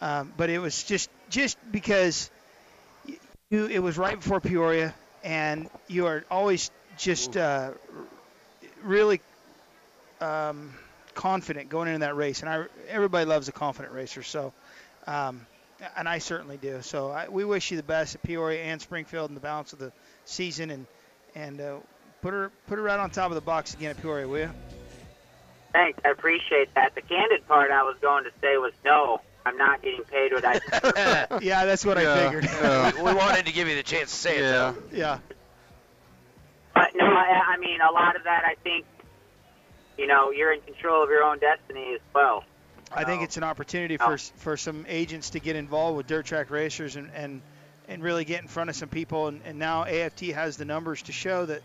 [0.00, 2.30] um, but it was just just because
[3.50, 7.72] you, it was right before Peoria, and you are always just uh,
[8.82, 9.20] really
[10.20, 10.74] um,
[11.14, 12.40] confident going into that race.
[12.40, 14.52] And I, everybody loves a confident racer, so
[15.06, 15.46] um,
[15.96, 16.80] and I certainly do.
[16.82, 19.78] So I, we wish you the best at Peoria and Springfield and the balance of
[19.78, 19.92] the
[20.24, 20.86] season, and
[21.34, 21.76] and uh,
[22.22, 24.50] put her put her right on top of the box again at Peoria, will you?
[25.74, 26.94] Thanks, I appreciate that.
[26.94, 30.44] The candid part I was going to say was no, I'm not getting paid what
[30.44, 30.52] I
[31.32, 31.42] deserve.
[31.42, 32.96] yeah, that's what I figured.
[32.96, 34.76] we, we wanted to give you the chance to say it, though.
[34.92, 35.18] Yeah.
[36.74, 38.44] But no, I, I mean a lot of that.
[38.44, 38.86] I think
[39.98, 42.44] you know you're in control of your own destiny as well.
[42.92, 44.06] I think it's an opportunity oh.
[44.06, 47.42] for for some agents to get involved with dirt track racers and and,
[47.88, 49.26] and really get in front of some people.
[49.26, 51.62] And, and now AFT has the numbers to show that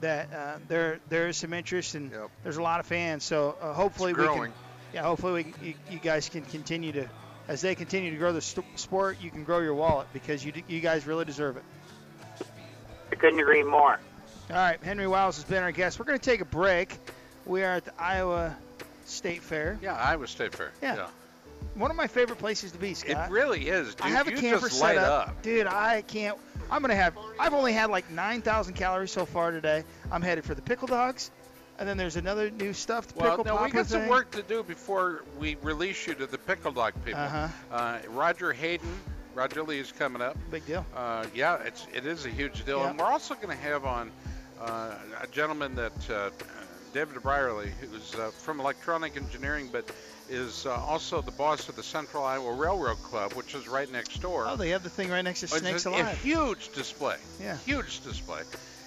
[0.00, 2.12] that uh, there there is some interest and
[2.42, 3.24] there's a lot of fans.
[3.24, 4.52] So uh, hopefully It's we can,
[4.92, 7.08] yeah, hopefully we, you, you guys can continue to
[7.48, 10.52] as they continue to grow the st- sport, you can grow your wallet because you
[10.68, 11.64] you guys really deserve it.
[13.12, 14.00] I couldn't agree more.
[14.50, 15.98] All right, Henry Wiles has been our guest.
[15.98, 16.96] We're going to take a break.
[17.44, 18.56] We are at the Iowa
[19.04, 19.78] State Fair.
[19.82, 20.72] Yeah, Iowa State Fair.
[20.82, 21.08] Yeah.
[21.76, 23.28] One of my favorite places to be, Scott.
[23.28, 24.06] It really is, dude.
[24.06, 25.28] I have a you camper just set up.
[25.28, 25.42] up.
[25.42, 26.38] Dude, I can't.
[26.70, 27.16] I'm going to have.
[27.38, 29.84] I've only had like 9,000 calories so far today.
[30.10, 31.30] I'm headed for the pickle dogs.
[31.78, 34.62] And then there's another new stuffed Well, pickle no, we got some work to do
[34.62, 37.20] before we release you to the pickle dog people.
[37.20, 37.48] Uh-huh.
[37.70, 38.88] Uh, Roger Hayden,
[39.34, 40.38] Roger Lee is coming up.
[40.50, 40.86] Big deal.
[40.96, 42.88] Uh, yeah, it's it is a huge deal, Yeah.
[42.88, 44.10] and we're also going to have on
[44.58, 46.30] uh, a gentleman that uh,
[46.94, 49.84] David Brierly, who's uh, from electronic engineering, but
[50.28, 54.20] is uh, also the boss of the Central Iowa Railroad Club, which is right next
[54.20, 54.46] door.
[54.48, 56.06] Oh, they have the thing right next to It's Snakes a, Alive.
[56.06, 57.16] a huge display.
[57.40, 57.56] Yeah.
[57.58, 58.42] Huge display.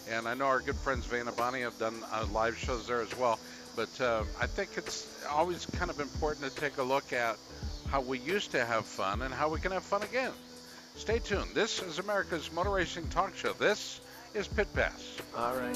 [0.10, 3.16] And I know our good friends Vanna Bonnie have done uh, live shows there as
[3.18, 3.40] well.
[3.76, 7.38] But uh, I think it's always kind of important to take a look at
[7.90, 10.32] how we used to have fun and how we can have fun again.
[10.96, 11.52] Stay tuned.
[11.54, 13.54] This is America's Motor Racing Talk Show.
[13.54, 14.02] This
[14.34, 15.18] is Pit Pass.
[15.38, 15.74] All right.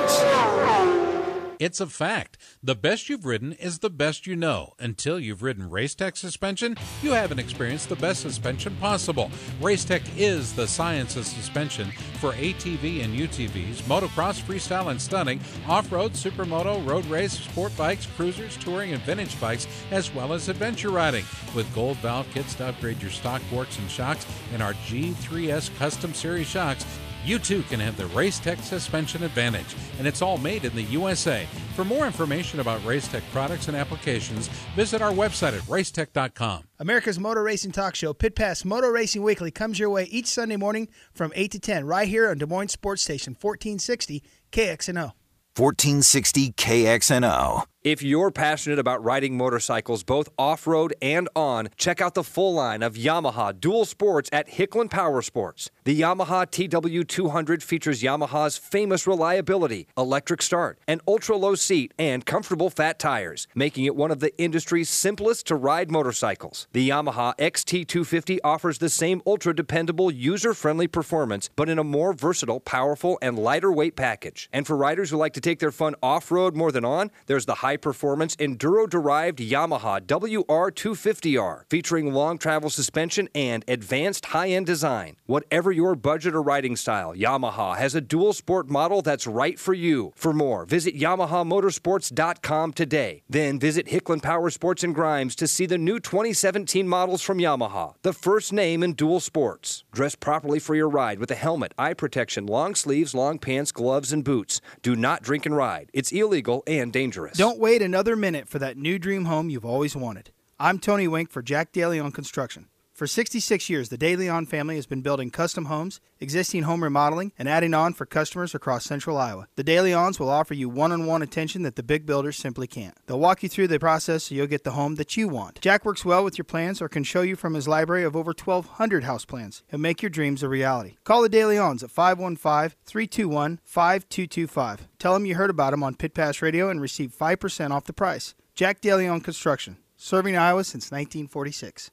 [1.60, 2.38] It's a fact.
[2.64, 4.74] The best you've ridden is the best you know.
[4.80, 9.30] Until you've ridden Racetech suspension, you haven't experienced the best suspension possible.
[9.60, 11.92] Racetech is the science of suspension
[12.22, 18.06] for ATV and UTVs, motocross, freestyle, and stunning, off road, supermoto, road race, sport bikes,
[18.16, 21.26] cruisers, touring, and vintage bikes, as well as adventure riding.
[21.54, 26.14] With gold valve kits to upgrade your stock forks and shocks and our G3S Custom
[26.14, 26.86] Series shocks,
[27.26, 31.46] you too can have the Racetech suspension advantage, and it's all made in the USA.
[31.76, 36.64] For more information about Racetech products and applications, visit our website at racetech.com.
[36.80, 40.58] America's Motor Racing Talk Show, Pit Pass Motor Racing Weekly, comes your way each Sunday
[40.58, 45.14] morning from 8 to 10, right here on Des Moines Sports Station 1460 KXNO.
[45.56, 47.71] 1460 KXNO.
[47.84, 52.54] If you're passionate about riding motorcycles both off road and on, check out the full
[52.54, 55.72] line of Yamaha dual sports at Hicklin Power Sports.
[55.84, 62.70] The Yamaha TW200 features Yamaha's famous reliability, electric start, an ultra low seat, and comfortable
[62.70, 66.68] fat tires, making it one of the industry's simplest to ride motorcycles.
[66.74, 72.14] The Yamaha XT250 offers the same ultra dependable, user friendly performance, but in a more
[72.14, 74.50] versatile, powerful, and lighter weight package.
[74.54, 77.48] And for riders who like to take their fun off road more than on, there's
[77.48, 84.66] the high performance enduro derived Yamaha WR250R, featuring long travel suspension and advanced high end
[84.66, 85.16] design.
[85.26, 89.74] Whatever your budget or riding style, Yamaha has a dual sport model that's right for
[89.74, 90.12] you.
[90.16, 93.24] For more, visit YamahaMotorsports.com today.
[93.30, 97.96] Then visit Hicklin Power Sports and Grimes to see the new 2017 models from Yamaha,
[98.02, 99.84] the first name in dual sports.
[99.92, 104.12] Dress properly for your ride with a helmet, eye protection, long sleeves, long pants, gloves,
[104.12, 104.62] and boots.
[104.82, 105.90] Do not drink and ride.
[105.94, 107.38] It's illegal and dangerous.
[107.38, 110.32] Don't wait another minute for that new dream home you've always wanted.
[110.60, 112.71] I'm Tony Wink for Jack DeLeon Construction.
[113.02, 117.50] For 66 years, the DeLeon family has been building custom homes, existing home remodeling, and
[117.50, 119.48] adding on for customers across central Iowa.
[119.56, 122.96] The DeLeons will offer you one on one attention that the big builders simply can't.
[123.08, 125.60] They'll walk you through the process so you'll get the home that you want.
[125.62, 128.36] Jack works well with your plans or can show you from his library of over
[128.38, 130.98] 1,200 house plans and make your dreams a reality.
[131.04, 134.88] Call the DeLeons at 515 321 5225.
[135.00, 137.94] Tell them you heard about them on Pit Pass Radio and receive 5% off the
[137.94, 138.36] price.
[138.54, 141.90] Jack DeLeon Construction, serving Iowa since 1946.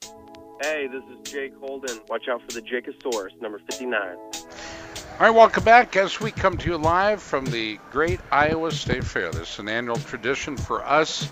[0.61, 1.99] Hey, this is Jake Holden.
[2.09, 3.95] Watch out for the Jacosaurus, number 59.
[3.95, 4.19] All
[5.21, 9.31] right, welcome back as we come to you live from the Great Iowa State Fair.
[9.31, 11.31] This is an annual tradition for us.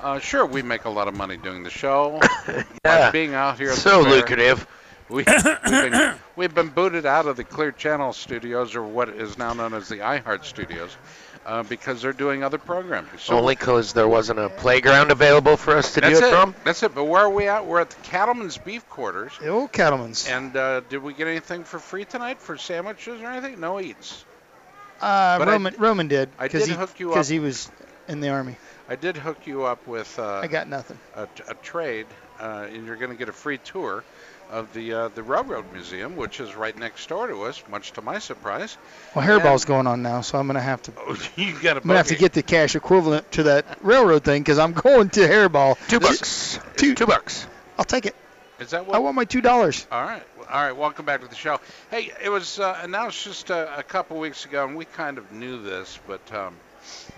[0.00, 2.20] Uh, sure, we make a lot of money doing the show.
[2.84, 3.06] Yeah.
[3.06, 4.16] By being out here at So the fair.
[4.18, 4.66] lucrative.
[5.08, 5.26] We, we've,
[5.64, 9.74] been, we've been booted out of the Clear Channel studios, or what is now known
[9.74, 10.96] as the iHeart studios,
[11.46, 13.10] uh, because they're doing other programming.
[13.18, 16.30] So Only because there wasn't a playground available for us to do that's it, it.
[16.30, 16.54] from.
[16.64, 16.94] That's it.
[16.94, 17.66] But where are we at?
[17.66, 19.32] We're at the Cattleman's Beef Quarters.
[19.40, 20.26] The old Cattleman's.
[20.28, 23.60] And uh, did we get anything for free tonight for sandwiches or anything?
[23.60, 24.24] No eats.
[25.00, 27.14] Uh, But I- Roman Roman did I did he hook you up.
[27.14, 27.70] because he was
[28.08, 28.56] in the army.
[28.88, 30.18] I did hook you up with.
[30.18, 30.98] Uh, I got nothing.
[31.14, 32.06] A, a trade,
[32.40, 34.04] uh, and you're going to get a free tour
[34.50, 38.02] of the uh, the Railroad Museum, which is right next door to us, much to
[38.02, 38.76] my surprise.
[39.14, 40.92] Well, hairball's going on now, so I'm gonna have to.
[41.36, 44.42] you got a I'm gonna have to get the cash equivalent to that railroad thing
[44.42, 45.76] because I'm going to hairball.
[45.88, 46.58] Two bucks.
[46.76, 47.46] Two, two bucks.
[47.78, 48.14] I'll take it.
[48.58, 48.96] Is that what?
[48.96, 49.86] I want my two dollars.
[49.90, 50.76] All right, all right.
[50.76, 51.60] Welcome back to the show.
[51.90, 55.30] Hey, it was uh, announced just a, a couple weeks ago, and we kind of
[55.32, 56.56] knew this, but um,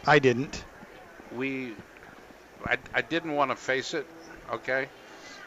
[0.06, 0.64] I didn't.
[1.36, 1.74] we,
[2.64, 4.06] I, I didn't want to face it.
[4.52, 4.88] Okay,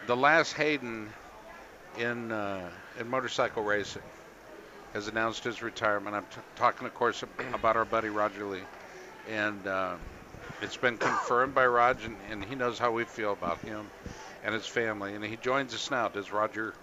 [0.08, 1.10] the last Hayden
[1.97, 2.69] in uh,
[2.99, 4.01] in motorcycle racing
[4.93, 6.15] has announced his retirement.
[6.15, 7.23] I'm t- talking, of course,
[7.53, 8.59] about our buddy Roger Lee,
[9.30, 9.95] and uh,
[10.61, 13.89] it's been confirmed by Raj, and, and he knows how we feel about him
[14.43, 15.15] and his family.
[15.15, 16.07] And he joins us now.
[16.07, 16.73] Does Roger?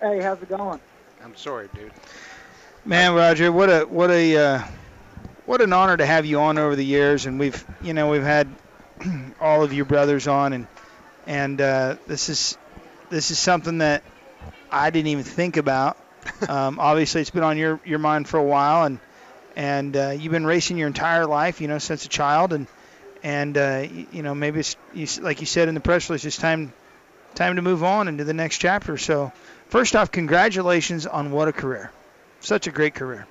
[0.00, 0.80] Hey, how's it going?
[1.24, 1.92] I'm sorry, dude.
[2.84, 4.62] Man, Roger, what a what a uh,
[5.46, 8.22] what an honor to have you on over the years, and we've you know we've
[8.22, 8.48] had
[9.40, 10.66] all of your brothers on, and
[11.26, 12.56] and uh, this is
[13.10, 14.02] this is something that
[14.70, 15.96] I didn't even think about.
[16.46, 18.98] Um, obviously, it's been on your your mind for a while, and
[19.56, 22.66] and uh, you've been racing your entire life, you know, since a child, and
[23.22, 26.24] and uh, you, you know maybe it's you, like you said in the press release,
[26.26, 26.72] it's time
[27.34, 28.98] time to move on into the next chapter.
[28.98, 29.32] So,
[29.68, 31.92] first off, congratulations on what a career.
[32.40, 33.26] such a great career.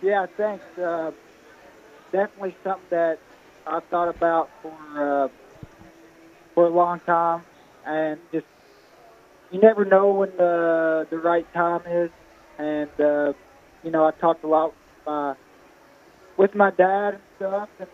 [0.00, 0.64] Yeah, thanks.
[0.78, 1.10] Uh,
[2.12, 3.18] definitely something that
[3.66, 5.28] I've thought about for uh,
[6.54, 7.42] for a long time,
[7.84, 8.46] and just
[9.50, 12.10] you never know when the the right time is.
[12.58, 13.32] And uh,
[13.84, 15.34] you know, I talked a lot with my,
[16.36, 17.88] with my dad and stuff, and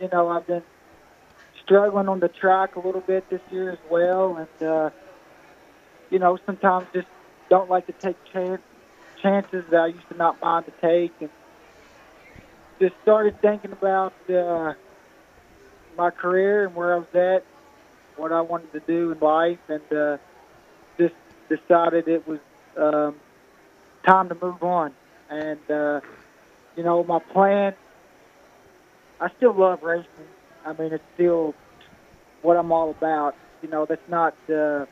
[0.00, 0.62] you know, I've been
[1.64, 4.90] struggling on the track a little bit this year as well, and uh,
[6.10, 7.08] you know, sometimes just
[7.48, 8.60] don't like to take chance,
[9.22, 11.30] chances that I used to not mind to take, and
[12.80, 14.74] just started thinking about uh,
[15.96, 17.44] my career and where I was at,
[18.16, 20.18] what I wanted to do in life, and uh,
[21.48, 22.40] decided it was
[22.76, 23.16] um,
[24.06, 24.92] time to move on.
[25.30, 26.00] And uh,
[26.76, 27.74] you know, my plan.
[29.18, 30.06] I still love racing.
[30.64, 31.54] I mean, it's still
[32.42, 33.34] what I'm all about.
[33.62, 34.34] You know, that's not.
[34.48, 34.84] Uh,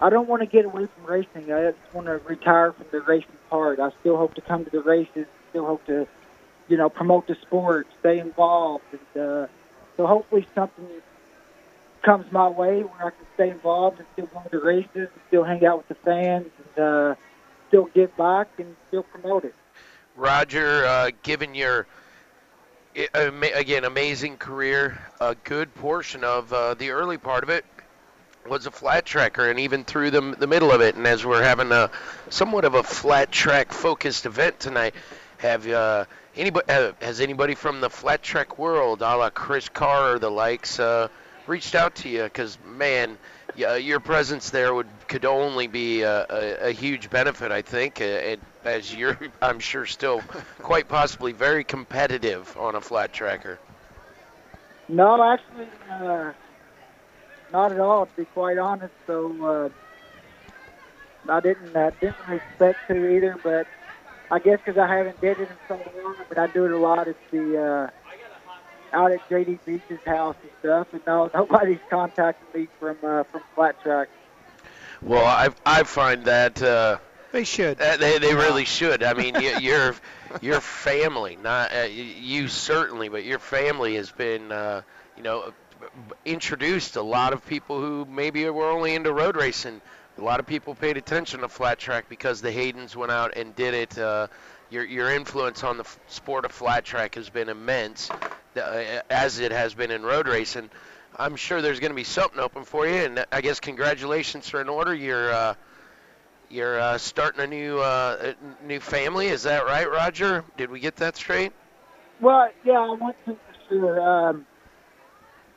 [0.00, 1.52] I don't want to get away from racing.
[1.52, 3.78] I just want to retire from the racing part.
[3.78, 5.26] I still hope to come to the races.
[5.50, 6.08] Still hope to,
[6.68, 9.46] you know, promote the sport, stay involved, and uh,
[9.96, 10.86] so hopefully something
[12.04, 15.20] comes my way where I can stay involved and still go to the races, and
[15.28, 17.14] still hang out with the fans, and uh,
[17.68, 19.54] still give back and still promote it.
[20.16, 21.86] Roger, uh, given your
[23.14, 27.64] again amazing career, a good portion of uh, the early part of it
[28.46, 30.94] was a flat tracker, and even through the the middle of it.
[30.94, 31.90] And as we're having a
[32.28, 34.94] somewhat of a flat track focused event tonight,
[35.38, 36.04] have uh,
[36.36, 40.30] anybody uh, has anybody from the flat track world, a la Chris Carr or the
[40.30, 41.08] likes, uh,
[41.46, 42.24] reached out to you?
[42.24, 43.18] Because man.
[43.56, 48.00] Yeah, your presence there would could only be a, a, a huge benefit, I think,
[48.00, 50.22] uh, and as you're, I'm sure, still
[50.58, 53.60] quite possibly very competitive on a flat tracker.
[54.88, 56.32] No, actually, uh,
[57.52, 58.06] not at all.
[58.06, 59.70] To be quite honest, so
[61.28, 63.36] uh, I didn't uh, didn't expect to either.
[63.42, 63.66] But
[64.30, 66.78] I guess because I haven't did it in so long, but I do it a
[66.78, 67.90] lot at the uh,
[68.94, 70.88] out at JD Beach's house and stuff.
[70.92, 74.08] And no, nobody's contacted me from uh, from flat track.
[75.02, 76.98] Well, I I find that uh,
[77.32, 77.78] they should.
[77.78, 79.02] That they they really should.
[79.02, 79.94] I mean, you, your
[80.40, 84.82] your family, not uh, you certainly, but your family has been, uh,
[85.16, 89.36] you know, b- b- introduced a lot of people who maybe were only into road
[89.36, 89.80] racing.
[90.16, 93.54] A lot of people paid attention to flat track because the Haydens went out and
[93.56, 93.98] did it.
[93.98, 94.28] Uh,
[94.74, 98.10] your your influence on the sport of flat track has been immense,
[98.56, 100.68] uh, as it has been in road racing.
[101.16, 104.60] I'm sure there's going to be something open for you, and I guess congratulations are
[104.60, 104.92] in order.
[104.92, 105.54] You're uh,
[106.50, 108.34] you're uh, starting a new uh,
[108.66, 109.28] new family.
[109.28, 110.44] Is that right, Roger?
[110.56, 111.52] Did we get that straight?
[112.20, 113.36] Well, yeah, I want to
[113.68, 114.00] sure.
[114.00, 114.44] Um,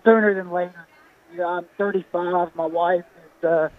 [0.05, 0.87] sooner than later.
[1.31, 2.55] You know, I'm 35.
[2.55, 3.03] My wife
[3.41, 3.69] is uh,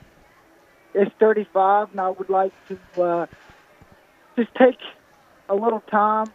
[0.95, 3.27] is 35, and I would like to uh,
[4.37, 4.79] just take
[5.49, 6.27] a little time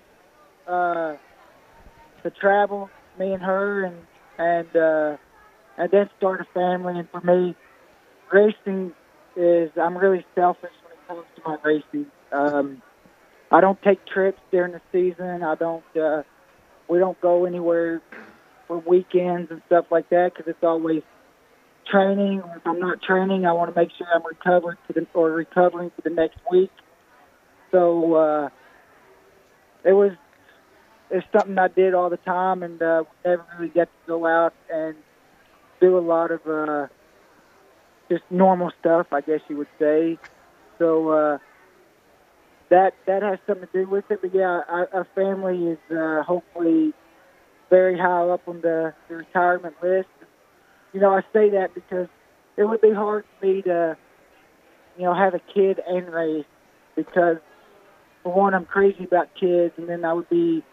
[0.68, 1.16] uh,
[2.24, 3.98] to travel, me and her, and
[4.38, 5.18] and uh,
[5.78, 7.00] and then start a family.
[7.00, 7.56] And for me,
[8.32, 8.94] racing
[9.36, 12.08] is I'm really selfish when it comes to my racing.
[12.32, 12.82] Um,
[13.52, 15.44] I don't take trips during the season.
[15.44, 15.84] I don't.
[15.96, 16.24] Uh,
[16.88, 18.02] we don't go anywhere
[18.68, 21.04] for weekends and stuff like that because it's always
[21.90, 22.42] training.
[22.42, 25.32] Or if I'm not training, I want to make sure I'm recovered for the or
[25.32, 26.72] recovering for the next week.
[27.72, 28.50] So uh,
[29.84, 30.12] it was
[31.10, 34.54] it's something I did all the time, and uh, never really get to go out
[34.72, 34.96] and
[35.80, 36.88] do a lot of uh,
[38.10, 40.18] just normal stuff, I guess you would say.
[40.80, 41.38] So uh,
[42.70, 44.22] that that has something to do with it.
[44.22, 46.94] But yeah, our, our family is uh, hopefully
[47.70, 50.10] very high up on the, the retirement list.
[50.94, 52.08] You know, I say that because
[52.58, 53.98] it would be hard for me to,
[54.98, 56.46] you know, have a kid and race
[56.96, 57.38] because
[58.24, 60.64] for one, I'm crazy about kids, and then I would be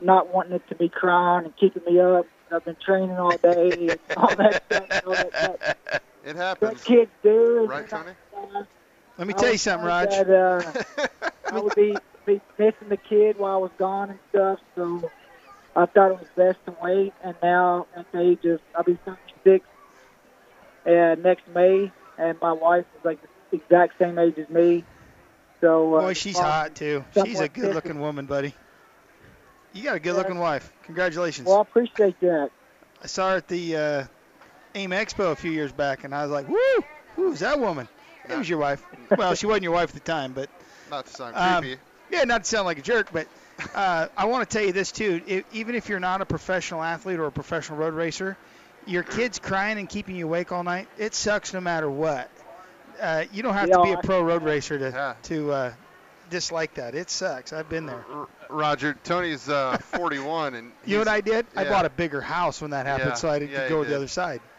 [0.00, 2.26] not wanting it to be crying and keeping me up.
[2.52, 4.84] I've been training all day and all that stuff.
[4.90, 5.78] You know, that, that,
[6.24, 6.72] It happens.
[6.72, 7.66] that kids do.
[7.68, 8.12] Right, Tony?
[8.36, 8.62] I-
[9.18, 10.26] Let me I tell you something, like Raj.
[10.26, 11.06] That, uh,
[11.50, 15.10] I would be, be missing the kid while I was gone and stuff, so
[15.76, 17.12] I thought it was best to wait.
[17.22, 19.66] And now, at the age of, I'll be 36
[20.86, 24.84] uh, next May, and my wife is like the exact same age as me.
[25.64, 27.02] So, uh, Boy, she's well, hot too.
[27.24, 28.52] She's a good-looking woman, buddy.
[29.72, 30.70] You got a good-looking wife.
[30.82, 31.48] Congratulations.
[31.48, 32.50] Well, I appreciate that.
[33.02, 34.04] I saw her at the uh,
[34.74, 36.84] AIM Expo a few years back, and I was like, "Woo,
[37.16, 37.88] who's that woman?"
[38.28, 38.84] It was your wife.
[39.16, 40.50] Well, she wasn't your wife at the time, but
[40.90, 41.76] Not to sound um,
[42.10, 43.26] yeah, not to sound like a jerk, but
[43.74, 45.22] uh, I want to tell you this too.
[45.26, 48.36] I even if you're not a professional athlete or a professional road racer,
[48.86, 50.88] your kid's crying and keeping you awake all night.
[50.98, 52.30] It sucks no matter what.
[53.00, 55.72] Uh, you don't have to Yeah, be a pro road racer to to uh,
[56.30, 56.94] dislike that.
[56.94, 57.52] It sucks.
[57.52, 58.04] I've been there.
[58.48, 61.46] Roger, Tony's uh, 41, and You know what I did?
[61.56, 63.84] I bought a bigger house when that happened, Yeah, so I didn't yeah, go you
[63.84, 64.40] to the other side.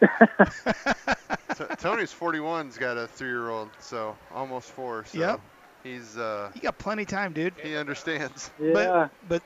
[1.56, 5.04] T- Tony's 41's got a three-year-old, so almost four.
[5.06, 5.40] So Yep.
[5.82, 7.54] He's uh, You got plenty of time, dude.
[7.62, 8.50] he understands.
[8.60, 8.72] Yeah.
[8.72, 9.42] But but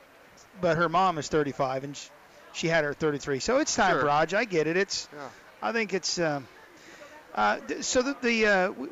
[0.59, 2.07] but her mom is 35 and sh-
[2.53, 3.39] she had her at 33.
[3.39, 4.05] So it's time, Sure.
[4.05, 4.33] Raj.
[4.33, 4.75] I get it.
[4.75, 5.27] It's Yeah.
[5.61, 6.47] I think it's um,
[7.35, 8.91] uh, th- so the, the uh, w-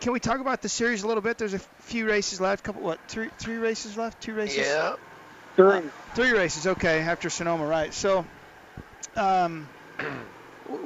[0.00, 1.38] can we talk about the series a little bit?
[1.38, 2.64] There's a few races left.
[2.64, 2.98] Couple what?
[3.08, 4.20] Three three races left?
[4.20, 4.66] Two races?
[4.66, 4.96] Yeah.
[5.56, 5.82] Three.
[6.14, 6.66] Three races.
[6.66, 7.92] Okay, after Sonoma, right?
[7.92, 8.24] So
[9.16, 9.68] um.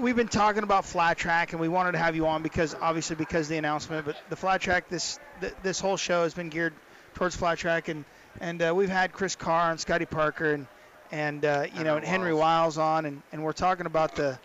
[0.01, 3.15] We've been talking about flat track, and we wanted to have you on because obviously
[3.15, 4.05] because of the announcement.
[4.05, 6.74] But the flat track, this th- this whole show has been geared
[7.15, 8.05] towards flat track, and
[8.40, 10.66] and uh, we've had Chris Carr and Scotty Parker and
[11.12, 14.39] and uh, you know and Henry Wiles on, and, and we're talking about the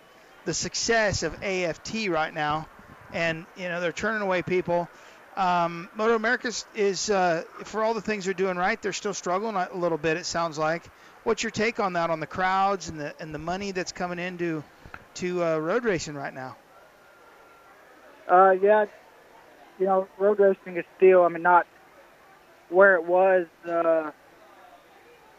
[0.46, 2.68] the success of AFT right now,
[3.12, 4.88] and you know they're turning away people.
[5.36, 9.56] Um, Moto America is, uh, for all the things they're doing right, they're still struggling
[9.56, 10.18] a little bit.
[10.18, 10.84] It sounds like.
[11.24, 12.10] What's your take on that?
[12.10, 14.64] On the crowds and the and the money that's coming into
[15.16, 16.56] to uh, road racing right now?
[18.30, 18.86] Uh, yeah,
[19.80, 21.68] you know, road racing is still, I mean, not
[22.70, 24.12] where it was uh,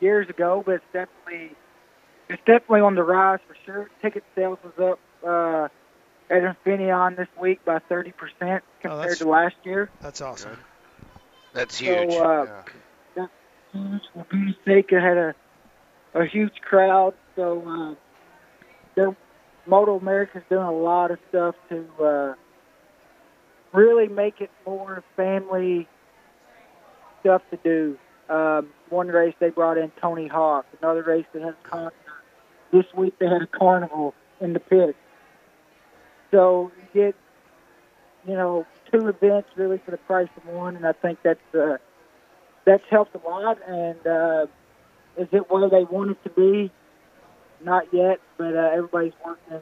[0.01, 1.57] years ago, but it's definitely,
[2.29, 3.91] it's definitely on the rise for sure.
[4.03, 5.69] Ticket sales was up uh,
[6.31, 9.91] at Infineon this week by 30% compared that's- to last year.
[10.01, 10.57] That's awesome.
[11.53, 12.13] That's huge.
[12.13, 12.63] So, uh,
[13.15, 13.31] that's
[13.73, 14.03] huge.
[14.15, 15.35] Well, Beauty Seika had a,
[16.15, 17.95] a huge crowd, so uh,
[18.97, 19.17] they're,
[19.67, 22.35] Moto America's doing a lot of stuff to uh,
[23.73, 25.87] really make it more family
[27.21, 27.99] stuff to do.
[28.29, 30.67] Um, one race they brought in Tony Hawk.
[30.81, 31.95] Another race they had a concert.
[32.75, 34.97] This week they had a carnival in the pit.
[36.33, 37.15] So you get,
[38.27, 41.77] you know, two events really for the price of one, and I think that's uh,
[42.67, 43.59] that's helped a lot.
[43.69, 44.47] And uh,
[45.17, 46.73] is it where they want it to be?
[47.63, 49.61] Not yet, but uh, everybody's working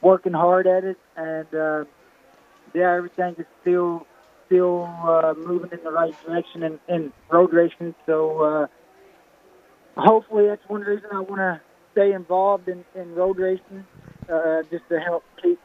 [0.00, 1.84] working hard at it, and uh,
[2.74, 4.06] yeah, everything is still
[4.46, 7.94] still uh, moving in the right direction in, in road racing.
[8.06, 8.66] So uh,
[10.00, 11.60] hopefully, that's one reason I want to
[11.96, 13.84] stay involved in, in road racing,
[14.28, 15.58] uh, just to help keep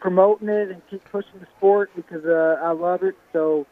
[0.00, 3.14] promoting it and keep pushing the sport because uh, I love it.
[3.32, 3.66] So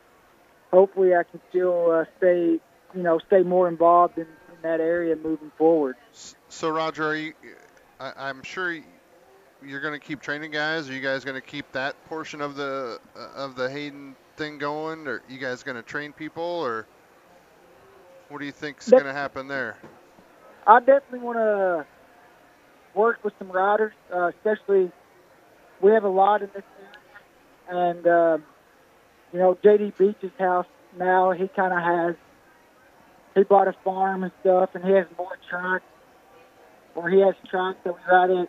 [0.71, 2.61] hopefully, I can still uh, stay,
[2.95, 5.97] you know, stay more involved in, in that area moving forward.
[6.49, 7.33] So Roger, are you?
[7.99, 8.79] I, I'm sure
[9.67, 10.89] you're going to keep training guys.
[10.89, 14.59] Are you guys going to keep that portion of the uh, of the Hayden thing
[14.59, 16.87] going, or you guys going to train people, or
[18.29, 19.77] what do you think's That- going to happen there?
[20.69, 21.87] I definitely want to
[22.95, 24.93] work with some riders, uh, especially
[25.81, 26.63] we have a lot in this
[27.71, 28.45] area, and um,
[29.33, 30.67] you know JD Beach's house
[30.99, 31.33] now.
[31.33, 32.17] He kind of has
[33.35, 35.85] he bought a farm and stuff, and he has more tracks,
[36.95, 38.49] or he has tracks that we ride at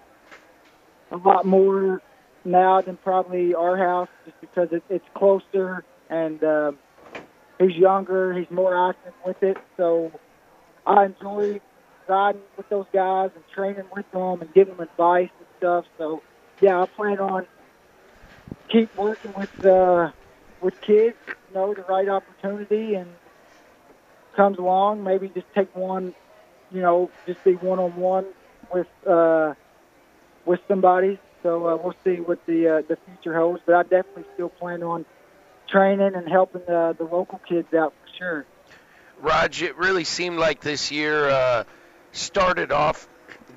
[1.11, 2.01] a lot more
[2.43, 6.77] now than probably our house, just because it, it's closer and um,
[7.59, 10.11] he's younger, he's more active with it, so
[10.85, 11.61] I enjoy
[12.09, 15.85] riding with those guys and training with them and giving them advice and stuff.
[15.97, 16.23] So
[16.61, 17.45] yeah, I plan on
[18.71, 20.11] keep working with uh,
[20.61, 21.15] with kids.
[21.49, 23.09] You know, the right opportunity and
[24.35, 26.13] comes along, maybe just take one.
[26.71, 28.25] You know, just be one on one
[28.71, 29.53] with uh,
[30.45, 31.19] with somebody.
[31.43, 33.61] So uh, we'll see what the uh, the future holds.
[33.65, 35.05] But I definitely still plan on
[35.69, 38.45] training and helping the the local kids out for sure.
[39.21, 41.63] Raj, it really seemed like this year uh,
[42.11, 43.07] started off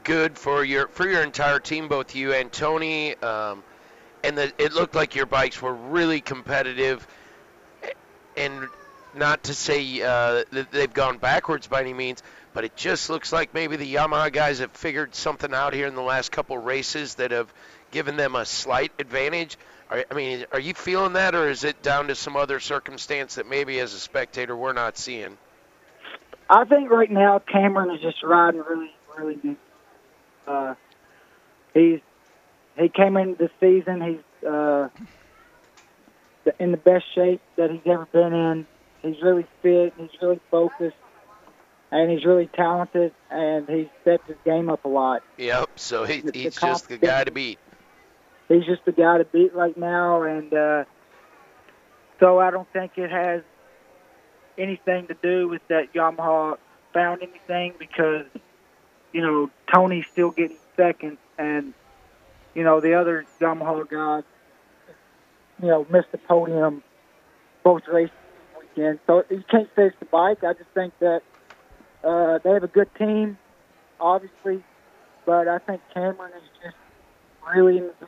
[0.04, 3.62] good for your for your entire team, both you and Tony, um,
[4.24, 7.06] and the, it looked like your bikes were really competitive.
[8.36, 8.68] And
[9.14, 12.22] not to say uh, that they've gone backwards by any means,
[12.54, 15.94] but it just looks like maybe the Yamaha guys have figured something out here in
[15.94, 17.52] the last couple races that have
[17.90, 19.58] given them a slight advantage.
[19.90, 23.34] Are, I mean, are you feeling that, or is it down to some other circumstance
[23.34, 25.36] that maybe as a spectator we're not seeing?
[26.52, 29.56] I think right now Cameron is just riding really, really good.
[30.46, 30.74] Uh,
[31.72, 32.00] he's
[32.78, 34.02] he came into the season.
[34.02, 34.88] He's uh,
[36.58, 38.66] in the best shape that he's ever been in.
[39.00, 39.94] He's really fit.
[39.96, 40.96] He's really focused,
[41.90, 43.14] and he's really talented.
[43.30, 45.22] And he stepped his game up a lot.
[45.38, 45.70] Yep.
[45.76, 47.58] So he, The- the he's just the guy to beat.
[48.48, 50.84] He's just the guy to beat right now, and uh,
[52.20, 53.40] so I don't think it has
[54.58, 56.56] anything to do with that Yamaha
[56.92, 58.26] found anything because
[59.12, 61.74] you know Tony's still getting second, and
[62.54, 64.24] you know the other Yamaha guys,
[65.60, 66.82] you know, missed the podium
[67.64, 68.14] both races
[68.58, 68.98] weekend.
[69.06, 70.44] So you can't it's the bike.
[70.44, 71.22] I just think that
[72.04, 73.38] uh, they have a good team,
[74.00, 74.62] obviously,
[75.26, 76.76] but I think Cameron is just
[77.54, 78.06] really in the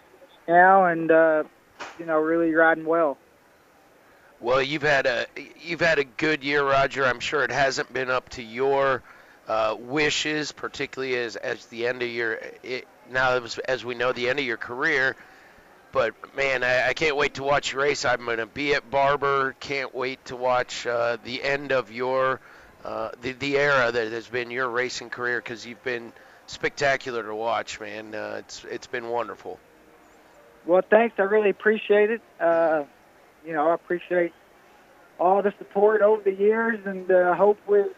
[0.48, 1.44] now and uh,
[1.98, 3.16] you know really riding well.
[4.44, 5.24] Well, you've had a
[5.62, 7.06] you've had a good year, Roger.
[7.06, 9.02] I'm sure it hasn't been up to your
[9.48, 14.12] uh, wishes, particularly as as the end of your it, now as, as we know
[14.12, 15.16] the end of your career.
[15.92, 18.04] But man, I, I can't wait to watch you race.
[18.04, 19.56] I'm going to be at Barber.
[19.60, 22.38] Can't wait to watch uh, the end of your
[22.84, 26.12] uh, the the era that has been your racing career because you've been
[26.48, 28.14] spectacular to watch, man.
[28.14, 29.58] Uh, it's it's been wonderful.
[30.66, 31.18] Well, thanks.
[31.18, 32.20] I really appreciate it.
[32.38, 32.84] Uh,
[33.44, 34.32] you know, I appreciate
[35.18, 37.88] all the support over the years, and uh, with,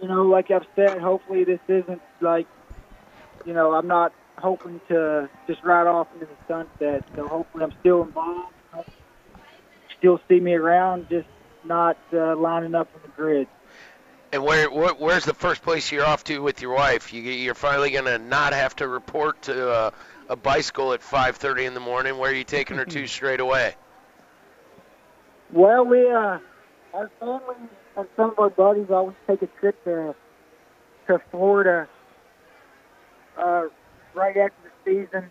[0.00, 2.46] you know, like I've said, hopefully this isn't like,
[3.44, 7.04] you know, I'm not hoping to just ride off into the sunset.
[7.14, 8.54] So hopefully, I'm still involved.
[9.98, 11.28] Still see me around, just
[11.64, 13.46] not uh, lining up on the grid.
[14.32, 17.12] And where, where where's the first place you're off to with your wife?
[17.12, 19.90] You, you're finally gonna not have to report to uh,
[20.28, 22.16] a bicycle at 5:30 in the morning.
[22.16, 23.74] Where are you taking her to straight away?
[25.52, 26.38] Well, we uh,
[26.94, 27.56] our family
[27.96, 30.14] and some of our buddies always take a trip to
[31.06, 31.88] to Florida
[33.36, 33.64] uh,
[34.14, 35.30] right after the season,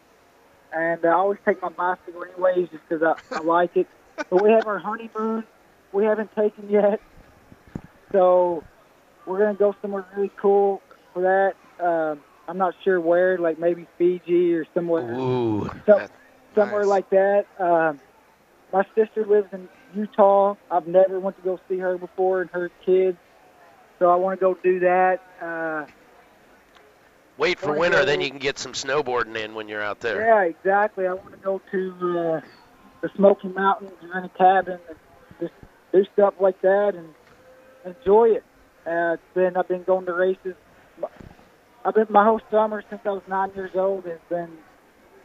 [0.74, 3.88] and I always take my bicycle anyways just because I, I like it.
[4.30, 5.44] But we have our honeymoon
[5.92, 7.02] we haven't taken yet,
[8.12, 8.64] so
[9.26, 10.82] we're gonna go somewhere really cool
[11.14, 11.84] for that.
[11.84, 16.08] Um, I'm not sure where, like maybe Fiji or somewhere, Ooh, some,
[16.56, 17.46] somewhere like that.
[17.60, 18.00] Um,
[18.72, 20.56] my sister lives in Utah.
[20.70, 23.18] I've never went to go see her before and her kids,
[24.00, 25.20] so I want to go do that.
[25.42, 25.86] Uh,
[27.38, 30.26] Wait for winter, go- then you can get some snowboarding in when you're out there.
[30.26, 31.08] Yeah, exactly.
[31.08, 32.42] I want to go to uh,
[33.02, 34.98] the Smoky Mountains, rent a cabin, and
[35.40, 35.54] just
[35.92, 37.10] do stuff like that and
[37.86, 38.44] enjoy it.
[38.86, 40.56] Uh, it's I've been going to races.
[41.84, 44.50] I've been my whole summer since I was nine years old has been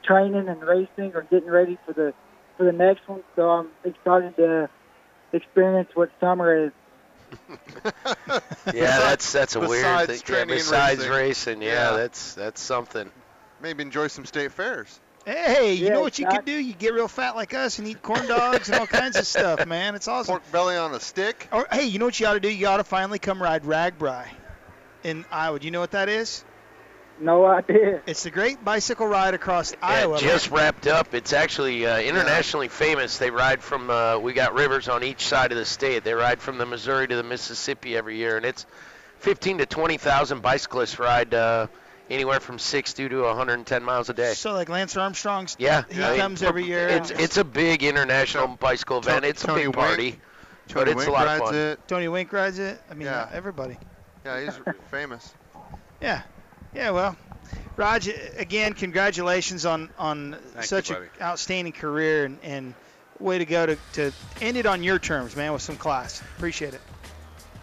[0.04, 2.14] training and racing or getting ready for the
[2.56, 3.22] for the next one.
[3.34, 4.68] So I'm excited to
[5.32, 6.72] experience what summer is.
[8.72, 10.16] Yeah, that's that's a weird thing.
[10.16, 11.12] Yeah, training and besides racing.
[11.12, 11.96] racing, yeah, Yeah.
[11.96, 13.10] that's that's something.
[13.60, 15.00] Maybe enjoy some state fairs.
[15.24, 16.52] Hey, you Yeah, know what you exactly.
[16.52, 16.64] could do?
[16.64, 19.66] You get real fat like us and eat corn dogs and all kinds of stuff,
[19.66, 19.96] man.
[19.96, 20.34] It's awesome.
[20.34, 21.48] Pork belly on a stick.
[21.52, 22.48] Or hey, you know what you ought to do?
[22.48, 24.28] You ought to finally come ride RAGBRAI
[25.02, 25.58] in Iowa.
[25.58, 26.44] Do you know what that is?
[27.18, 28.02] No idea.
[28.06, 30.16] It's the great bicycle ride across Yeah, Iowa.
[30.16, 30.60] it just man.
[30.60, 31.14] wrapped up.
[31.14, 33.16] It's actually uh, internationally famous.
[33.18, 33.88] They ride from.
[33.90, 36.04] Uh, we got rivers on each side of the state.
[36.04, 38.66] They ride from the Missouri to the Mississippi every year, and it's
[39.20, 41.68] 15 to 20 thousand bicyclists ride uh,
[42.10, 44.34] anywhere from 60 to 110 miles a day.
[44.34, 45.56] So like Lance Armstrong's.
[45.58, 46.86] Yeah, he I mean, comes every year.
[46.88, 49.24] It's it's a big international bicycle event.
[49.24, 50.20] It's a Tony big Wink- party,
[50.68, 51.54] but Tony it's Wink a lot rides of fun.
[51.56, 51.88] it.
[51.88, 52.78] Tony Wink rides it.
[52.90, 53.30] I mean, Yeah.
[53.32, 53.78] everybody.
[54.26, 54.58] Yeah, he's
[54.90, 55.32] famous.
[56.02, 56.20] Yeah,
[56.76, 56.90] yeah.
[56.90, 57.16] Well,
[57.76, 62.74] Raj, again, congratulations on on you, such an outstanding career and, and
[63.18, 66.22] way to go to, to end it on your terms, man, with some class.
[66.36, 66.80] Appreciate it.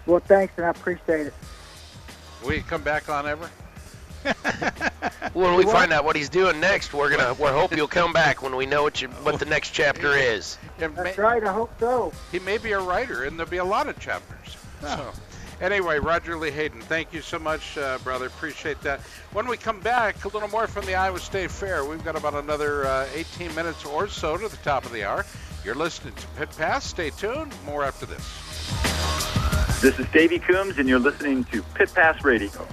[0.05, 1.33] Well, thanks, and I appreciate it.
[2.43, 3.49] Will you come back on ever?
[5.33, 8.43] When we find out what he's doing next, we're gonna we hope you'll come back
[8.43, 10.59] when we know what you, what the next chapter is.
[10.79, 11.43] And That's may- right.
[11.43, 12.13] I hope so.
[12.31, 14.55] he may be a writer, and there'll be a lot of chapters.
[14.81, 15.11] So,
[15.63, 18.27] anyway, Roger Lee Hayden, thank you so much, uh, brother.
[18.27, 18.99] Appreciate that.
[19.31, 21.85] When we come back, a little more from the Iowa State Fair.
[21.85, 25.25] We've got about another uh, 18 minutes or so to the top of the hour.
[25.63, 26.85] You're listening to Pit Pass.
[26.85, 27.53] Stay tuned.
[27.65, 29.81] More after this.
[29.81, 32.67] This is Davey Coombs, and you're listening to Pit Pass Radio.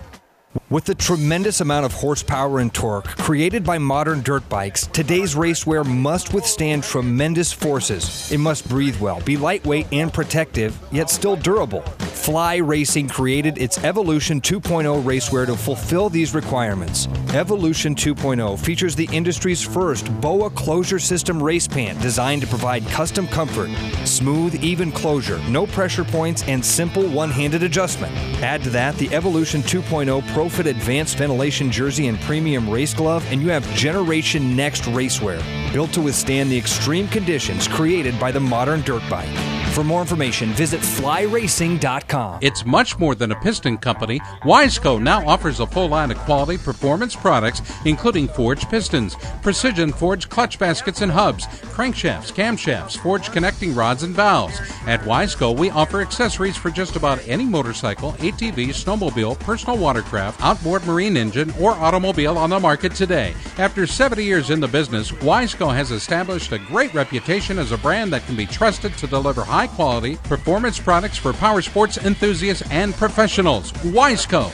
[0.68, 5.84] With the tremendous amount of horsepower and torque created by modern dirt bikes, today's racewear
[5.84, 8.30] must withstand tremendous forces.
[8.30, 11.84] It must breathe well, be lightweight and protective, yet still durable.
[12.20, 17.08] Fly Racing created its Evolution 2.0 racewear to fulfill these requirements.
[17.32, 23.26] Evolution 2.0 features the industry's first BOA closure system race pant designed to provide custom
[23.26, 23.70] comfort,
[24.04, 28.14] smooth, even closure, no pressure points, and simple one handed adjustment.
[28.42, 33.40] Add to that the Evolution 2.0 ProFit Advanced Ventilation Jersey and Premium Race Glove, and
[33.40, 35.42] you have Generation Next racewear,
[35.72, 39.59] built to withstand the extreme conditions created by the modern dirt bike.
[39.72, 42.40] For more information, visit flyracing.com.
[42.42, 44.18] It's much more than a piston company.
[44.42, 50.28] Wiseco now offers a full line of quality performance products, including forged pistons, precision forged
[50.28, 54.60] clutch baskets and hubs, crankshafts, camshafts, forged connecting rods and valves.
[54.86, 60.84] At Wiseco, we offer accessories for just about any motorcycle, ATV, snowmobile, personal watercraft, outboard
[60.84, 63.34] marine engine, or automobile on the market today.
[63.56, 68.12] After 70 years in the business, Wiseco has established a great reputation as a brand
[68.12, 72.94] that can be trusted to deliver high quality performance products for power sports enthusiasts and
[72.94, 73.72] professionals.
[73.72, 74.50] Wiseco.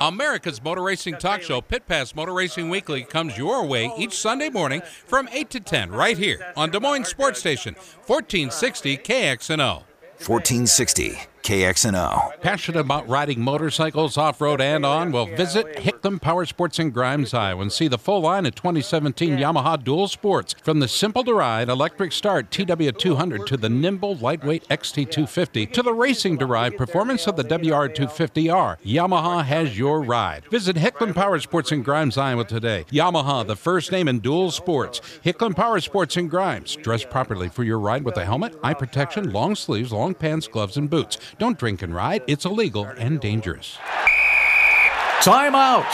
[0.00, 4.48] America's Motor Racing Talk Show, Pit Pass Motor Racing Weekly, comes your way each Sunday
[4.48, 7.74] morning from 8 to 10 right here on Des Moines Sports Station,
[8.06, 9.82] 1460 KXNO.
[10.26, 12.40] 1460 KXNO.
[12.40, 15.12] Passionate about riding motorcycles off road and on?
[15.12, 19.36] Well, visit Hicklin Power Sports in Grimes, Iowa, and see the full line of 2017
[19.36, 20.54] Yamaha Dual Sports.
[20.62, 25.92] From the simple to ride electric start TW200 to the nimble lightweight XT250 to the
[25.92, 30.44] racing derived performance of the WR250R, Yamaha has your ride.
[30.50, 32.84] Visit Hicklin Power Sports in Grimes, Iowa today.
[32.90, 35.00] Yamaha, the first name in dual sports.
[35.24, 36.76] Hicklin Power Sports in Grimes.
[36.76, 40.76] Dress properly for your ride with a helmet, eye protection, long sleeves, long pants, gloves,
[40.76, 41.18] and boots.
[41.38, 42.22] Don't drink and ride.
[42.26, 43.78] It's illegal and dangerous.
[45.22, 45.86] Time out.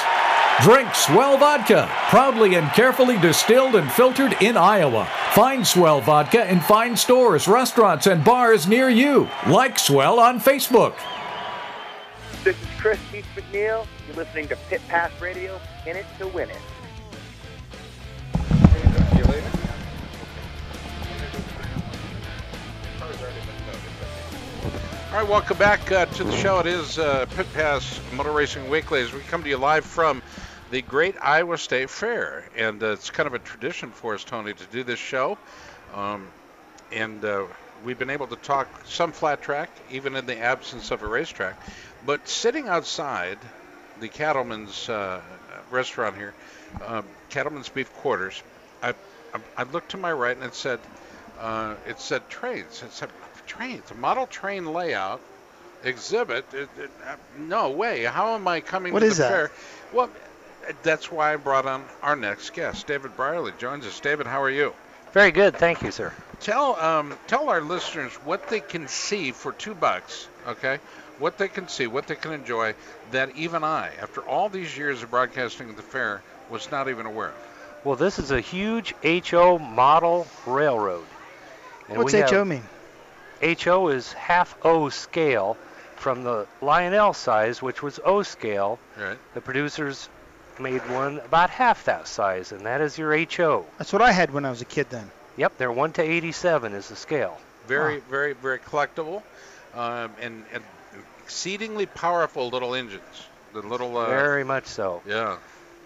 [0.63, 5.07] Drink Swell Vodka, proudly and carefully distilled and filtered in Iowa.
[5.33, 9.29] Find Swell Vodka in fine stores, restaurants, and bars near you.
[9.49, 10.95] Like Swell on Facebook.
[12.43, 13.87] This is Chris Keith McNeil.
[14.07, 15.61] You're listening to Pit Pass Radio.
[15.87, 16.61] In it to win it.
[25.13, 26.59] All right, welcome back uh, to the show.
[26.59, 30.21] It is uh, Pit Pass Motor Racing Weekly as we come to you live from
[30.73, 34.53] the Great Iowa State Fair, and uh, it's kind of a tradition for us, Tony,
[34.53, 35.39] to do this show.
[35.95, 36.27] Um,
[36.91, 37.45] and uh,
[37.85, 41.57] we've been able to talk some flat track, even in the absence of a racetrack.
[42.05, 43.39] But sitting outside
[44.01, 45.21] the Cattleman's uh,
[45.71, 46.35] restaurant here,
[46.85, 48.43] uh, Cattleman's Beef Quarters,
[48.83, 48.91] I,
[49.33, 50.81] I, I looked to my right and it said,
[51.39, 52.83] uh, it said trains.
[52.83, 53.11] It said
[53.47, 55.21] trains, a model train layout
[55.85, 56.45] exhibit.
[56.53, 58.05] It, it, uh, no way.
[58.05, 59.31] How am I coming What to is the that?
[59.31, 59.51] fair?
[59.93, 60.11] Well,
[60.83, 63.99] that's why I brought on our next guest, David Brierley, joins us.
[64.01, 64.73] David, how are you?
[65.13, 66.13] Very good, thank you, sir.
[66.41, 70.29] Tell um, tell our listeners what they can see for two bucks.
[70.47, 70.79] Okay,
[71.19, 72.75] what they can see, what they can enjoy
[73.13, 76.21] that even I, after all these years of broadcasting at the fair,
[76.51, 77.35] was not even aware of.
[77.85, 78.95] Well, this is a huge
[79.31, 81.07] HO model railroad.
[81.89, 82.65] And What's we have- HO mean?
[83.43, 85.57] HO is half O scale
[85.97, 88.79] from the Lionel size, which was O scale.
[88.99, 89.19] Right.
[89.35, 90.09] The producers
[90.59, 93.67] made one about half that size, and that is your HO.
[93.79, 95.11] That's what I had when I was a kid then.
[95.37, 97.37] Yep, they're 1 to 87 is the scale.
[97.67, 99.23] Very, very, very collectible,
[99.75, 100.63] um, and, and
[101.25, 103.27] exceedingly powerful little engines.
[103.53, 103.97] The little.
[103.97, 105.03] Uh, Very much so.
[105.07, 105.39] Yeah.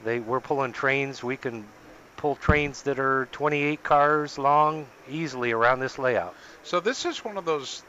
[0.04, 1.22] They we're pulling trains.
[1.22, 1.64] We can
[2.16, 6.34] pull trains that are 28 cars long easily around this layout.
[6.64, 7.82] So this is one of those,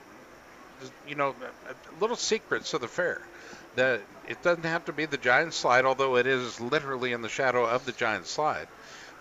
[1.07, 1.35] you know,
[1.99, 3.21] little secrets of the fair.
[3.75, 7.29] That it doesn't have to be the giant slide, although it is literally in the
[7.29, 8.67] shadow of the giant slide.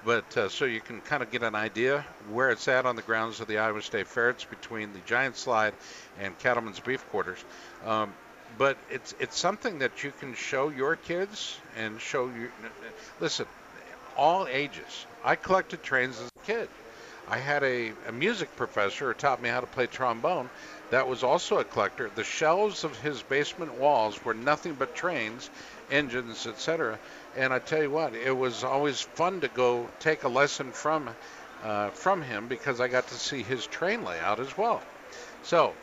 [0.05, 3.03] But uh, so you can kind of get an idea where it's at on the
[3.03, 4.31] grounds of the Iowa State Fair.
[4.31, 5.75] It's between the giant slide
[6.19, 7.45] and Cattleman's Beef Quarters.
[7.85, 8.13] Um,
[8.59, 12.51] but it's it's something that you can show your kids and show you.
[13.21, 13.47] Listen,
[14.17, 15.07] all ages.
[15.25, 16.69] I collected trains as a kid.
[17.31, 20.51] I had a, a music professor who taught me how to play trombone
[20.91, 22.11] that was also a collector.
[22.13, 25.49] The shelves of his basement walls were nothing but trains,
[25.93, 26.99] engines, etc.
[27.37, 31.09] And I tell you what, it was always fun to go take a lesson from
[31.63, 34.83] uh, from him because I got to see his train layout as well.
[35.45, 35.75] So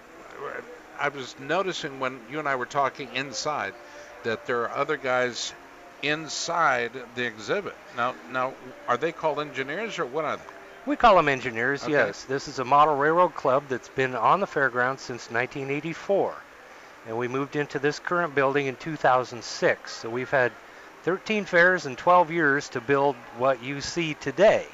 [1.00, 3.74] I was noticing when you and I were talking inside
[4.24, 5.54] that there are other guys
[6.04, 7.76] inside the exhibit.
[7.96, 8.54] Now, now
[8.88, 10.57] are they called engineers or what are they?
[10.88, 11.92] We call them engineers, Okay.
[11.92, 12.24] yes.
[12.24, 16.34] This is a model railroad club that's been on the fairgrounds since 1984.
[17.08, 19.92] And we moved into this current building in 2006.
[19.94, 20.54] So we've had
[21.04, 24.66] 13 fairs and 12 years to build what you see today.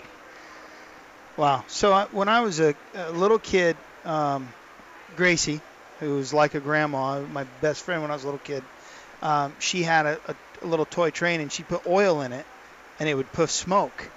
[1.36, 1.64] Wow.
[1.68, 3.76] So I, when I was a, a little kid,
[4.06, 4.50] um,
[5.16, 5.62] Gracie,
[6.00, 8.64] who was like a grandma, my best friend when I was a little kid,
[9.24, 12.46] um, she had a, a, a little toy train and she put oil in it,
[13.00, 14.10] and it would puff smoke.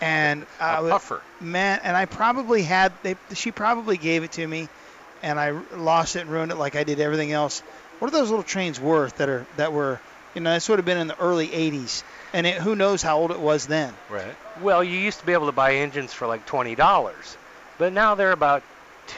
[0.00, 1.22] And I would- puffer.
[1.40, 3.16] man, and I probably had they.
[3.34, 4.68] She probably gave it to me,
[5.22, 7.60] and I lost it and ruined it like I did everything else.
[7.98, 10.00] What are those little trains worth that are that were,
[10.34, 13.18] you know, this would have been in the early '80s, and it, who knows how
[13.18, 13.92] old it was then.
[14.10, 14.34] Right.
[14.60, 17.36] Well, you used to be able to buy engines for like $20,
[17.78, 18.62] but now they're about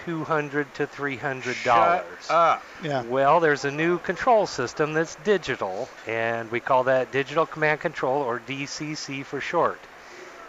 [0.05, 2.31] 200 to $300.
[2.31, 2.63] up.
[2.83, 3.03] Yeah.
[3.03, 8.23] Well, there's a new control system that's digital, and we call that Digital Command Control,
[8.23, 9.79] or DCC for short.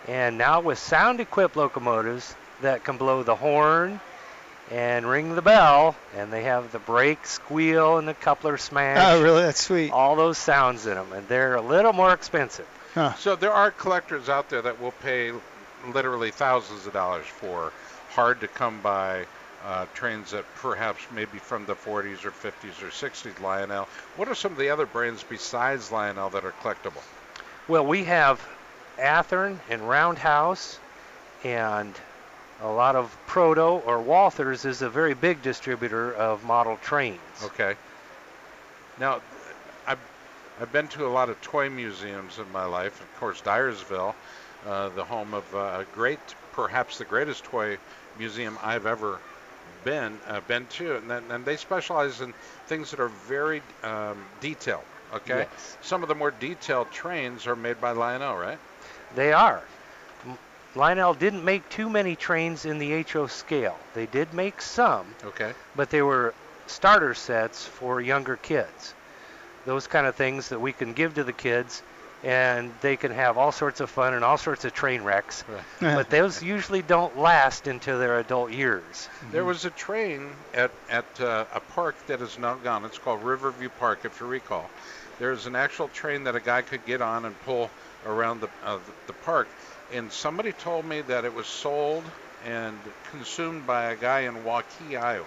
[0.07, 3.99] And now with sound equipped locomotives that can blow the horn
[4.71, 8.97] and ring the bell, and they have the brake squeal and the coupler smash.
[9.01, 9.41] Oh, really?
[9.41, 9.91] That's sweet.
[9.91, 12.67] All those sounds in them, and they're a little more expensive.
[13.19, 15.31] So there are collectors out there that will pay
[15.93, 17.71] literally thousands of dollars for
[18.09, 19.25] hard to come by
[19.63, 23.87] uh, trains that perhaps maybe from the 40s or 50s or 60s Lionel.
[24.15, 27.03] What are some of the other brands besides Lionel that are collectible?
[27.67, 28.41] Well, we have
[28.97, 30.79] Athearn and Roundhouse,
[31.43, 31.93] and
[32.61, 37.19] a lot of Proto or Walthers is a very big distributor of model trains.
[37.43, 37.75] Okay.
[38.99, 39.21] Now,
[39.85, 39.99] I've,
[40.59, 42.99] I've been to a lot of toy museums in my life.
[42.99, 44.15] Of course, Dyersville,
[44.65, 46.19] uh, the home of uh, a great,
[46.53, 47.77] perhaps the greatest toy
[48.17, 49.19] museum I've ever
[49.83, 52.33] been uh, been to, and, then, and they specialize in
[52.65, 54.83] things that are very um, detailed.
[55.13, 55.47] Okay.
[55.49, 55.77] Yes.
[55.81, 58.57] Some of the more detailed trains are made by Lionel, right?
[59.15, 59.61] They are.
[60.25, 60.37] M-
[60.75, 63.77] Lionel didn't make too many trains in the HO scale.
[63.93, 65.53] They did make some, Okay.
[65.75, 66.33] but they were
[66.67, 68.93] starter sets for younger kids.
[69.65, 71.81] Those kind of things that we can give to the kids
[72.23, 75.43] and they can have all sorts of fun and all sorts of train wrecks.
[75.79, 79.07] but those usually don't last into their adult years.
[79.31, 82.85] There was a train at at uh, a park that is now gone.
[82.85, 84.67] It's called Riverview Park, if you recall.
[85.19, 87.69] There's an actual train that a guy could get on and pull
[88.07, 89.47] around the uh, the park.
[89.93, 92.03] And somebody told me that it was sold
[92.45, 92.77] and
[93.11, 95.25] consumed by a guy in Waukee, Iowa.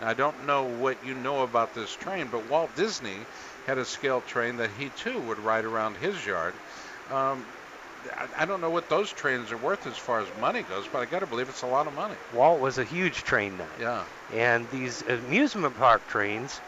[0.00, 3.18] Now, I don't know what you know about this train, but Walt Disney
[3.66, 6.54] had a scale train that he too would ride around his yard.
[7.10, 7.44] Um,
[8.36, 11.04] I, don't know what those trains are worth as far as money goes, but I
[11.04, 12.14] got to believe it's a lot of money.
[12.34, 13.68] Walt was a huge train nut.
[13.80, 14.04] Yeah.
[14.32, 16.60] And these amusement park trains,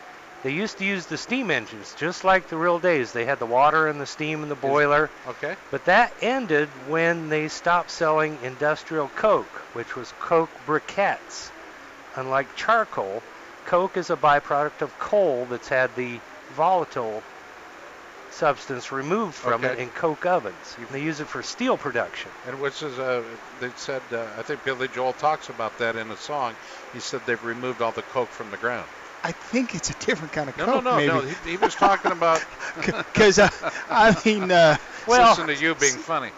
[0.45, 3.13] they used to use the steam engines just like the real days.
[3.13, 5.11] They had the water and the steam and the boiler.
[5.27, 5.57] Okay.
[5.71, 11.51] But that ended when they stopped selling industrial coke, which was coke briquettes.
[12.17, 13.23] Unlike charcoal,
[13.65, 16.21] coke is a byproduct of coal that's had the
[16.53, 17.23] volatile
[18.31, 20.77] substance removed from it in coke ovens.
[20.93, 22.31] They use it for steel production.
[22.47, 23.23] And which is, uh,
[23.61, 26.55] they said, uh, I think Billy Joel talks about that in a song.
[26.93, 28.89] He said they've removed all the coke from the ground.
[29.25, 31.09] I think it's a different kind of No, coke, no, no, maybe.
[31.13, 31.21] no.
[31.23, 32.43] He, he was talking about.
[32.77, 33.49] Because uh,
[33.89, 34.77] I mean, uh,
[35.09, 36.31] listen to you being funny.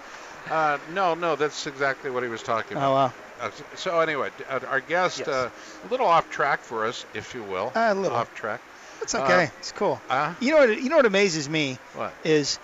[0.51, 2.89] Uh, no, no, that's exactly what he was talking about.
[2.91, 3.13] Oh, wow.
[3.41, 5.49] Uh, so anyway, uh, our guest, uh,
[5.85, 7.73] a little off track for us, if you will.
[7.75, 8.17] A little.
[8.17, 8.61] off track.
[9.03, 9.45] It's okay.
[9.45, 10.01] Uh, it's cool.
[10.09, 10.83] uh, you know what?
[10.83, 12.13] You know what amazes me What?
[12.25, 12.59] is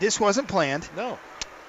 [0.00, 0.88] this wasn't planned.
[0.96, 1.18] No.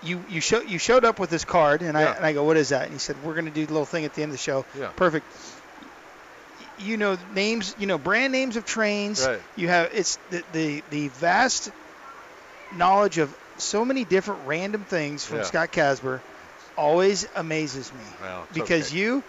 [0.04, 2.58] You you show you showed up with this card, and I and I go, what
[2.58, 2.84] is that?
[2.84, 4.44] And he said, we're going to do the little thing at the end of the
[4.44, 4.66] show.
[4.78, 4.90] Yeah.
[4.96, 5.26] Perfect.
[6.78, 9.26] You know names, you know brand names of trains.
[9.26, 9.42] Right.
[9.56, 11.72] You have it's the the, the vast
[12.72, 15.44] knowledge of so many different random things from Yeah.
[15.44, 16.22] Scott Casper
[16.78, 18.98] always amazes me Well, because okay.
[19.00, 19.24] you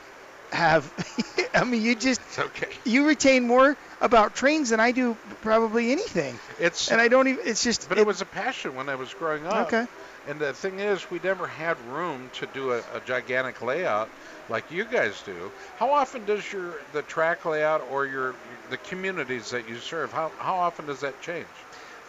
[0.53, 0.93] have
[1.55, 2.69] I mean you just okay.
[2.85, 6.39] you retain more about trains than I do probably anything.
[6.59, 7.47] It's and I don't even.
[7.47, 7.89] It's just.
[7.89, 9.67] But it, was a passion when I was growing up.
[9.67, 9.87] Okay.
[10.29, 14.11] And the thing is, we never had room to do a, a gigantic layout
[14.49, 15.53] like you guys do.
[15.79, 18.35] How often does your the track layout or your
[18.71, 20.13] the communities that you serve?
[20.13, 21.47] How how often does that change?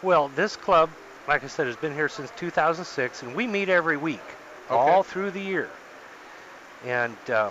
[0.02, 0.90] Well, this club,
[1.28, 4.20] like I said, has been here since 2006, and we meet every week,
[4.70, 4.76] Okay.
[4.76, 5.70] all through the year.
[6.86, 7.50] And uh,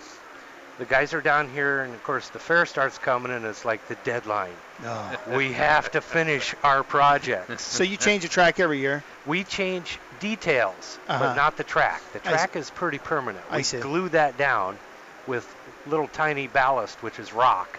[0.79, 3.87] the guys are down here, and of course, the fair starts coming, and it's like
[3.89, 4.53] the deadline.
[4.83, 5.11] No.
[5.35, 7.65] We have to finish our projects.
[7.77, 9.03] So you change the track every year.
[9.27, 11.19] We change details, Uh-huh.
[11.19, 12.03] but not the track.
[12.13, 13.45] The track is pretty permanent.
[13.51, 13.79] I We see.
[13.81, 14.77] glue that down
[15.27, 15.47] with
[15.87, 17.79] little tiny ballast, which is rock.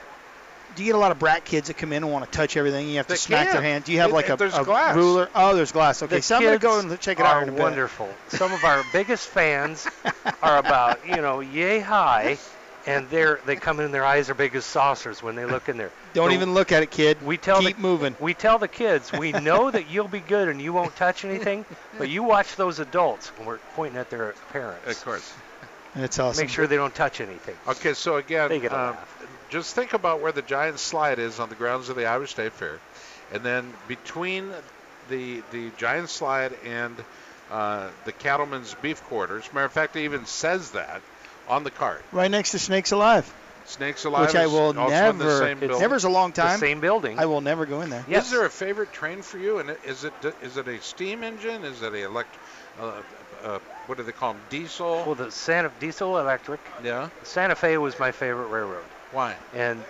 [0.75, 2.57] Do you get a lot of brat kids that come in and want to touch
[2.57, 2.89] everything?
[2.89, 3.63] You have to They smack their can.
[3.63, 3.83] hand.
[3.85, 4.95] Do you have It- like a, a glass.
[4.95, 5.29] ruler?
[5.33, 6.03] Oh, there's glass.
[6.03, 8.09] Okay, The so I'm gonna go and check it out are in a wonderful.
[8.27, 9.87] Some of our biggest fans
[10.43, 12.37] are about you know yay high,
[12.87, 13.91] and they're they come in.
[13.91, 15.91] Their eyes are big as saucers when they look in there.
[16.13, 17.21] Don't So even look at it, kid.
[17.21, 18.15] We tell Keep the, moving.
[18.19, 21.65] We tell the kids we know that you'll be good and you won't touch anything,
[21.97, 23.31] but you watch those adults.
[23.37, 24.87] And we're pointing at their parents.
[24.87, 25.33] Of course.
[25.95, 26.43] That's awesome.
[26.43, 27.55] Make sure they don't touch anything.
[27.67, 28.95] Okay, so again, They get um,
[29.49, 32.53] just think about where the giant slide is on the grounds of the Iowa State
[32.53, 32.79] Fair,
[33.33, 34.51] and then between
[35.09, 36.95] the the giant slide and
[37.49, 39.45] uh, the cattleman's beef quarters.
[39.53, 41.01] Matter of fact, it even says that
[41.49, 42.01] on the card.
[42.11, 43.31] Right next to Snakes Alive.
[43.65, 45.39] Snakes Alive Which I will also never.
[45.39, 45.59] same.
[45.59, 46.59] Never's a long The time.
[46.59, 47.19] same building.
[47.19, 48.05] I will never go in there.
[48.07, 49.59] Is there a favorite train for you?
[49.59, 51.65] And is it is it a steam engine?
[51.65, 52.33] Is it a elect?
[52.79, 52.91] Uh,
[53.43, 54.41] uh, what do they call them?
[54.49, 55.03] Diesel.
[55.05, 55.75] Well, the Santa Fe.
[55.81, 56.59] Diesel Electric.
[56.83, 57.09] Yeah.
[57.23, 58.85] Santa Fe was my favorite railroad.
[59.11, 59.35] Why?
[59.53, 59.83] And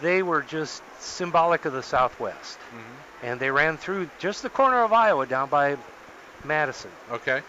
[0.00, 2.58] they were just symbolic of the Southwest.
[2.58, 3.26] Mm-hmm.
[3.26, 5.76] And they ran through just the corner of Iowa down by
[6.44, 6.90] Madison.
[7.12, 7.42] Okay.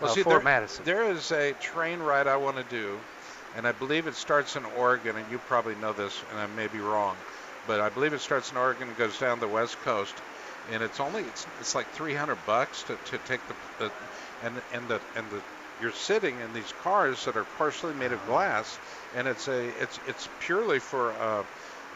[0.00, 0.84] Well, Uh, see, Fort there, Madison.
[0.84, 3.06] there is a train ride I want to do,
[3.54, 6.68] and I believe it starts in Oregon, and you probably know this, and I may
[6.68, 7.24] be wrong,
[7.66, 10.22] but I believe it starts in Oregon and goes down the west coast,
[10.66, 13.92] and it's only it's, it's like 300 bucks to, to take the, the
[14.40, 15.42] and and the and the
[15.78, 18.78] you're sitting in these cars that are partially made of glass,
[19.12, 21.44] and it's a it's it's purely for uh,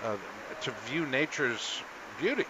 [0.02, 0.16] uh,
[0.60, 1.84] to view nature's
[2.16, 2.46] beauty.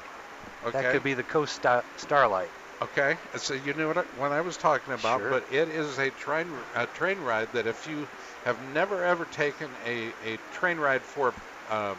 [0.64, 0.78] Okay.
[0.82, 2.52] That could be the Coast Sta- Starlight.
[2.80, 5.30] Okay, so you knew what I, what I was talking about, Sure.
[5.30, 6.46] but it is a train
[6.76, 8.06] a train ride that if you
[8.44, 11.34] have never ever taken a, a train ride for
[11.70, 11.94] uh,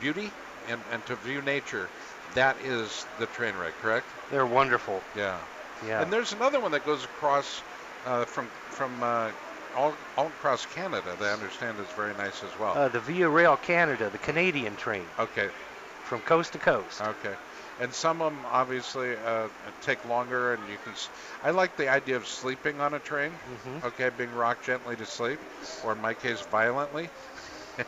[0.00, 0.30] beauty
[0.68, 1.90] and, and to view nature,
[2.32, 4.06] that is the train ride, correct?
[4.30, 5.02] They're wonderful.
[5.14, 5.36] Yeah.
[5.86, 6.00] Yeah.
[6.00, 7.62] And there's another one that goes across
[8.06, 9.32] uh, from from uh,
[9.76, 11.14] all all across Canada.
[11.18, 12.72] That I understand is very nice as well.
[12.74, 15.04] Uh, the Via Rail Canada, the Canadian train.
[15.18, 15.50] Okay.
[16.04, 17.02] From coast to coast.
[17.02, 17.34] Okay.
[17.78, 19.48] And some of them obviously uh,
[19.80, 20.92] take longer, and you can.
[20.92, 21.10] s-
[21.42, 23.40] I like the idea of sleeping on a train.
[23.46, 23.82] Mhm.
[23.82, 25.40] Okay, being rocked gently to sleep,
[25.80, 27.10] or in my case, violently.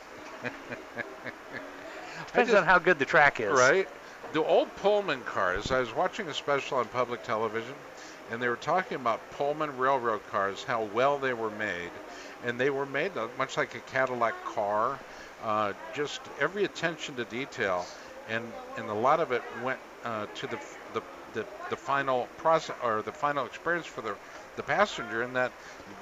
[2.26, 3.50] Depends on how good the track is.
[3.50, 3.88] Right.
[4.30, 5.70] The old Pullman cars.
[5.70, 7.86] I was watching a special on public television,
[8.28, 12.00] and they were talking about Pullman railroad cars, how well they were made,
[12.40, 15.02] and they were made uh, much like a Cadillac car.
[15.40, 17.90] Uh, just every attention to detail,
[18.28, 18.44] and
[18.76, 20.58] and a lot of it went uh, to the,
[20.94, 21.02] the
[21.34, 24.14] the the final process or the final experience for the
[24.56, 25.52] the passenger, in that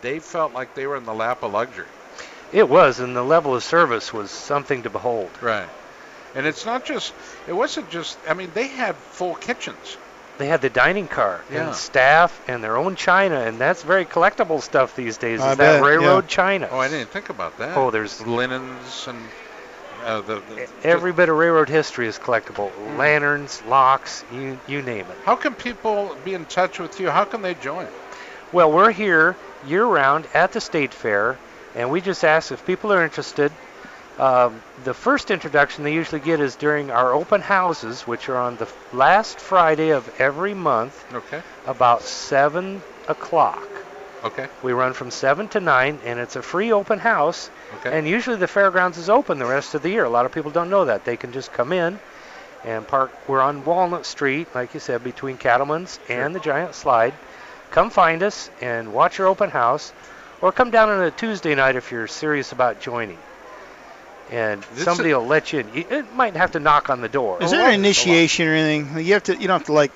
[0.00, 1.86] they felt like they were in the lap of luxury.
[2.52, 5.30] It was, and the level of service was something to behold.
[5.42, 5.68] Right.
[6.34, 7.12] And it's not just.
[7.48, 8.18] It wasn't just.
[8.28, 9.96] I mean, they had full kitchens.
[10.38, 11.66] They had the dining car Yeah.
[11.66, 15.40] and staff and their own china, and that's very collectible stuff these days.
[15.40, 16.28] I is that railroad yeah.
[16.28, 16.68] china?
[16.70, 17.76] Oh, I didn't think about that.
[17.76, 19.18] Oh, there's linens and
[20.06, 22.70] uh, the, the every bit of railroad history is collectible.
[22.96, 25.16] Lanterns, locks, you you name it.
[25.24, 27.10] How can people be in touch with you?
[27.10, 27.88] How can they join?
[28.52, 31.36] Well, we're here year round at the state fair,
[31.74, 33.50] and we just ask if people are interested.
[34.18, 38.56] Um, the first introduction they usually get is during our open houses, which are on
[38.56, 41.42] the last Friday of every month, Okay.
[41.66, 43.68] about 7 o'clock.
[44.24, 44.48] Okay.
[44.62, 47.50] We run from 7 to 9, and it's a free open house.
[47.80, 47.96] Okay.
[47.96, 50.04] And usually the fairgrounds is open the rest of the year.
[50.04, 51.04] A lot of people don't know that.
[51.04, 51.98] They can just come in
[52.64, 53.12] and park.
[53.28, 57.14] We're on Walnut Street, like you said, between Cattleman's and the Giant Slide.
[57.70, 59.92] Come find us and watch our open house,
[60.40, 63.18] or come down on a Tuesday night if you're serious about joining.
[64.30, 65.72] And This somebody is- will let you in.
[65.74, 67.38] You it might have to knock on the door.
[67.42, 69.04] Is there an initiation or anything?
[69.06, 69.36] You have to.
[69.36, 69.92] You don't have to like.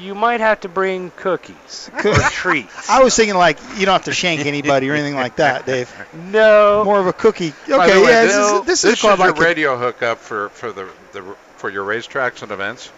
[0.00, 2.88] You might have to bring cookies or treats.
[2.88, 5.92] I was thinking like you don't have to shank anybody or anything like that, Dave.
[6.14, 6.82] No.
[6.84, 7.52] More of a cookie.
[7.68, 8.24] Okay, way, yeah.
[8.24, 11.22] this, This, is, this is a is club your radio hookup for for the, the
[11.56, 12.90] for your racetracks and events.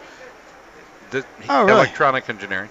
[1.11, 1.73] The, Oh, really?
[1.81, 2.71] Electronic engineering.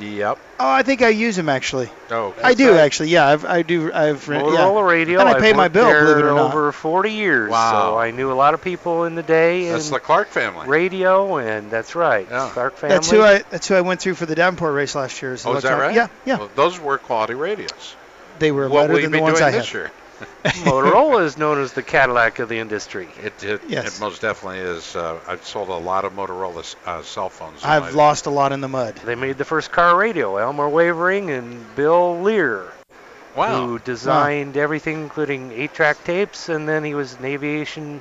[0.00, 0.38] Yep.
[0.60, 1.90] Oh, I think I use them actually.
[2.10, 3.08] Oh, I do actually.
[3.10, 3.92] Yeah, I've, I do.
[3.92, 4.92] I've re- Motorola yeah.
[4.92, 5.20] Radio.
[5.20, 5.84] And I I've pay my bill.
[5.86, 6.50] there Believe it or not.
[6.54, 7.50] over 40 years.
[7.50, 7.70] Wow.
[7.92, 9.70] So I knew a lot of people in the day.
[9.70, 10.66] That's and the Clark family.
[10.68, 12.28] Radio, and that's right.
[12.28, 12.94] Clark family.
[12.96, 13.38] That's who I.
[13.50, 15.34] That's who I went through for the Davenport race last year.
[15.34, 15.94] is Oh, is that right?
[15.94, 16.38] Yeah, yeah.
[16.38, 17.96] Well, those were quality radios.
[18.38, 19.74] They were what better will you than be the ones doing I this had.
[19.74, 19.92] year?
[20.44, 23.08] Motorola is known as the Cadillac of the industry.
[23.22, 23.96] It, it, Yes.
[23.96, 24.94] it most definitely is.
[24.94, 27.64] Uh, I've sold a lot of Motorola uh, cell phones.
[27.64, 28.96] I've my- lost a lot in the mud.
[29.04, 30.36] They made the first car radio.
[30.36, 32.72] Elmer Wavering and Bill Lear.
[33.36, 33.66] Wow.
[33.66, 38.00] Who designed everything, including eight-track tapes, and then he was an aviation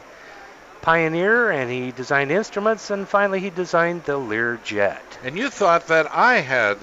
[0.84, 5.02] pioneer, and he designed instruments, and finally he designed the Lear jet.
[5.24, 6.78] And you thought that I had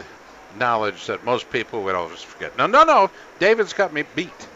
[0.58, 2.56] knowledge that most people would always forget.
[2.58, 3.10] No, no, no.
[3.38, 4.48] David's got me beat.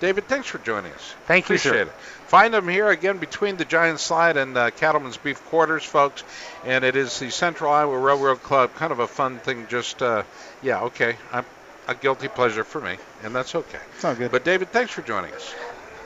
[0.00, 1.14] David, thanks for joining us.
[1.26, 1.74] Thank you, sir.
[1.74, 1.88] It.
[2.28, 6.22] Find them here again between the Giant Slide and uh, Cattleman's Beef Quarters, folks.
[6.64, 8.74] And it is the Central Iowa Railroad Club.
[8.74, 9.66] Kind of a fun thing.
[9.68, 10.22] Just, uh,
[10.62, 11.16] yeah, okay.
[11.32, 11.44] I'm
[11.88, 13.78] a guilty pleasure for me, and that's okay.
[13.96, 14.30] It's all good.
[14.30, 15.54] But David, thanks for joining us.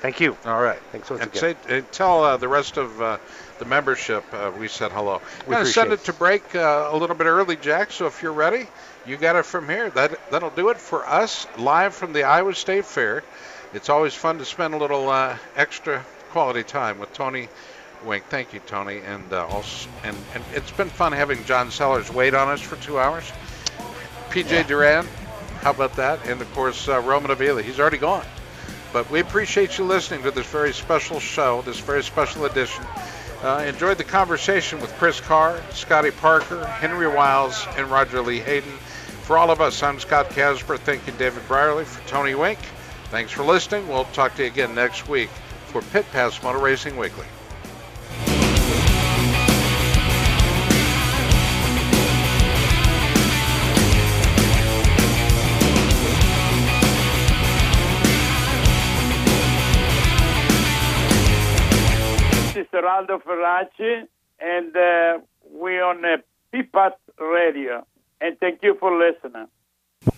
[0.01, 0.37] Thank you.
[0.47, 0.81] All right.
[0.91, 1.57] Thanks once and again.
[1.69, 3.19] say, uh, tell uh, the rest of uh,
[3.59, 5.21] the membership uh, we said hello.
[5.47, 7.93] We We're going to send it to break uh, a little bit early, Jack.
[7.93, 8.67] So if you're ready,
[9.07, 9.91] you got it from here.
[9.91, 13.23] That that'll do it for us live from the Iowa State Fair.
[13.75, 17.49] It's always fun to spend a little uh, extra quality time with Tony
[18.05, 18.25] Wink.
[18.29, 22.35] Thank you, Tony, and uh, also, and and it's been fun having John Sellers wait
[22.35, 23.25] on us for two hours.
[24.29, 25.07] PJ Duran,
[25.61, 26.27] how about that?
[26.27, 27.63] And of course, uh, Roman Avila.
[27.63, 28.27] He's already gone.
[28.93, 32.85] But we appreciate you listening to this very special show, this very special edition.
[33.43, 38.73] Uh, enjoyed the conversation with Chris Carr, Scotty Parker, Henry Wiles, and Roger Lee Hayden.
[39.23, 40.77] For all of us, I'm Scott Casper.
[40.77, 42.59] Thank you, David Brierly for Tony Wink.
[43.13, 43.87] Thanks for listening.
[43.89, 45.29] We'll talk to you again next week
[45.67, 47.27] for Pit Pass Motor Racing Weekly.
[62.47, 64.09] This is Eraldo Ferracci,
[64.41, 65.19] and uh,
[65.51, 66.17] we're on uh,
[66.55, 67.87] PPAT Radio.
[68.23, 69.49] And thank you for listening.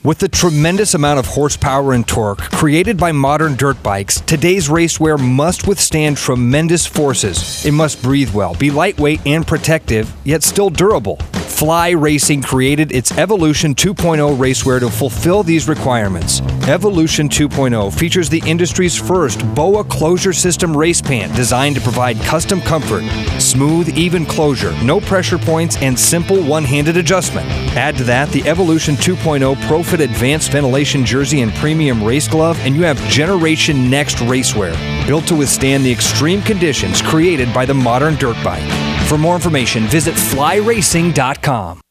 [0.05, 5.19] With the tremendous amount of horsepower and torque created by modern dirt bikes, today's racewear
[5.19, 7.65] must withstand tremendous forces.
[7.65, 11.17] It must breathe well, be lightweight and protective, yet still durable.
[11.55, 16.41] Fly Racing created its Evolution 2.0 racewear to fulfill these requirements.
[16.67, 22.61] Evolution 2.0 features the industry's first BOA closure system race pant designed to provide custom
[22.61, 23.05] comfort,
[23.41, 27.49] smooth, even closure, no pressure points, and simple one handed adjustment.
[27.77, 29.55] Add to that the Evolution 2.0
[30.01, 34.75] Advanced Ventilation Jersey and Premium Race Glove, and you have Generation Next racewear,
[35.07, 38.69] built to withstand the extreme conditions created by the modern dirt bike.
[39.09, 41.84] For more information, visit flyracing.com.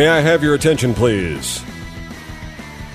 [0.00, 1.62] May I have your attention, please?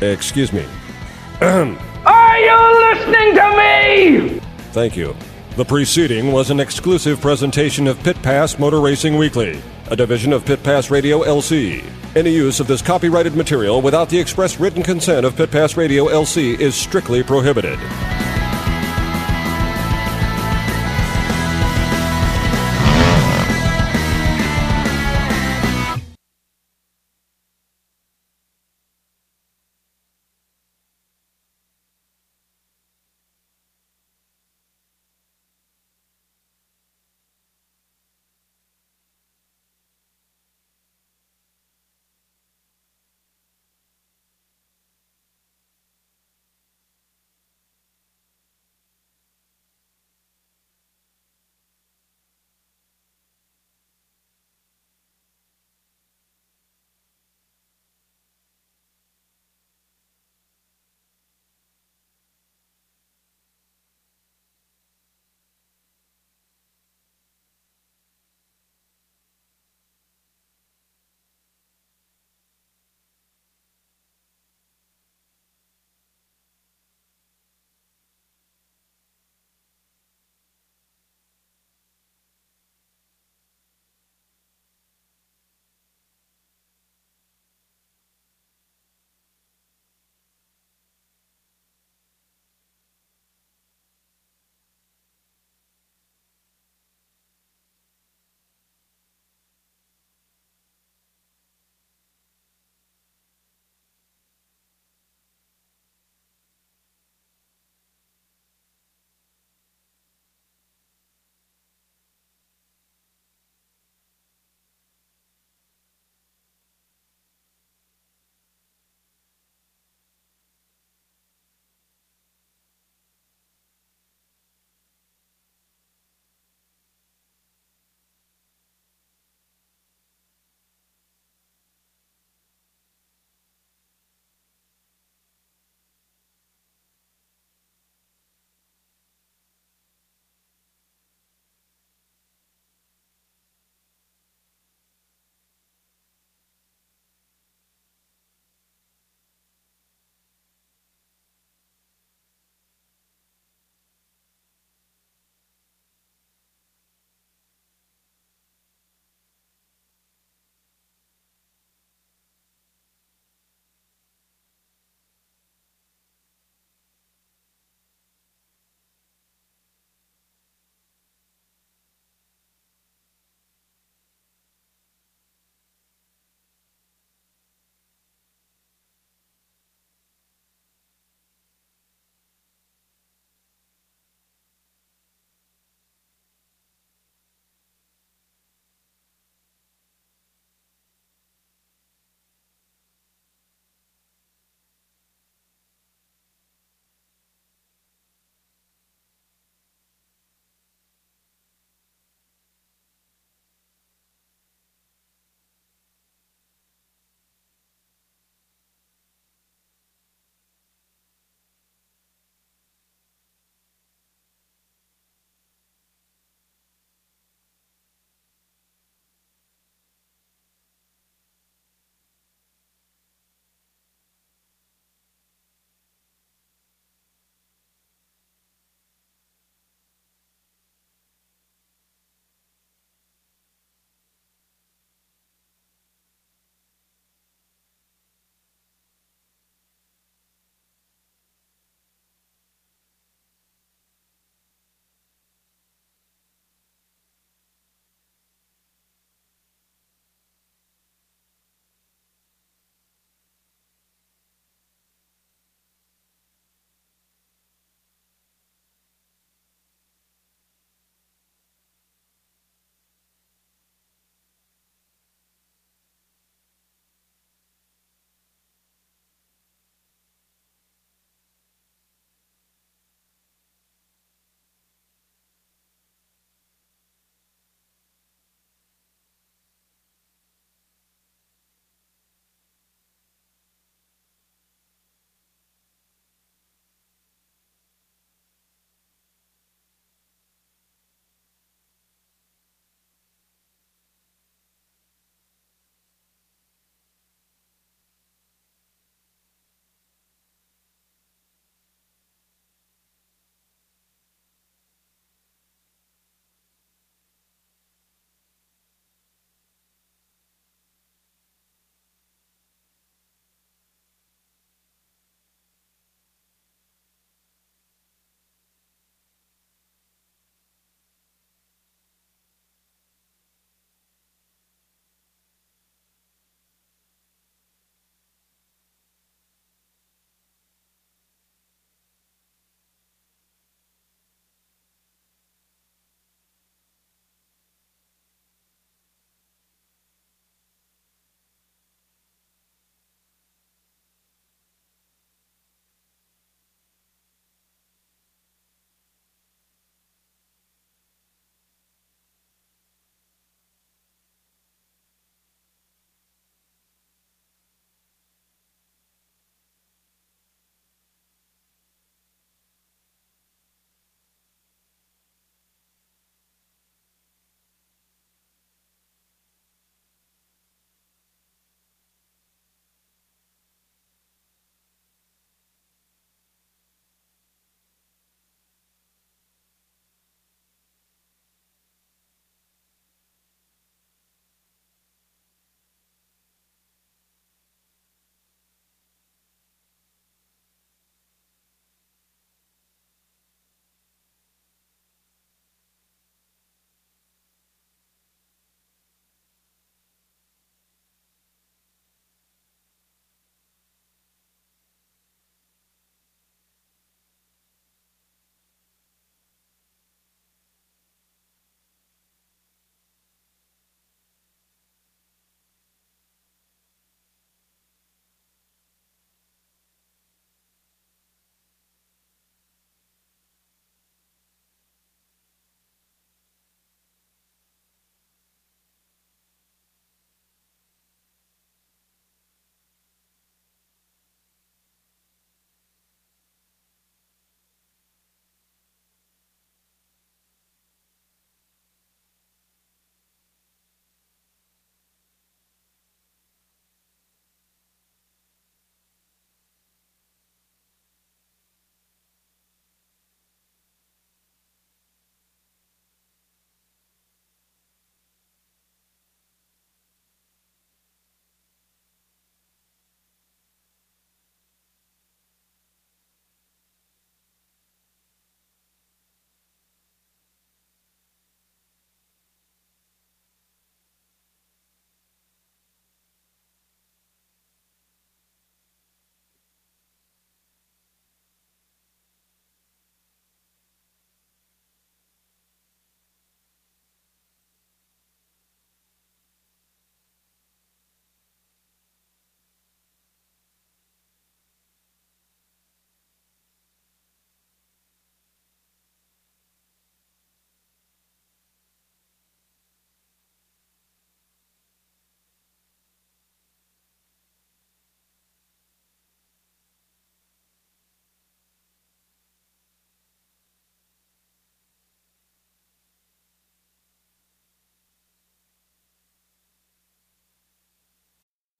[0.01, 0.65] Excuse me.
[1.39, 4.39] Are you listening to me?
[4.71, 5.15] Thank you.
[5.55, 9.61] The preceding was an exclusive presentation of Pit Pass Motor Racing Weekly,
[9.91, 11.85] a division of Pit Pass Radio LC.
[12.15, 16.05] Any use of this copyrighted material without the express written consent of Pit Pass Radio
[16.05, 17.77] LC is strictly prohibited.